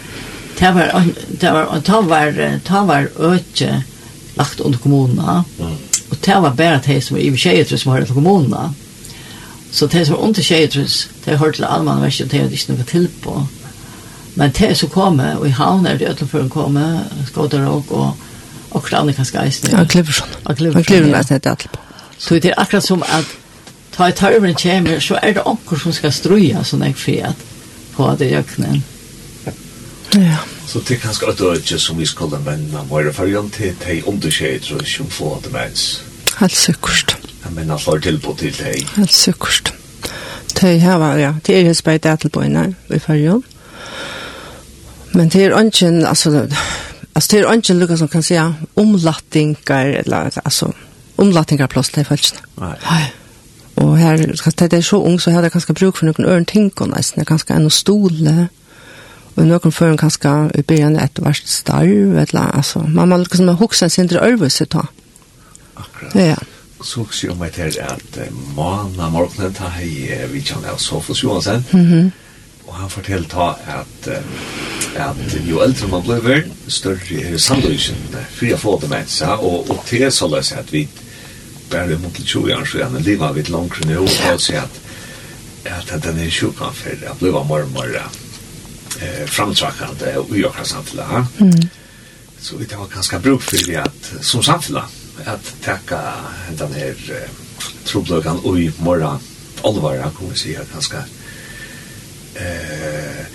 det 0.58 0.74
var, 0.74 1.04
det 1.40 1.52
var, 1.52 1.80
det 1.86 2.02
var, 2.08 2.34
det 2.68 2.82
var 2.88 3.08
øyla 3.18 3.82
lagt 4.36 4.60
under 4.60 4.78
kommunene, 4.78 5.44
og 6.10 6.16
det 6.24 6.42
var 6.42 6.54
bare 6.54 6.82
de 6.86 7.00
som 7.00 7.16
var 7.16 7.22
i 7.22 7.36
tjejetrøs 7.36 7.80
som 7.80 7.92
var 7.92 8.00
under 8.00 8.14
kommunene. 8.14 8.74
Så 9.72 9.86
de 9.86 10.04
som 10.04 10.16
var 10.16 10.22
under 10.22 10.42
tjejetrøs, 10.42 11.08
de 11.24 11.36
hørte 11.36 11.56
til 11.56 11.64
allmannverket, 11.64 12.24
og 12.24 12.30
de 12.30 12.38
hadde 12.38 12.52
ikke 12.52 12.72
noe 12.72 12.84
til 12.88 13.08
på. 13.22 13.34
Mm 13.38 13.57
Men 14.38 14.54
det 14.54 14.76
som 14.78 14.90
kommer, 14.92 15.36
og 15.36 15.48
i 15.48 15.54
havn 15.54 15.86
er 15.86 15.98
det 15.98 16.12
utenfor 16.12 16.38
før 16.38 16.44
hun 16.46 16.50
kommer, 16.52 16.98
skåter 17.26 17.64
og, 17.66 17.90
og 17.90 18.28
og 18.70 18.82
kranne 18.82 19.12
kan 19.12 19.24
skajsne. 19.24 19.70
Ja, 19.72 19.84
Kliversson. 19.84 20.28
Ja, 20.48 20.54
Kliversson. 20.54 20.82
Ja, 21.44 21.54
Kliversson. 21.54 21.80
Så 22.18 22.34
det 22.34 22.44
er 22.44 22.54
akkurat 22.56 22.84
som 22.84 23.02
at 23.02 23.24
ta 23.92 24.08
i 24.08 24.12
tarven 24.12 24.54
kommer, 24.54 25.00
så 25.00 25.18
er 25.22 25.32
det 25.32 25.42
onker 25.46 25.76
som 25.76 25.92
skal 25.92 26.12
struja 26.12 26.64
sånn 26.64 26.84
jeg 26.86 26.96
fred 26.98 27.46
på 27.94 28.10
det 28.18 28.30
jøkkenen. 28.32 28.82
Ja. 30.18 30.38
Så 30.66 30.80
det 30.88 30.96
er 30.96 31.00
kanskje 31.02 31.30
at 31.32 31.40
det 31.70 31.80
som 31.80 31.98
vi 31.98 32.06
skal 32.06 32.30
ha 32.32 32.40
mennene 32.44 32.84
våre 32.88 33.12
fargen 33.12 33.50
til 33.50 33.74
de 33.86 34.02
underskjeder 34.06 34.76
og 34.76 34.84
ikke 34.84 35.10
få 35.10 35.34
det 35.44 35.52
mens. 35.52 36.02
Helt 36.38 36.56
sikkert. 36.56 37.16
Jeg 37.44 37.52
mener 37.54 37.78
slår 37.78 37.98
tilbud 38.04 38.36
til 38.36 38.56
de. 38.58 38.86
Helt 38.96 39.14
sikkert. 39.14 39.74
Det 40.60 40.74
er 40.74 40.78
her, 40.78 41.16
ja. 41.16 41.32
Det 41.46 41.56
er 41.56 41.66
jo 41.66 41.74
spør 41.74 41.98
det 41.98 42.20
tilbudene 42.20 42.74
i 42.90 42.98
fargen. 42.98 43.44
Ja 43.46 43.57
Men 45.10 45.28
det 45.28 45.44
är 45.44 45.60
inte, 45.60 46.08
alltså, 46.08 46.48
alltså 47.12 47.36
det 47.36 47.42
är 47.42 47.54
inte 47.54 47.74
Lucas 47.74 47.98
som 47.98 48.08
kan 48.08 48.22
säga 48.22 48.54
omlattingar 48.74 49.86
eller 49.86 50.30
alltså 50.44 50.72
omlattningar 51.16 51.66
plötsligt 51.66 52.08
faktiskt. 52.08 52.42
Nej. 52.54 53.14
Och 53.74 53.96
här 53.96 54.32
ska 54.34 54.50
det 54.50 54.76
är 54.76 54.82
så 54.82 55.06
ung 55.06 55.20
så 55.20 55.30
hade 55.30 55.44
jag 55.44 55.52
kanske 55.52 55.72
bruk 55.72 55.96
för 55.96 56.06
någon 56.06 56.26
örn 56.26 56.44
tänk 56.44 56.80
och 56.80 56.88
nästan 56.88 57.24
ganska 57.24 57.54
en 57.54 57.70
stol 57.70 58.46
och 59.34 59.46
någon 59.46 59.72
för 59.72 59.88
en 59.88 59.96
kanske 59.96 60.50
i 60.54 60.62
början 60.62 60.96
ett 60.96 61.18
vart 61.18 61.36
starv 61.36 62.18
eller 62.18 62.56
alltså 62.56 62.78
man 62.78 63.08
man 63.08 63.22
liksom 63.22 63.48
huxar 63.48 63.88
sin 63.88 64.04
inte 64.04 64.18
över 64.18 64.64
ta. 64.66 64.86
Akkurat. 65.74 66.14
Ja. 66.14 66.36
Så 66.80 67.00
också 67.00 67.30
om 67.30 67.42
att 67.42 67.54
det 67.54 67.78
är 67.78 67.92
att 67.92 68.18
måna 68.54 69.08
morgonen 69.10 69.54
tar 69.54 69.68
hej 69.68 70.28
vi 70.32 70.42
kan 70.42 70.64
alltså 70.64 71.00
få 71.00 71.14
så 71.14 71.42
sen. 71.42 71.64
Mhm. 71.70 72.10
Og 72.68 72.76
han 72.76 72.92
forteller 72.92 73.28
ta 73.28 73.50
at, 73.80 74.08
at 75.00 75.36
jo 75.48 75.62
eldre 75.64 75.88
man 75.88 76.04
blir, 76.04 76.44
større 76.68 77.24
er 77.24 77.40
sannløysen 77.40 77.96
fri 78.36 78.52
å 78.52 78.60
få 78.60 78.76
det 78.82 78.92
med 78.92 79.08
seg, 79.10 79.40
og, 79.40 79.70
og 79.72 79.84
til 79.88 80.04
så 80.12 80.28
løs 80.28 80.52
at 80.52 80.72
vi 80.72 80.84
bare 81.70 81.98
mot 81.98 82.20
20 82.24 82.54
år 82.54 82.64
siden, 82.64 83.02
livet 83.04 83.36
vi 83.36 83.42
langt 83.48 83.80
nå, 83.86 84.04
og 84.04 84.40
så 84.40 84.62
at, 84.62 84.80
at 85.64 86.04
den 86.04 86.20
er 86.20 86.30
sjukan 86.32 86.74
for 86.76 87.10
å 87.10 87.16
bli 87.20 87.32
mormor 87.32 87.98
eh, 87.98 89.26
og 90.16 90.36
i 90.36 90.44
åkra 90.44 90.64
samfunnet. 90.64 91.40
Mm. 91.40 91.68
Så 92.40 92.56
vi 92.56 92.68
tar 92.70 92.88
ganske 92.92 93.20
bruk 93.20 93.42
for 93.42 93.66
det 93.66 93.76
at, 93.82 94.12
som 94.22 94.42
samfunnet, 94.42 94.96
at 95.26 95.52
takka 95.64 96.00
den 96.58 96.72
her 96.72 96.94
eh, 97.16 97.30
trobløkan 97.88 98.40
og 98.44 98.60
i 98.60 98.70
morgen 98.78 99.20
allvar, 99.64 100.10
kan 100.16 100.30
vi 100.30 100.38
si, 100.38 100.56
ganske 100.72 101.02
eh 102.38 103.28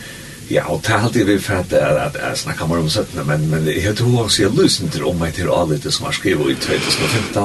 Ja, 0.51 0.65
og 0.69 0.81
det 0.83 0.91
er 0.91 1.05
alltid 1.05 1.25
vi 1.25 1.37
fatt 1.39 1.73
at 1.73 2.17
jeg 2.19 2.37
snakker 2.43 2.67
mer 2.67 2.83
om 2.83 2.89
17, 2.89 3.21
men, 3.27 3.45
men 3.49 3.67
jeg 3.71 3.95
tror 3.97 4.25
også 4.25 4.43
jeg 4.43 4.51
lysen 4.57 4.91
til 4.91 5.05
om 5.07 5.17
meg 5.17 5.33
til 5.37 5.49
alle 5.53 5.79
som 5.87 6.05
har 6.09 6.17
skrivet 6.17 6.51
i 6.51 6.57
2015, 6.65 7.39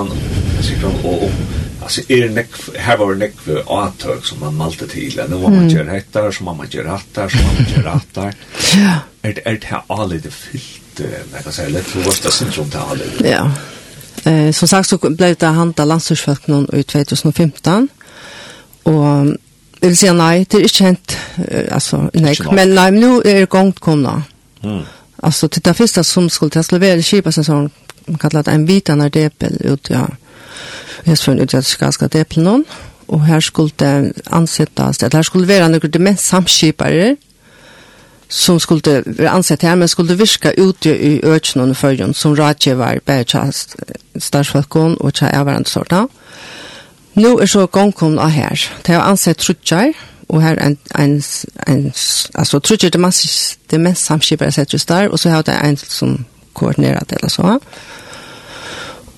og 1.05 1.23
om, 1.29 1.39
altså, 1.83 2.03
er 2.11 2.29
nekv, 2.35 2.59
her 2.77 2.99
var 3.01 3.15
nekv 3.23 3.49
avtøk 3.65 4.27
som 4.27 4.43
man 4.43 4.59
malte 4.59 4.91
til, 4.91 5.15
nå 5.31 5.39
må 5.39 5.55
man 5.55 5.71
gjøre 5.71 5.95
hettar, 5.95 6.31
så 6.35 6.45
må 6.45 6.57
man 6.59 6.71
gjøre 6.75 6.99
etter, 6.99 7.33
så 7.33 7.47
må 7.47 7.55
man 7.61 7.73
gjøre 7.73 7.97
etter, 8.03 8.39
Ja. 8.77 8.99
Er 9.23 9.33
det 9.33 9.65
her 9.71 9.85
alle 9.91 10.21
det 10.23 10.33
fyllt, 10.33 11.01
jeg 11.01 11.43
kan 11.45 11.53
si, 11.53 11.67
lett 11.71 11.87
for 11.87 12.07
vårt 12.07 12.33
syndrom 12.33 12.71
til 12.71 12.81
alle. 12.93 13.11
Ja. 13.25 13.45
Eh, 14.27 14.53
som 14.55 14.69
sagt 14.69 14.89
så 14.89 14.99
ble 14.99 15.35
det 15.35 15.55
handlet 15.55 15.87
landstyrsfalkene 15.87 16.67
i 16.75 16.83
2015, 16.83 17.91
og 18.85 19.37
Det 19.81 19.87
vill 19.87 19.97
säga 19.97 20.13
nej, 20.13 20.47
det 20.51 20.57
är 20.57 20.63
inte 20.63 20.85
hänt, 20.85 21.17
alltså, 21.71 22.11
nej, 22.13 22.37
men 22.53 22.75
nej, 22.75 22.93
men 22.93 23.01
nu 23.01 23.17
är 23.17 23.35
det 23.35 23.49
gångt 23.49 23.79
komna. 23.79 24.23
Mm. 24.63 24.83
Alltså, 25.17 25.49
det 25.49 25.65
där 25.65 25.73
första 25.73 26.05
som 26.05 26.31
skulle 26.31 26.51
tas 26.51 26.73
leverera 26.73 27.03
kipa 27.03 27.31
man 28.07 28.19
kallar 28.19 28.43
det 28.43 28.51
en 28.51 28.67
vitande 28.67 29.09
depel 29.09 29.57
ut, 29.61 29.91
ja, 29.91 30.09
just 31.05 31.23
för 31.23 31.33
en 31.33 31.39
utgärdskanska 31.39 32.09
depel 32.09 32.43
någon, 32.43 32.65
och 33.07 33.21
här 33.21 33.41
skulle 33.41 33.71
det 33.77 34.13
ansättas, 34.25 34.99
det 34.99 35.15
här 35.15 35.23
skulle 35.23 35.47
vara 35.47 35.69
några 35.69 35.89
demens 35.89 36.27
samskipare, 36.27 37.17
som 38.29 38.61
skulle 38.61 39.03
være 39.07 39.31
ansett 39.31 39.63
her, 39.63 39.77
men 39.77 39.89
skulle 39.89 40.15
virka 40.15 40.53
ute 40.53 40.91
i 40.91 41.21
økene 41.25 41.71
og 41.71 41.77
följden 41.77 42.15
som 42.15 42.37
rådgivare, 42.37 43.01
bare 43.07 43.25
tja 43.25 43.53
starsfalkon 44.19 44.97
og 45.01 45.13
tja 45.15 45.31
ävarande 45.31 45.69
sorta. 45.69 45.97
Mm 45.97 46.09
Nå 47.19 47.39
er 47.39 47.47
så 47.51 47.67
gongkommen 47.67 48.19
av 48.19 48.31
her. 48.31 48.63
Det 48.87 48.95
er 48.95 49.03
ansett 49.03 49.41
trutjar, 49.43 49.93
og 50.29 50.43
her 50.43 50.59
en, 50.63 50.77
en, 50.99 51.23
en 51.69 51.87
altså 52.35 52.61
trutjar 52.61 52.93
det 52.95 53.01
mest, 53.01 53.59
det 53.71 53.81
mest 53.81 54.07
samskipere 54.07 54.53
setter 54.53 54.77
just 54.77 54.89
der, 54.89 55.09
og 55.09 55.19
så 55.19 55.31
har 55.31 55.43
det 55.43 55.57
en 55.65 55.77
som 55.77 56.25
koordinerer 56.55 57.05
det 57.09 57.19
eller 57.19 57.33
så. 57.33 57.59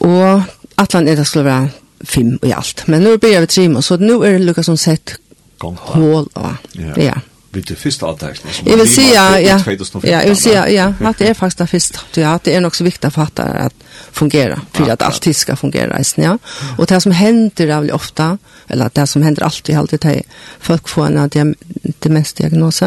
Og 0.01 0.43
atlan 0.79 1.09
er 1.09 1.15
det 1.15 1.27
skulle 1.27 1.45
være 1.45 1.69
fem 2.05 2.39
og 2.43 2.53
alt. 2.57 2.85
Men 2.89 3.03
nå 3.03 3.17
blir 3.17 3.41
vi 3.41 3.47
trim, 3.47 3.83
så 3.83 3.97
nå 4.01 4.23
er 4.23 4.39
det 4.39 4.47
lukket 4.49 4.65
som 4.65 4.77
sett 4.77 5.19
hål 5.61 6.29
av. 6.35 6.57
Ja. 6.79 6.95
ja 6.97 7.19
vid 7.53 7.65
det 7.65 7.75
första 7.75 8.17
som 8.17 8.65
Jag 8.65 8.77
vill 8.77 8.95
säga, 8.95 9.41
ja, 9.41 9.61
ja, 10.03 10.11
jag 10.11 10.27
vill 10.27 10.37
säga, 10.37 10.71
ja, 10.71 10.95
att 11.01 11.19
det 11.19 11.29
är 11.29 11.35
faktiskt 11.35 11.59
det 11.59 11.67
första. 11.67 11.99
Det 12.15 12.23
är, 12.23 12.41
det 12.45 12.55
är 12.55 12.61
nog 12.61 12.77
så 12.77 12.85
viktigt 12.85 13.05
att 13.05 13.15
fatta 13.15 13.43
att 13.43 13.75
fungera, 14.13 14.61
för 14.73 14.91
att 14.91 15.03
allt 15.03 15.37
ska 15.37 15.57
fungera, 15.57 16.01
i 16.01 16.05
ja. 16.17 16.39
Och 16.79 16.87
det 16.87 17.01
som 17.01 17.13
händer 17.13 17.67
väldigt 17.67 17.95
ofta, 17.95 18.39
eller 18.69 18.91
det 18.93 19.07
som 19.07 19.23
händer 19.23 19.43
alltid, 19.43 19.77
alltid 19.77 20.05
är 20.05 20.23
folk 20.61 20.89
får 20.89 21.07
en 21.07 21.55
demensdiagnos, 21.99 22.83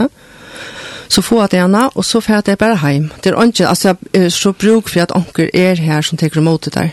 så 1.08 1.22
får 1.22 1.48
det 1.48 1.58
ena, 1.58 1.90
och 1.90 2.06
så 2.06 2.22
får 2.22 2.42
det 2.46 2.60
bara 2.60 2.76
hem. 2.76 3.14
Det 3.22 3.30
är 3.30 3.44
inte, 3.44 3.68
alltså 3.68 3.88
jag 3.88 3.98
är 4.12 4.30
så 4.30 4.54
bruk 4.54 4.90
för 4.90 5.00
att 5.00 5.12
onkel 5.12 5.50
är 5.54 5.76
här 5.76 6.02
som 6.02 6.18
tar 6.18 6.38
emot 6.38 6.62
det 6.62 6.74
där, 6.74 6.92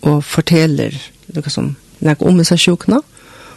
och 0.00 0.24
fortäller, 0.24 1.02
liksom, 1.26 1.76
när 1.98 2.16
om 2.22 2.44
sig 2.44 2.58
sjukna, 2.58 3.02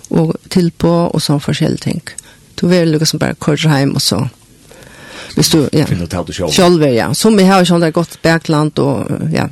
och 0.08 0.36
tillpå, 0.48 0.90
och 0.90 1.24
sån 1.24 1.42
forskjellige 1.42 1.84
ting. 1.84 2.02
Mm 2.06 2.23
Du 2.64 2.70
vill 2.70 2.91
lukka 2.91 3.05
som 3.05 3.20
bara 3.20 3.57
kör 3.57 3.70
hem 3.70 3.91
och 3.91 4.01
så. 4.01 4.30
Hvis 5.36 5.49
du, 5.49 5.70
ja. 5.72 5.86
Finna 5.86 6.07
ta 6.07 6.24
det 6.24 6.34
selv. 6.34 6.49
Själv, 6.49 6.84
ja. 6.84 7.14
Som 7.14 7.38
vi 7.38 7.43
har 7.43 7.59
ju 7.59 7.80
där 7.80 7.91
gott 7.91 8.22
bergland 8.22 8.80
och 8.80 9.11
ja. 9.34 9.49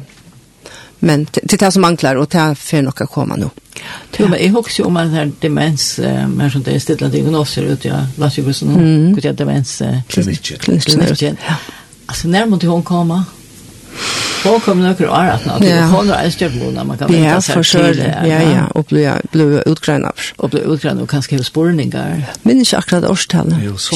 Men 0.99 1.28
det 1.43 1.57
tar 1.57 1.72
som 1.72 1.84
anklar 1.84 2.16
och 2.16 2.30
tar 2.30 2.55
för 2.55 2.82
några 2.82 3.05
komma 3.05 3.36
nu. 3.36 3.49
Jo, 4.18 4.28
men 4.28 4.55
husker 4.55 4.84
jo 4.84 4.88
om 4.88 4.93
den 4.93 5.09
här 5.09 5.32
demens, 5.39 5.99
men 6.28 6.51
som 6.51 6.64
det 6.64 6.72
är 6.72 6.80
stilla 6.80 7.07
diagnoser 7.07 7.64
ut, 7.64 7.86
ja. 7.86 8.07
lär 8.18 8.30
sig 8.30 8.43
på 8.43 8.53
sådana, 8.53 8.80
mm. 8.80 9.16
gud 9.16 9.26
jag 9.26 9.36
demens. 9.36 9.82
Klinikken. 10.07 10.57
Klinikken. 10.59 11.38
Alltså 12.05 12.28
när 12.28 12.45
måste 12.45 12.68
hon 12.68 12.84
komma? 12.84 13.26
Hon 14.44 14.62
kom 14.62 14.80
några 14.80 15.12
år 15.12 15.30
at 15.30 15.46
nå 15.46 15.60
till 15.60 15.82
hon 15.82 16.10
har 16.10 16.16
en 16.16 16.32
stjärn 16.32 16.74
när 16.74 16.84
man 16.84 16.98
kan 16.98 17.12
vänta 17.12 17.42
sig 17.42 17.64
till. 17.64 17.98
det. 17.98 18.28
ja, 18.28 18.42
ja, 18.42 18.68
och 18.68 18.86
blev 18.86 19.22
blev 19.32 19.64
utgrönad. 19.66 20.12
Og 20.38 20.50
blev 20.50 20.64
utgrönad 20.64 21.02
og 21.02 21.10
kanskje 21.10 21.38
hos 21.38 21.54
borningar. 21.54 22.24
Men 22.44 22.66
jag 22.72 22.78
akkurat 22.78 23.04
årstallet. 23.04 23.58
Jo, 23.64 23.78
så 23.78 23.96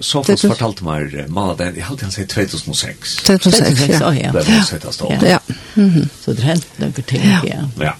så 0.00 0.22
fortalt 0.22 0.82
mig 0.82 1.24
mannen 1.28 1.76
i 1.76 1.80
halvt 1.80 2.02
han 2.02 2.10
sier 2.10 2.26
2006. 2.26 3.16
2006, 3.16 4.00
ja. 4.00 4.12
Ja. 4.12 4.32
Ja. 5.22 5.38
Mhm. 5.74 6.08
Så 6.24 6.32
det 6.32 6.42
hänt 6.42 6.66
noen 6.76 6.92
ting, 6.92 7.22
ja. 7.44 7.84
Ja. 7.84 7.92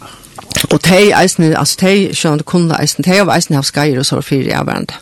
Och 0.70 0.82
tej 0.82 1.12
eisen, 1.12 1.56
alltså 1.56 1.78
tej 1.78 2.14
sjön 2.14 2.42
kunde 2.42 2.74
eisen, 2.74 3.04
tej 3.04 3.20
av 3.20 3.30
eisen 3.30 3.56
har 3.56 3.62
skajer 3.62 3.98
och 3.98 4.06
så 4.06 4.22
för 4.22 4.36
i 4.36 4.54
avvärande 4.54 4.94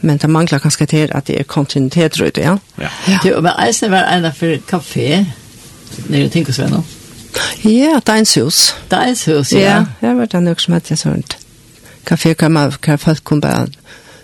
men 0.00 0.16
det 0.18 0.30
manglar 0.30 0.58
kanskje 0.58 0.86
til 0.86 1.12
at 1.14 1.26
det 1.26 1.40
er 1.40 1.44
kontinuitet 1.44 2.20
rundt, 2.20 2.38
ja. 2.38 2.56
Ja. 2.78 2.88
ja. 3.08 3.18
Jo, 3.24 3.40
men 3.40 3.52
eisen 3.66 3.90
var 3.90 4.08
en 4.12 4.32
for 4.32 4.56
kafé, 4.70 5.26
når 6.08 6.18
du 6.18 6.28
tenker 6.28 6.56
sånn, 6.56 6.82
Ja, 7.64 8.00
Deins 8.06 8.34
hus. 8.34 8.74
Deins 8.90 9.24
hus, 9.28 9.52
ja. 9.52 9.60
Ja, 9.60 9.84
det 10.00 10.16
var 10.16 10.26
det 10.26 10.50
også 10.50 10.64
som 10.64 10.74
hette 10.74 10.96
sånt. 10.96 11.36
Kafé 12.06 12.34
kan 12.34 12.52
man, 12.52 12.72
kan 12.82 12.98
folk 12.98 13.24
kunne 13.24 13.40
bare 13.40 13.66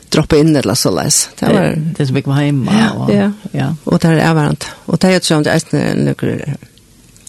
droppa 0.08 0.36
in 0.36 0.56
eller 0.56 0.74
så 0.74 0.90
läs. 0.90 1.28
Det 1.38 1.46
var 1.46 1.62
det 1.62 1.94
det 1.98 2.06
som 2.06 2.16
fick 2.16 2.26
vara 2.26 2.36
hemma 2.36 2.92
och 2.92 3.14
ja. 3.14 3.32
ja. 3.52 3.74
Och 3.84 3.98
det 3.98 4.08
är 4.08 4.34
varant. 4.34 4.66
Och 4.84 4.98
det 4.98 5.08
är 5.08 5.12
det 5.12 5.24
som 5.24 5.42
det 5.42 5.50
är 5.50 5.94
några 5.94 6.56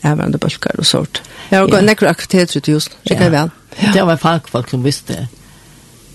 är 0.02 0.16
varande 0.16 0.38
bulkar 0.38 0.80
och 0.80 0.88
sort. 0.88 1.22
Jag 1.50 1.60
har 1.60 1.68
gått 1.68 1.84
några 1.84 2.10
aktiviteter 2.10 2.58
ut 2.58 2.68
just. 2.68 2.98
Det 3.04 3.16
kan 3.16 3.32
väl. 3.32 3.50
Det 3.94 4.02
var 4.02 4.18
folk 4.18 4.48
folk 4.48 4.70
som 4.70 4.84
visste 4.84 5.28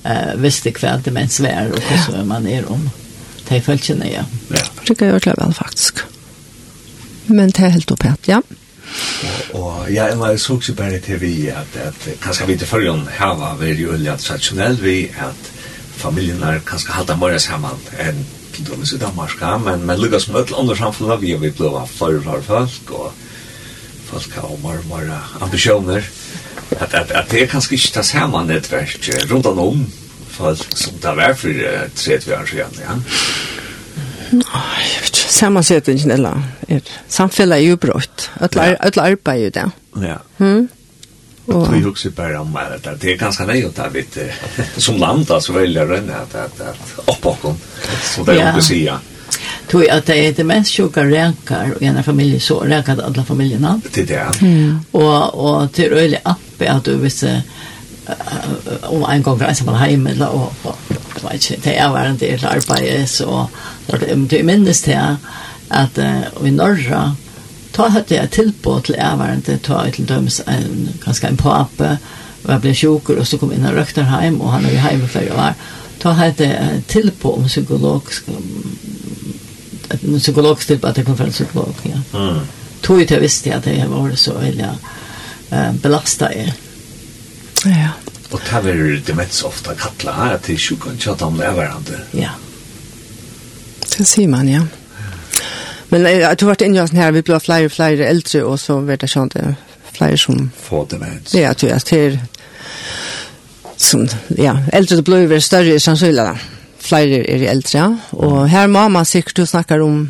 eh 0.04 0.34
visste 0.36 0.72
kväll 0.72 1.02
det 1.02 1.10
men 1.10 1.28
svär 1.28 1.72
och 1.72 1.82
så 2.06 2.24
man 2.24 2.46
är 2.46 2.72
om 2.72 2.90
det 3.48 3.60
fältchen 3.60 4.02
ja. 4.12 4.24
Ja. 4.48 4.64
Det 4.86 4.94
kan 4.94 5.08
jag 5.08 5.36
väl 5.36 5.54
faktiskt. 5.54 6.04
Men 7.26 7.50
det 7.50 7.62
är 7.62 7.68
helt 7.68 7.90
uppe, 7.90 8.14
ja. 8.24 8.42
Og, 9.52 9.90
ja, 9.92 10.08
jeg 10.08 10.18
var 10.18 10.36
så 10.36 10.56
også 10.56 10.74
bare 10.74 10.98
til 10.98 11.20
vi 11.20 11.48
at, 11.48 11.76
at 11.80 12.08
kanskje 12.22 12.46
vi 12.46 12.56
til 12.60 12.68
førre 12.68 12.94
her 13.18 13.34
var 13.38 13.56
vi 13.60 13.72
jo 13.78 13.92
veldig 13.92 14.18
tradisjonell 14.20 14.78
vi 14.82 14.96
at 15.16 15.50
familien 15.96 16.42
er 16.42 16.60
kanskje 16.66 16.96
halte 16.96 17.16
mer 17.16 17.38
sammen 17.38 17.84
enn 18.00 18.24
til 18.52 18.66
dømes 18.68 18.92
i 18.92 18.98
Danmark, 19.00 19.38
men, 19.64 19.86
men 19.88 20.00
lykkes 20.00 20.28
med 20.28 20.42
alle 20.42 20.58
andre 20.60 20.76
samfunn 20.76 21.14
vi 21.20 21.34
vi 21.40 21.50
ble 21.50 21.70
for 21.88 22.18
for 22.24 22.44
folk 22.48 22.90
og 22.90 23.12
folk 24.10 24.34
har 24.36 24.56
mer 24.64 24.82
og 24.82 24.88
mer 24.90 25.12
ambisjoner 25.40 26.08
at, 26.80 26.94
at, 26.94 27.10
at 27.10 27.30
det 27.30 27.42
er 27.42 27.46
kanskje 27.46 27.74
ikke 27.76 27.92
det 27.94 28.04
samme 28.06 28.44
nettverk 28.46 28.96
nätverk 28.98 29.30
runt 29.30 29.46
om 29.46 29.86
folk 30.32 30.76
som 30.76 30.92
där 31.02 31.14
var 31.14 31.34
uh, 31.44 31.88
tredje 31.94 32.38
år 32.40 32.46
siden, 32.46 32.72
ja. 32.80 32.94
Nej, 34.32 34.84
jeg 34.94 35.02
vet 35.02 35.16
inte. 35.16 35.32
Sammansättningen 35.32 36.10
eller 36.10 36.42
er, 36.68 36.80
samfället 37.08 37.58
er 37.58 37.68
jo 37.70 37.76
brott. 37.76 38.30
Alla 38.40 38.76
alla 38.80 39.02
arbetar 39.02 39.34
jo 39.34 39.50
det. 39.50 39.70
Ja. 39.96 40.16
Mm. 40.38 40.68
Og 41.46 41.66
tror 41.66 41.98
ju 42.04 42.10
bare 42.10 42.32
bara 42.32 42.40
om 42.40 42.56
att 42.56 43.00
det 43.00 43.12
är 43.12 43.16
ganska 43.16 43.44
nej 43.44 43.64
att 43.64 43.94
vi 43.94 44.04
som 44.76 44.96
land 44.96 45.30
alltså 45.30 45.52
väljer 45.52 45.86
rønne 45.86 46.14
at, 46.14 46.34
at, 46.34 46.60
at 46.60 47.08
oppåkken, 47.08 47.56
som 48.02 48.24
det 48.24 48.40
är 48.40 48.58
å 48.58 48.62
si, 48.62 48.84
ja. 48.84 48.98
Tog 49.68 49.88
att 49.88 50.06
det 50.06 50.26
är 50.26 50.32
det 50.32 50.44
mest 50.44 50.76
sjuka 50.76 51.04
räkar 51.04 51.72
och 51.76 51.82
ena 51.82 52.02
familj 52.02 52.40
så 52.40 52.60
räkar 52.60 53.02
alla 53.02 53.24
familjerna. 53.24 53.80
Det 53.94 54.00
är 54.00 54.06
det. 54.06 54.46
Mm. 54.46 54.80
Och, 54.90 55.34
och 55.34 55.72
till 55.72 55.92
öjlig 55.92 56.18
app 56.22 56.62
att 56.68 56.84
du 56.84 56.96
visste 56.96 57.42
om 58.82 59.04
en 59.10 59.22
gång 59.22 59.40
ensam 59.40 59.66
man 59.66 59.74
hem 59.74 60.06
eller 60.06 60.28
och, 60.28 60.52
och, 60.62 60.78
och 61.22 61.32
vet 61.32 61.50
inte, 61.50 61.70
det 61.70 61.76
är 61.76 61.88
var 61.88 62.04
en 62.04 62.16
del 62.16 62.44
arbete 62.44 63.06
så 63.06 63.48
det 64.28 64.42
minns 64.42 64.82
det 64.82 65.16
att 65.68 65.98
uh, 65.98 66.48
i 66.48 66.50
norra 66.50 67.16
ta 67.72 67.88
hade 67.88 68.14
jag 68.14 68.30
tillbåt 68.30 68.84
till 68.84 68.94
ävarande 68.94 69.58
ta 69.58 69.90
till 69.90 70.06
döms 70.06 70.42
en 70.46 70.88
ganska 71.04 71.28
en 71.28 71.36
pappa 71.36 71.98
var 72.42 72.52
jag 72.52 72.60
blev 72.60 72.74
sjuker 72.74 73.18
och 73.18 73.28
så 73.28 73.38
kom 73.38 73.52
in 73.52 73.66
och 73.66 73.72
rökte 73.72 74.02
hem 74.02 74.40
och 74.40 74.52
han 74.52 74.64
är 74.64 74.76
hem 74.76 75.08
för 75.08 75.22
jag 75.22 75.34
var 75.34 75.54
ta 75.98 76.10
hade 76.10 76.82
tillbåt 76.86 77.38
om 77.38 77.48
psykologisk 77.48 78.24
en 79.94 80.18
psykologstipp 80.18 80.84
at 80.84 80.96
jeg 80.96 81.06
kom 81.06 81.16
fra 81.16 81.24
en 81.24 81.32
psykolog. 81.32 81.74
Ja. 81.82 82.00
Mm. 82.18 82.40
Tog 82.82 83.00
ju 83.00 83.06
jag 83.08 83.20
visste 83.20 83.56
att 83.56 83.66
jag 83.66 83.88
var 83.88 84.16
så 84.16 84.38
eller 84.38 84.74
uh, 85.52 85.72
belasta 85.72 86.32
er. 86.34 86.52
Ja. 87.64 87.88
Og 88.32 88.40
det 88.40 88.70
er 88.70 88.74
är 88.74 89.02
det 89.06 89.14
mest 89.14 89.44
ofta 89.44 89.74
kattla 89.74 90.12
här 90.12 90.38
til 90.38 90.58
sjukken, 90.58 90.98
tjata 90.98 91.24
om 91.24 91.36
det 91.36 91.46
er 91.46 91.52
hverandre. 91.52 91.98
Ja. 92.12 92.30
Det 93.98 94.06
sier 94.06 94.28
man, 94.28 94.48
ja. 94.48 94.62
Men 95.88 96.02
jeg 96.02 96.38
tror 96.38 96.50
at 96.50 96.58
det 96.58 96.66
är 96.66 96.96
här, 96.96 97.12
vi 97.12 97.22
blir 97.22 97.38
flere 97.38 97.64
og 97.64 97.72
flere 97.72 98.06
eldre, 98.06 98.44
og 98.44 98.58
så 98.58 98.80
vet 98.80 99.02
jag 99.02 99.22
inte 99.22 99.54
flere 99.92 100.18
som... 100.18 100.50
Få 100.62 100.86
demens. 100.90 101.34
Ja, 101.34 101.40
jag 101.40 101.56
tror 101.56 101.72
att 101.72 101.86
det 101.86 101.96
är 101.96 102.18
som, 103.76 104.08
ja, 104.28 104.58
äldre 104.72 105.02
blir 105.02 105.40
større 105.40 106.08
i 106.08 106.12
da. 106.12 106.28
Mm 106.28 106.61
flere 106.82 107.22
er 107.30 107.46
eldre, 107.50 107.86
og 108.12 108.48
her 108.50 108.66
må 108.66 108.88
man 108.92 109.08
sikkert 109.08 109.42
du 109.42 109.46
snakker 109.46 109.84
om 109.84 110.02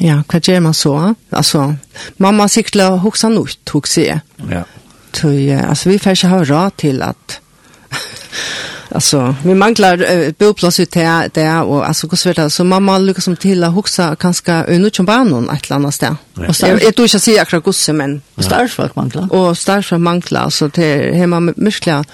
Ja, 0.00 0.22
hva 0.24 0.38
gjør 0.40 0.62
man 0.64 0.74
så? 0.74 0.94
Altså, 1.28 1.74
mamma 2.16 2.46
la 2.74 2.86
hoksa 3.02 3.28
nytt, 3.28 3.68
hoksa 3.68 4.00
jeg. 4.00 4.20
Ja. 4.48 4.62
Så, 5.12 5.28
altså, 5.28 5.90
vi 5.90 5.98
får 5.98 6.16
ikke 6.16 6.28
ha 6.28 6.38
råd 6.42 6.70
til 6.78 7.02
at 7.02 7.40
alltså 8.94 9.34
vi 9.44 9.54
manglar 9.54 10.02
uh, 10.02 10.32
boplats 10.38 10.80
ut 10.80 10.90
där 10.90 11.30
där 11.34 11.62
och 11.62 11.88
alltså 11.88 12.06
hur 12.06 12.16
svårt 12.16 12.38
alltså 12.38 12.64
mamma 12.64 12.98
lyckas 12.98 13.24
som 13.24 13.36
till 13.36 13.64
att 13.64 13.74
huxa 13.74 14.16
kanske 14.16 14.64
under 14.68 14.90
som 14.90 15.06
barn 15.06 15.28
någon 15.28 15.50
ett 15.50 15.70
annat 15.70 16.00
där. 16.00 16.16
Och 16.48 16.56
så 16.56 16.66
jag 16.66 16.94
tror 16.96 17.08
jag 17.12 17.20
säga 17.20 17.42
akra 17.42 17.58
gosse 17.58 17.92
men 17.92 18.22
stark 18.38 18.70
folk 18.70 18.96
manglar. 18.96 19.32
Och 19.32 19.58
stark 19.58 19.90
manglar 19.90 20.50
så 20.50 20.68
det 20.68 21.14
hemma 21.14 21.40
med 21.40 21.58
muskler. 21.58 22.04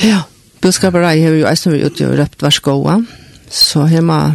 Ja. 0.00 0.22
Budskaparei 0.62 1.20
har 1.22 1.36
jo 1.38 1.48
eisen 1.48 1.72
vi 1.72 1.84
ute 1.84 2.06
og 2.08 2.18
røpt 2.18 2.42
varskoa, 2.42 2.98
så 3.50 3.84
hemma, 3.88 4.34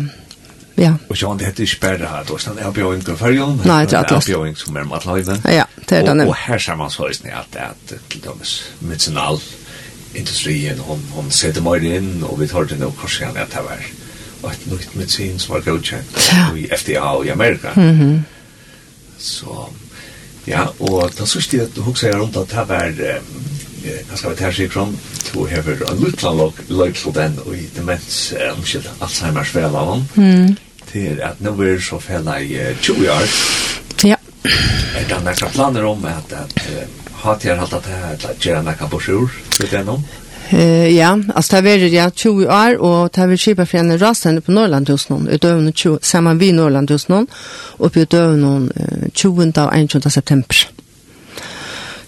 ja. 0.78 0.93
Og 1.09 1.21
John, 1.21 1.39
det 1.39 1.45
heter 1.51 1.67
ikke 1.67 1.80
bare 1.82 2.07
at 2.19 2.28
det 2.28 2.47
er 2.47 2.51
en 2.51 2.63
avbjøring 2.67 3.03
til 3.05 3.13
Nei, 3.65 3.86
det 3.86 3.93
er 3.93 3.99
en 3.99 4.15
avbjøring 4.15 4.55
som 4.57 4.78
er 4.78 4.88
matløyven. 4.89 5.43
Ja, 5.45 5.65
det 5.89 5.97
er 5.99 6.13
det. 6.13 6.28
Og 6.28 6.36
her 6.47 6.57
ser 6.57 6.76
man 6.76 6.89
så 6.89 7.07
eisen 7.07 7.30
at 7.30 7.51
det 7.53 7.61
er 7.61 7.99
til 8.09 8.24
dømes 8.24 8.74
medicinal 8.82 9.38
industrien, 10.15 10.80
hon, 10.80 11.01
hon 11.11 11.32
setter 11.32 11.61
meg 11.65 11.86
inn, 11.86 12.24
og 12.24 12.39
vi 12.39 12.47
tar 12.47 12.67
det 12.69 12.80
nå 12.80 12.91
korsene 12.97 13.41
at 13.41 13.53
det 13.53 13.63
var 13.65 14.53
et 14.53 14.65
nytt 14.71 14.95
medicin 14.95 15.39
som 15.39 15.55
var 15.55 15.65
godkjent 15.65 16.17
i 16.59 16.67
FDA 16.69 17.01
og 17.01 17.26
i 17.26 17.30
Amerika. 17.30 17.74
Mm 17.76 17.99
-hmm. 17.99 18.19
Så, 19.17 19.69
ja, 20.47 20.65
og 20.80 21.11
da 21.19 21.26
synes 21.26 21.53
jeg 21.53 21.61
at 21.61 21.76
du 21.76 21.82
husker 21.82 22.07
jeg 22.07 22.19
rundt 22.19 22.38
at 22.38 22.49
det 22.49 22.67
var, 22.69 22.91
hva 24.09 24.17
skal 24.17 24.30
vi 24.30 24.36
ta 24.36 24.43
seg 24.43 24.55
sikkert 24.55 24.78
om, 24.78 24.97
to 25.34 25.45
hever 25.49 25.84
en 25.89 26.01
lutla 26.01 26.31
løgsel 26.69 27.13
den 27.15 27.38
i 27.53 27.65
demens, 27.75 28.34
omkjell, 28.51 28.88
Alzheimer's 29.01 29.51
felavan, 29.53 30.05
mm. 30.15 30.57
til 30.91 31.21
at 31.25 31.41
nå 31.41 31.55
er 31.61 31.79
så 31.81 31.99
fela 31.99 32.38
i 32.39 32.57
20 32.81 33.11
år. 33.11 33.29
Ja. 34.05 34.19
Er 34.95 35.07
det 35.09 35.23
nekka 35.25 35.49
planer 35.53 35.88
om 35.89 36.05
at, 36.05 36.34
at 36.34 36.67
har 37.23 37.39
til 37.39 37.57
hatt 37.57 37.73
at 37.73 37.88
det 38.21 38.36
gjør 38.43 38.61
nekka 38.61 38.89
borsur, 38.91 39.31
til 39.57 39.71
den 39.71 39.89
om? 39.89 40.03
Eh 40.49 40.88
ja, 40.88 41.19
alltså 41.36 41.61
det 41.61 41.69
är 41.69 41.77
ja 41.77 42.09
20 42.09 42.47
år 42.47 42.77
och 42.77 43.09
det 43.13 43.27
vill 43.27 43.38
köpa 43.38 43.65
för 43.65 43.77
en 43.77 43.99
rastande 43.99 44.41
på 44.41 44.51
Norrland 44.51 44.89
hos 44.89 45.09
någon 45.09 45.27
utöver 45.27 45.71
20 45.71 45.99
samma 46.01 46.34
vi 46.34 46.51
Norrland 46.51 46.91
hos 46.91 47.07
någon 47.07 47.27
och 47.77 47.93
på 47.93 47.99
utöver 47.99 48.38
någon 48.38 48.71
20 49.13 49.51
och 49.55 49.89
21 49.89 50.13
september 50.13 50.55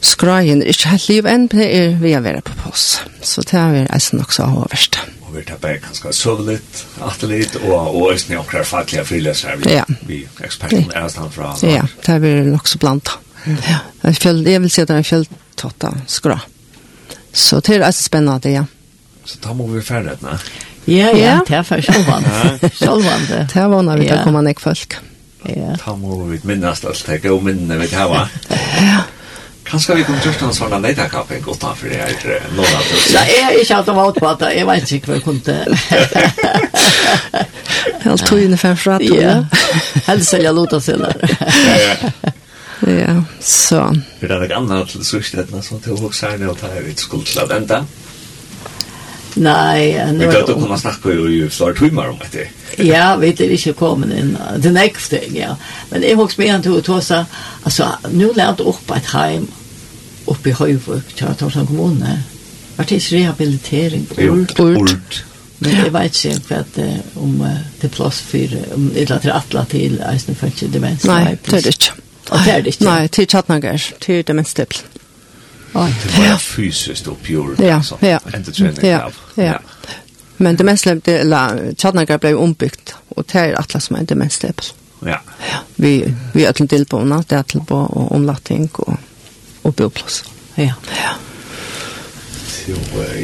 skræin 0.06 0.62
er 0.62 0.72
ikke 0.72 0.94
helt 0.94 1.10
liv 1.10 1.28
enn, 1.30 1.48
men 1.52 1.62
det 1.62 1.68
er 1.74 1.98
vi 2.02 2.14
har 2.14 2.26
er 2.30 2.42
på 2.46 2.56
pås. 2.64 3.02
Så 3.22 3.42
det 3.42 3.60
er 3.60 3.72
vi 3.74 3.84
eisen 3.96 4.22
også 4.22 4.46
av 4.46 4.58
overst. 4.64 5.00
Og 5.26 5.36
vi 5.36 5.44
tar 5.48 5.60
bare 5.62 5.82
kanskje 5.84 6.14
søve 6.14 6.46
litt, 6.52 6.84
atle 7.02 7.30
litt, 7.34 7.56
og, 7.64 7.74
og 7.96 8.12
eisen 8.14 8.36
er 8.36 8.44
akkurat 8.44 8.68
fattelige 8.68 9.06
frileser 9.06 9.58
vi, 9.62 9.74
ja. 9.76 9.86
vi 10.08 10.22
eksperten 10.46 10.92
er 10.94 11.10
stand 11.10 11.34
fra. 11.36 11.56
Ja, 11.66 11.88
det 12.06 12.14
er 12.16 12.22
vi 12.24 12.36
nok 12.50 12.70
så 12.70 12.82
blant. 12.82 13.18
Ja. 13.46 13.82
Jeg 14.04 14.62
vil 14.62 14.72
si 14.74 14.82
at 14.82 14.90
det 14.90 14.96
er 14.96 15.02
en 15.04 15.10
fjelltotta 15.10 15.92
skræ. 16.08 16.40
Så 17.34 17.60
det 17.60 17.80
er 17.80 17.90
eisen 17.90 18.06
spennende, 18.08 18.54
ja. 18.54 18.64
Så 19.26 19.42
da 19.42 19.54
må 19.58 19.68
vi 19.68 19.82
ferdig, 19.82 20.20
ne? 20.22 20.38
Ja, 20.86 21.10
ja, 21.18 21.40
det 21.48 21.56
er 21.58 21.64
for 21.66 21.82
sjåvande. 21.82 22.70
Sjåvande. 22.78 23.48
Det 23.50 23.58
er 23.58 23.70
vannet 23.72 24.00
vi 24.00 24.10
tar 24.10 24.22
komme 24.22 24.44
nek 24.46 24.62
folk. 24.62 25.00
Ja. 25.50 25.74
Da 25.82 25.96
må 25.98 26.20
vi 26.30 26.40
minnast 26.46 26.86
alt 26.86 27.06
det, 27.10 27.26
og 27.34 27.42
minnene 27.46 27.80
vi 27.82 27.90
tar, 27.90 28.10
va? 28.12 28.28
Ja. 28.78 29.02
Kanskje 29.66 29.96
vi 29.96 30.04
kunne 30.06 30.22
gjort 30.22 30.44
en 30.46 30.54
sånn 30.54 30.76
leidakapping 30.84 31.42
utenfor 31.46 31.90
det 31.90 31.98
her 31.98 32.44
nå 32.54 32.66
da? 32.70 32.84
Nei, 33.16 33.24
jeg 33.32 33.44
er 33.48 33.60
ikke 33.64 33.80
alt 33.80 33.90
om 33.90 34.02
på 34.20 34.30
at 34.30 34.46
jeg 34.54 34.68
vet 34.70 34.94
ikke 34.98 35.10
hva 35.10 35.18
jeg 35.18 35.26
kunne. 35.26 35.56
Helt 38.06 38.26
togene 38.30 38.60
fem 38.62 38.78
fra. 38.78 39.00
Ja, 39.02 39.36
helst 40.06 40.38
jeg 40.38 40.54
lot 40.54 40.78
oss 40.78 40.90
til. 40.92 41.06
Ja, 42.86 43.16
så. 43.42 43.82
Det 44.22 44.30
er 44.30 44.40
det 44.44 44.50
gamle 44.52 44.84
til 44.90 45.06
sørstedet, 45.08 45.64
som 45.66 45.82
til 45.82 45.96
å 45.96 46.02
huske 46.06 46.30
her, 46.30 46.38
det 46.38 46.50
er 46.70 46.82
jo 46.86 46.98
skulle 47.02 47.26
til 47.26 47.42
å 47.42 47.86
Nei, 49.36 49.92
nu 50.16 50.24
er 50.24 50.32
det... 50.32 50.44
Vi 50.48 50.62
kunne 50.62 50.78
snakke 50.80 51.12
jo 51.16 51.28
i 51.28 51.42
flere 51.52 51.76
timer 51.76 52.14
om 52.14 52.18
dette. 52.22 52.48
ja, 52.80 53.16
vi 53.20 53.34
er 53.34 53.52
ikke 53.58 53.74
kommet 53.74 54.14
inn. 54.16 54.34
Det 54.64 54.72
er 54.72 54.88
ikke 54.88 55.10
ting, 55.12 55.36
ja. 55.36 55.56
Men 55.92 56.04
jeg 56.08 56.16
husker 56.16 56.42
meg 56.42 56.50
igjen 56.50 56.66
til 56.66 56.78
å 56.78 56.84
ta 56.86 57.02
seg, 57.04 57.38
altså, 57.68 57.92
nå 58.14 58.32
lærte 58.36 58.64
jeg 58.64 58.72
opp 58.72 58.96
et 58.96 59.12
heim 59.12 59.48
oppe 60.32 60.50
i 60.50 60.56
Høyvøk, 60.58 61.16
til 61.16 61.36
Torsan 61.40 61.68
kommune. 61.68 62.18
Var 62.78 62.88
det 62.90 63.00
ikke 63.02 63.18
rehabilitering? 63.18 64.08
Ort. 64.32 64.60
Ort. 64.60 65.26
Men 65.60 65.72
jeg 65.72 65.94
vet 65.94 66.18
ikke 66.26 66.42
hva 66.50 66.64
det 66.76 66.90
om 67.16 67.38
det 67.82 67.92
plass 67.92 68.20
for, 68.28 68.58
om 68.76 68.90
det 68.96 69.06
er 69.10 69.22
til 69.24 69.32
atla 69.32 69.64
til 69.72 70.02
eisen 70.10 70.36
for 70.36 70.52
ikke 70.52 70.72
demens. 70.74 71.06
Nei, 71.08 71.38
det 71.46 71.60
er 71.60 71.68
det 71.68 71.76
ikke. 71.78 71.96
Det 72.26 72.52
er 72.52 72.62
det 72.66 72.74
ikke. 72.74 72.88
Nei, 72.90 73.08
til 73.08 73.28
tjattnager, 73.32 73.90
til 74.04 74.24
demenstippel. 74.28 74.84
Det 75.76 76.30
var 76.30 76.38
fysiskt 76.38 77.08
och 77.08 77.22
pure. 77.24 77.68
Ja, 77.68 77.84
ja. 78.00 78.20
Inte 78.36 78.88
Ja, 78.88 79.12
ja. 79.36 79.60
Men 80.38 80.56
det 80.56 80.64
mest 80.64 80.86
lämpte, 80.86 81.18
eller 81.20 81.74
Tjadnagar 81.78 82.18
blev 82.18 82.38
ombyggt, 82.38 82.96
och 83.10 83.24
det 83.32 83.40
är 83.40 83.60
Atlas 83.60 83.86
som 83.86 83.96
är 83.96 84.04
det 84.04 84.16
mest 84.16 84.44
lämpte. 84.44 84.68
Ja. 85.00 85.20
Vi, 85.76 86.14
vi 86.34 86.46
är 86.46 86.54
till 86.54 86.68
delbåna, 86.68 87.24
det 87.28 87.36
är 87.36 87.44
till 87.44 87.62
på 87.62 87.76
och 87.76 88.16
omlattning 88.16 88.70
och, 88.74 88.98
och 89.62 89.74
boplås. 89.74 90.24
Ja, 90.56 90.64
ja. 90.64 90.74
Jo, 92.68 92.76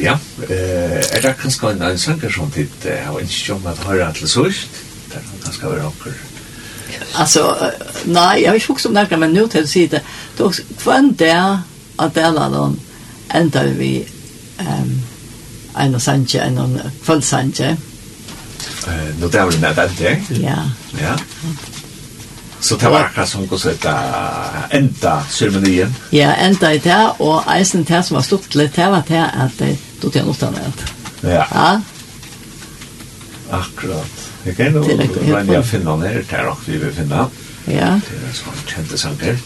ja. 0.03 0.19
Eh, 0.49 1.15
er 1.15 1.21
det 1.21 1.33
kanskje 1.41 1.71
en 1.71 1.81
annen 1.81 1.97
sanger 1.97 2.29
som 2.29 2.51
tid 2.51 2.85
har 3.05 3.19
ikke 3.19 3.53
om 3.53 3.65
at 3.65 3.79
høre 3.87 4.13
til 4.13 4.29
sørst? 4.29 4.69
Det 5.09 5.17
er 5.17 5.23
kanskje 5.45 5.71
være 5.71 5.85
anker. 5.85 6.13
Alltså, 7.15 7.55
nei, 8.05 8.41
jeg 8.41 8.49
har 8.49 8.53
ikke 8.53 8.67
fokus 8.67 8.85
om 8.85 8.95
det, 8.95 9.19
men 9.19 9.33
nu 9.33 9.47
till 9.47 9.63
att 9.63 9.69
säga 9.69 9.87
det. 9.87 10.01
Då, 10.37 10.51
kvann 10.77 11.13
det 11.13 11.29
er 11.29 11.59
av 12.01 12.13
Bælanon 12.15 12.79
endar 13.37 13.69
vi 13.77 13.93
um, 14.59 14.93
en 15.79 15.95
og 15.95 16.01
sanje, 16.01 16.41
en 16.43 16.57
og 16.57 16.79
kvöldsanje. 17.05 17.75
Uh, 18.87 19.19
Nå 19.19 19.29
det 19.29 19.41
var 19.41 19.51
det 19.51 19.61
nødvendig? 19.61 20.15
Ja. 20.41 20.57
Ja. 20.99 21.15
Så 22.61 22.75
det 22.77 22.89
var 22.93 23.07
akkurat 23.07 23.29
som 23.29 23.47
hos 23.49 23.65
et 23.65 23.85
enda 24.71 25.15
ceremonien? 25.29 25.95
Ja, 26.13 26.33
enda 26.45 26.73
i 26.73 26.77
det, 26.77 26.99
og 27.19 27.47
eisen 27.57 27.83
det 27.83 28.03
som 28.05 28.15
var 28.15 28.25
stort 28.25 28.55
litt, 28.55 28.75
det 28.75 28.89
var 28.91 29.01
det 29.07 29.23
at 29.33 29.55
det 29.59 29.77
tog 30.01 30.13
til 30.13 30.21
en 30.21 30.29
utdannet. 30.29 30.83
Ja. 31.23 31.45
Ja. 31.49 31.71
Akkurat. 33.51 34.27
Jeg 34.45 34.55
kan 34.57 34.77
jo 34.77 34.83
regne 34.85 35.57
å 35.57 35.65
finne 35.65 35.91
den 35.91 36.05
her, 36.05 36.21
det 36.21 36.37
er 36.37 36.45
nok 36.45 36.61
vi 36.67 36.77
vil 36.81 36.93
finne. 36.93 37.25
Ja. 37.67 37.89
Det 37.97 38.13
er 38.17 38.29
en 38.29 38.37
sånn 38.37 38.61
kjente 38.69 38.97
sanger. 38.97 39.41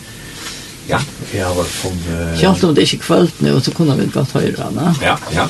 Ja. 0.88 0.99
Ja, 1.33 1.53
var 1.53 1.63
från 1.63 1.91
eh 1.93 2.39
Kjalt 2.39 2.63
om 2.63 2.75
det 2.75 2.81
ikke 2.81 2.97
kvällt 2.97 3.41
nu 3.41 3.61
så 3.61 3.71
kunde 3.71 3.95
vi 3.95 4.05
gott 4.05 4.31
höra 4.31 4.69
va. 4.69 4.95
Ja, 5.01 5.17
ja. 5.33 5.47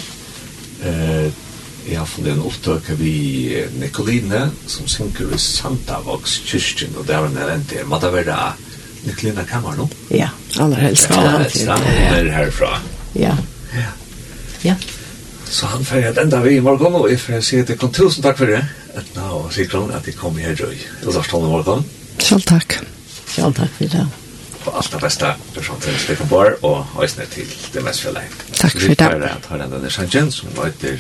Eh 0.84 1.32
har 1.98 2.06
från 2.06 2.28
en 2.28 2.42
opptøk 2.42 2.90
vi 3.00 3.66
Nicoline 3.80 4.50
som 4.68 4.88
synker 4.88 5.34
i 5.36 5.38
Santa 5.38 6.00
Vox 6.06 6.42
kyrkjen, 6.46 6.96
og 6.98 7.06
där 7.06 7.30
när 7.30 7.48
den 7.48 7.60
inte 7.60 7.84
Må 7.86 8.00
det 8.00 8.12
være 8.14 8.54
Nicolina 9.04 9.44
kammar 9.44 9.76
nå? 9.78 9.90
Ja, 10.10 10.30
aller 10.60 10.78
helst. 10.78 11.08
Ja, 11.10 11.16
Allra 11.16 11.38
helst. 11.38 11.66
Ja, 11.66 11.78
er 12.18 12.32
herfra. 12.32 12.80
Ja. 13.14 13.38
Ja. 13.74 13.92
Ja. 14.62 14.76
Så 15.50 15.66
han 15.66 15.86
får 15.86 16.06
att 16.08 16.18
enda 16.18 16.42
vi 16.42 16.56
i 16.56 16.62
morgon 16.62 16.96
och 16.96 17.12
jag 17.12 17.44
säger 17.44 17.62
att 17.62 17.68
det 17.68 17.78
kom 17.78 17.92
tusen 17.92 18.24
takk 18.24 18.38
for 18.38 18.48
det. 18.48 18.66
Att 18.98 19.16
nå, 19.16 19.50
Sikron, 19.52 19.92
at 19.92 20.08
jeg 20.08 20.16
kom 20.16 20.38
her, 20.38 20.56
röj. 20.56 20.78
Och 21.06 21.14
då 21.14 21.24
står 21.24 21.42
det 21.42 21.48
morgon. 21.48 21.84
Själv 22.18 22.42
takk. 22.42 22.78
Själv 23.28 23.54
tack 23.54 23.72
för 23.78 23.86
det 23.86 24.08
og 24.68 24.78
alt 24.80 24.92
det 24.92 25.02
beste 25.04 25.28
for 25.54 25.62
sånn 25.70 25.82
til 25.86 25.96
Stikkenborg 26.02 26.54
og 26.68 26.78
Øysene 27.02 27.26
til 27.32 27.48
det 27.74 27.82
mest 27.86 28.00
fjellet. 28.06 28.30
Takk 28.60 28.72
for 28.72 28.80
det. 28.80 28.90
Vi 28.90 28.96
tar 29.00 29.14
at 29.30 29.46
har 29.52 29.58
denne 29.66 29.90
sjangen 29.94 30.28
som 30.34 30.48
løyter 30.58 30.96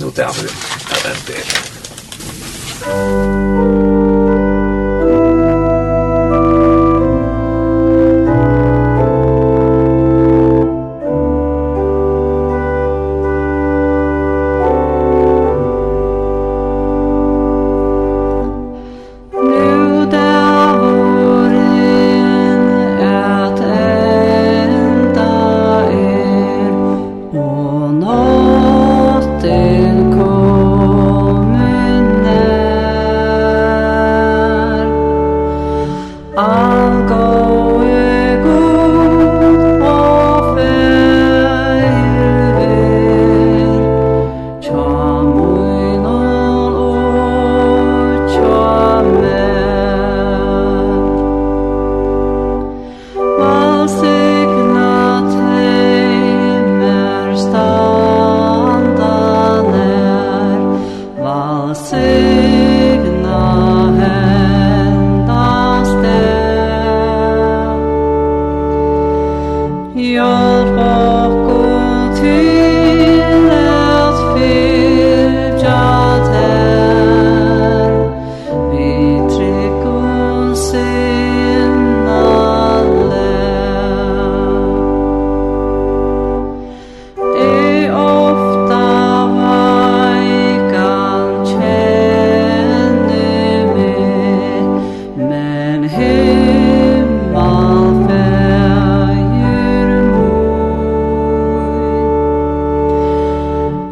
nå 0.00 0.06
til 0.10 0.24
Avril. 0.28 0.54
Ja, 0.88 0.96
den 1.08 1.20
delen. 1.32 3.31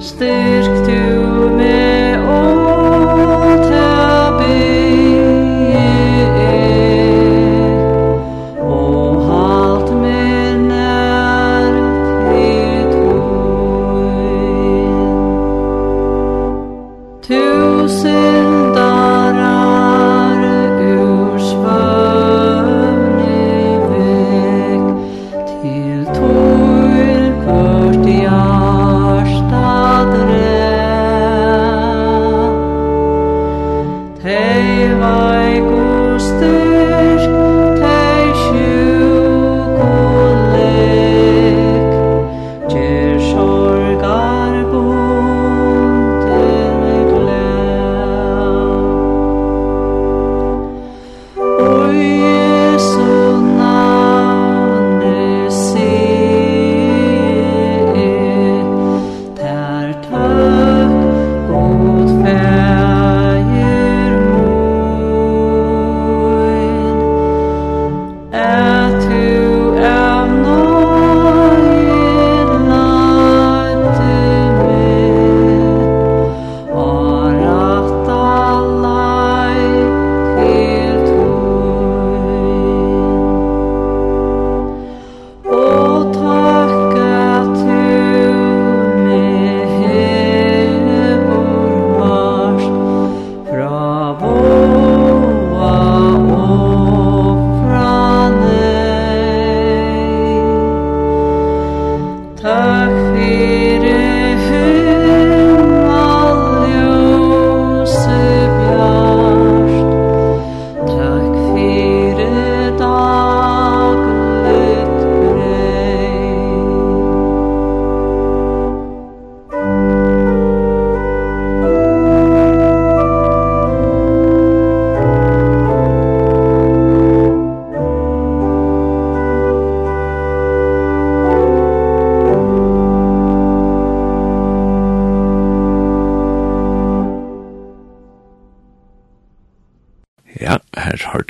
still 0.01 0.50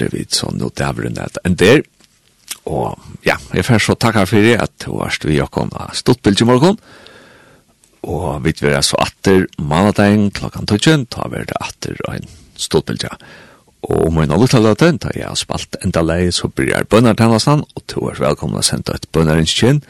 hørte 0.01 0.17
vi 0.17 0.25
sånn 0.33 0.63
og 0.65 0.73
dævren 0.79 1.19
at 1.21 1.37
enn 1.45 1.59
der. 1.61 1.83
Og 2.69 2.99
ja, 3.25 3.37
jeg 3.55 3.65
får 3.65 3.79
så 3.85 3.95
takkar 3.95 4.27
for 4.29 4.43
det 4.45 4.59
at 4.61 4.73
du 4.85 4.91
varst 4.99 5.25
vi 5.25 5.41
og 5.43 5.51
kom 5.51 5.71
av 5.77 5.95
Stottbild 5.97 6.41
i 6.41 6.45
morgen. 6.49 6.77
Og 8.03 8.45
vi 8.45 8.53
vil 8.61 8.83
så 8.83 8.97
atter 9.01 9.47
mandagen 9.59 10.31
klokkan 10.33 10.67
tøtjen, 10.67 11.07
ta 11.07 11.29
vi 11.29 11.45
det 11.45 11.57
atter 11.61 11.97
og 12.07 12.15
en 12.17 12.29
Stottbild, 12.57 13.03
ja. 13.05 13.11
Og 13.89 14.07
om 14.09 14.19
en 14.21 14.33
alle 14.33 14.49
taler 14.49 14.75
den, 14.77 14.97
da 15.01 15.09
jeg 15.17 15.25
har 15.25 15.35
spalt 15.41 15.77
enda 15.85 16.01
lei, 16.05 16.31
så 16.33 16.49
blir 16.53 16.69
jeg 16.75 16.89
bønnertjennestand, 16.93 17.65
og 17.65 17.83
du 17.89 18.09
er 18.11 18.21
velkommen 18.21 18.59
å 18.61 18.63
sende 18.65 18.93
et 18.93 19.09
bønnerinskjinn 19.13 19.81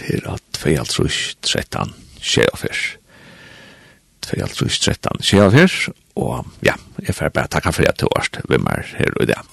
til 0.00 0.20
at 0.26 0.42
2.13.24 0.58 3.01
for 4.28 4.42
alt 4.44 4.56
trus 4.58 4.78
13 4.80 5.22
skjer 5.24 5.54
her, 5.54 5.78
og 6.20 6.46
ja, 6.66 6.76
jeg 7.02 7.16
får 7.16 7.32
bare 7.34 7.50
takke 7.52 7.72
for 7.74 7.88
at 7.88 8.00
du 8.00 8.06
har 8.08 8.28
vært 8.28 8.62
med 8.62 8.94
her 8.98 9.18
i 9.22 9.28
dag. 9.32 9.51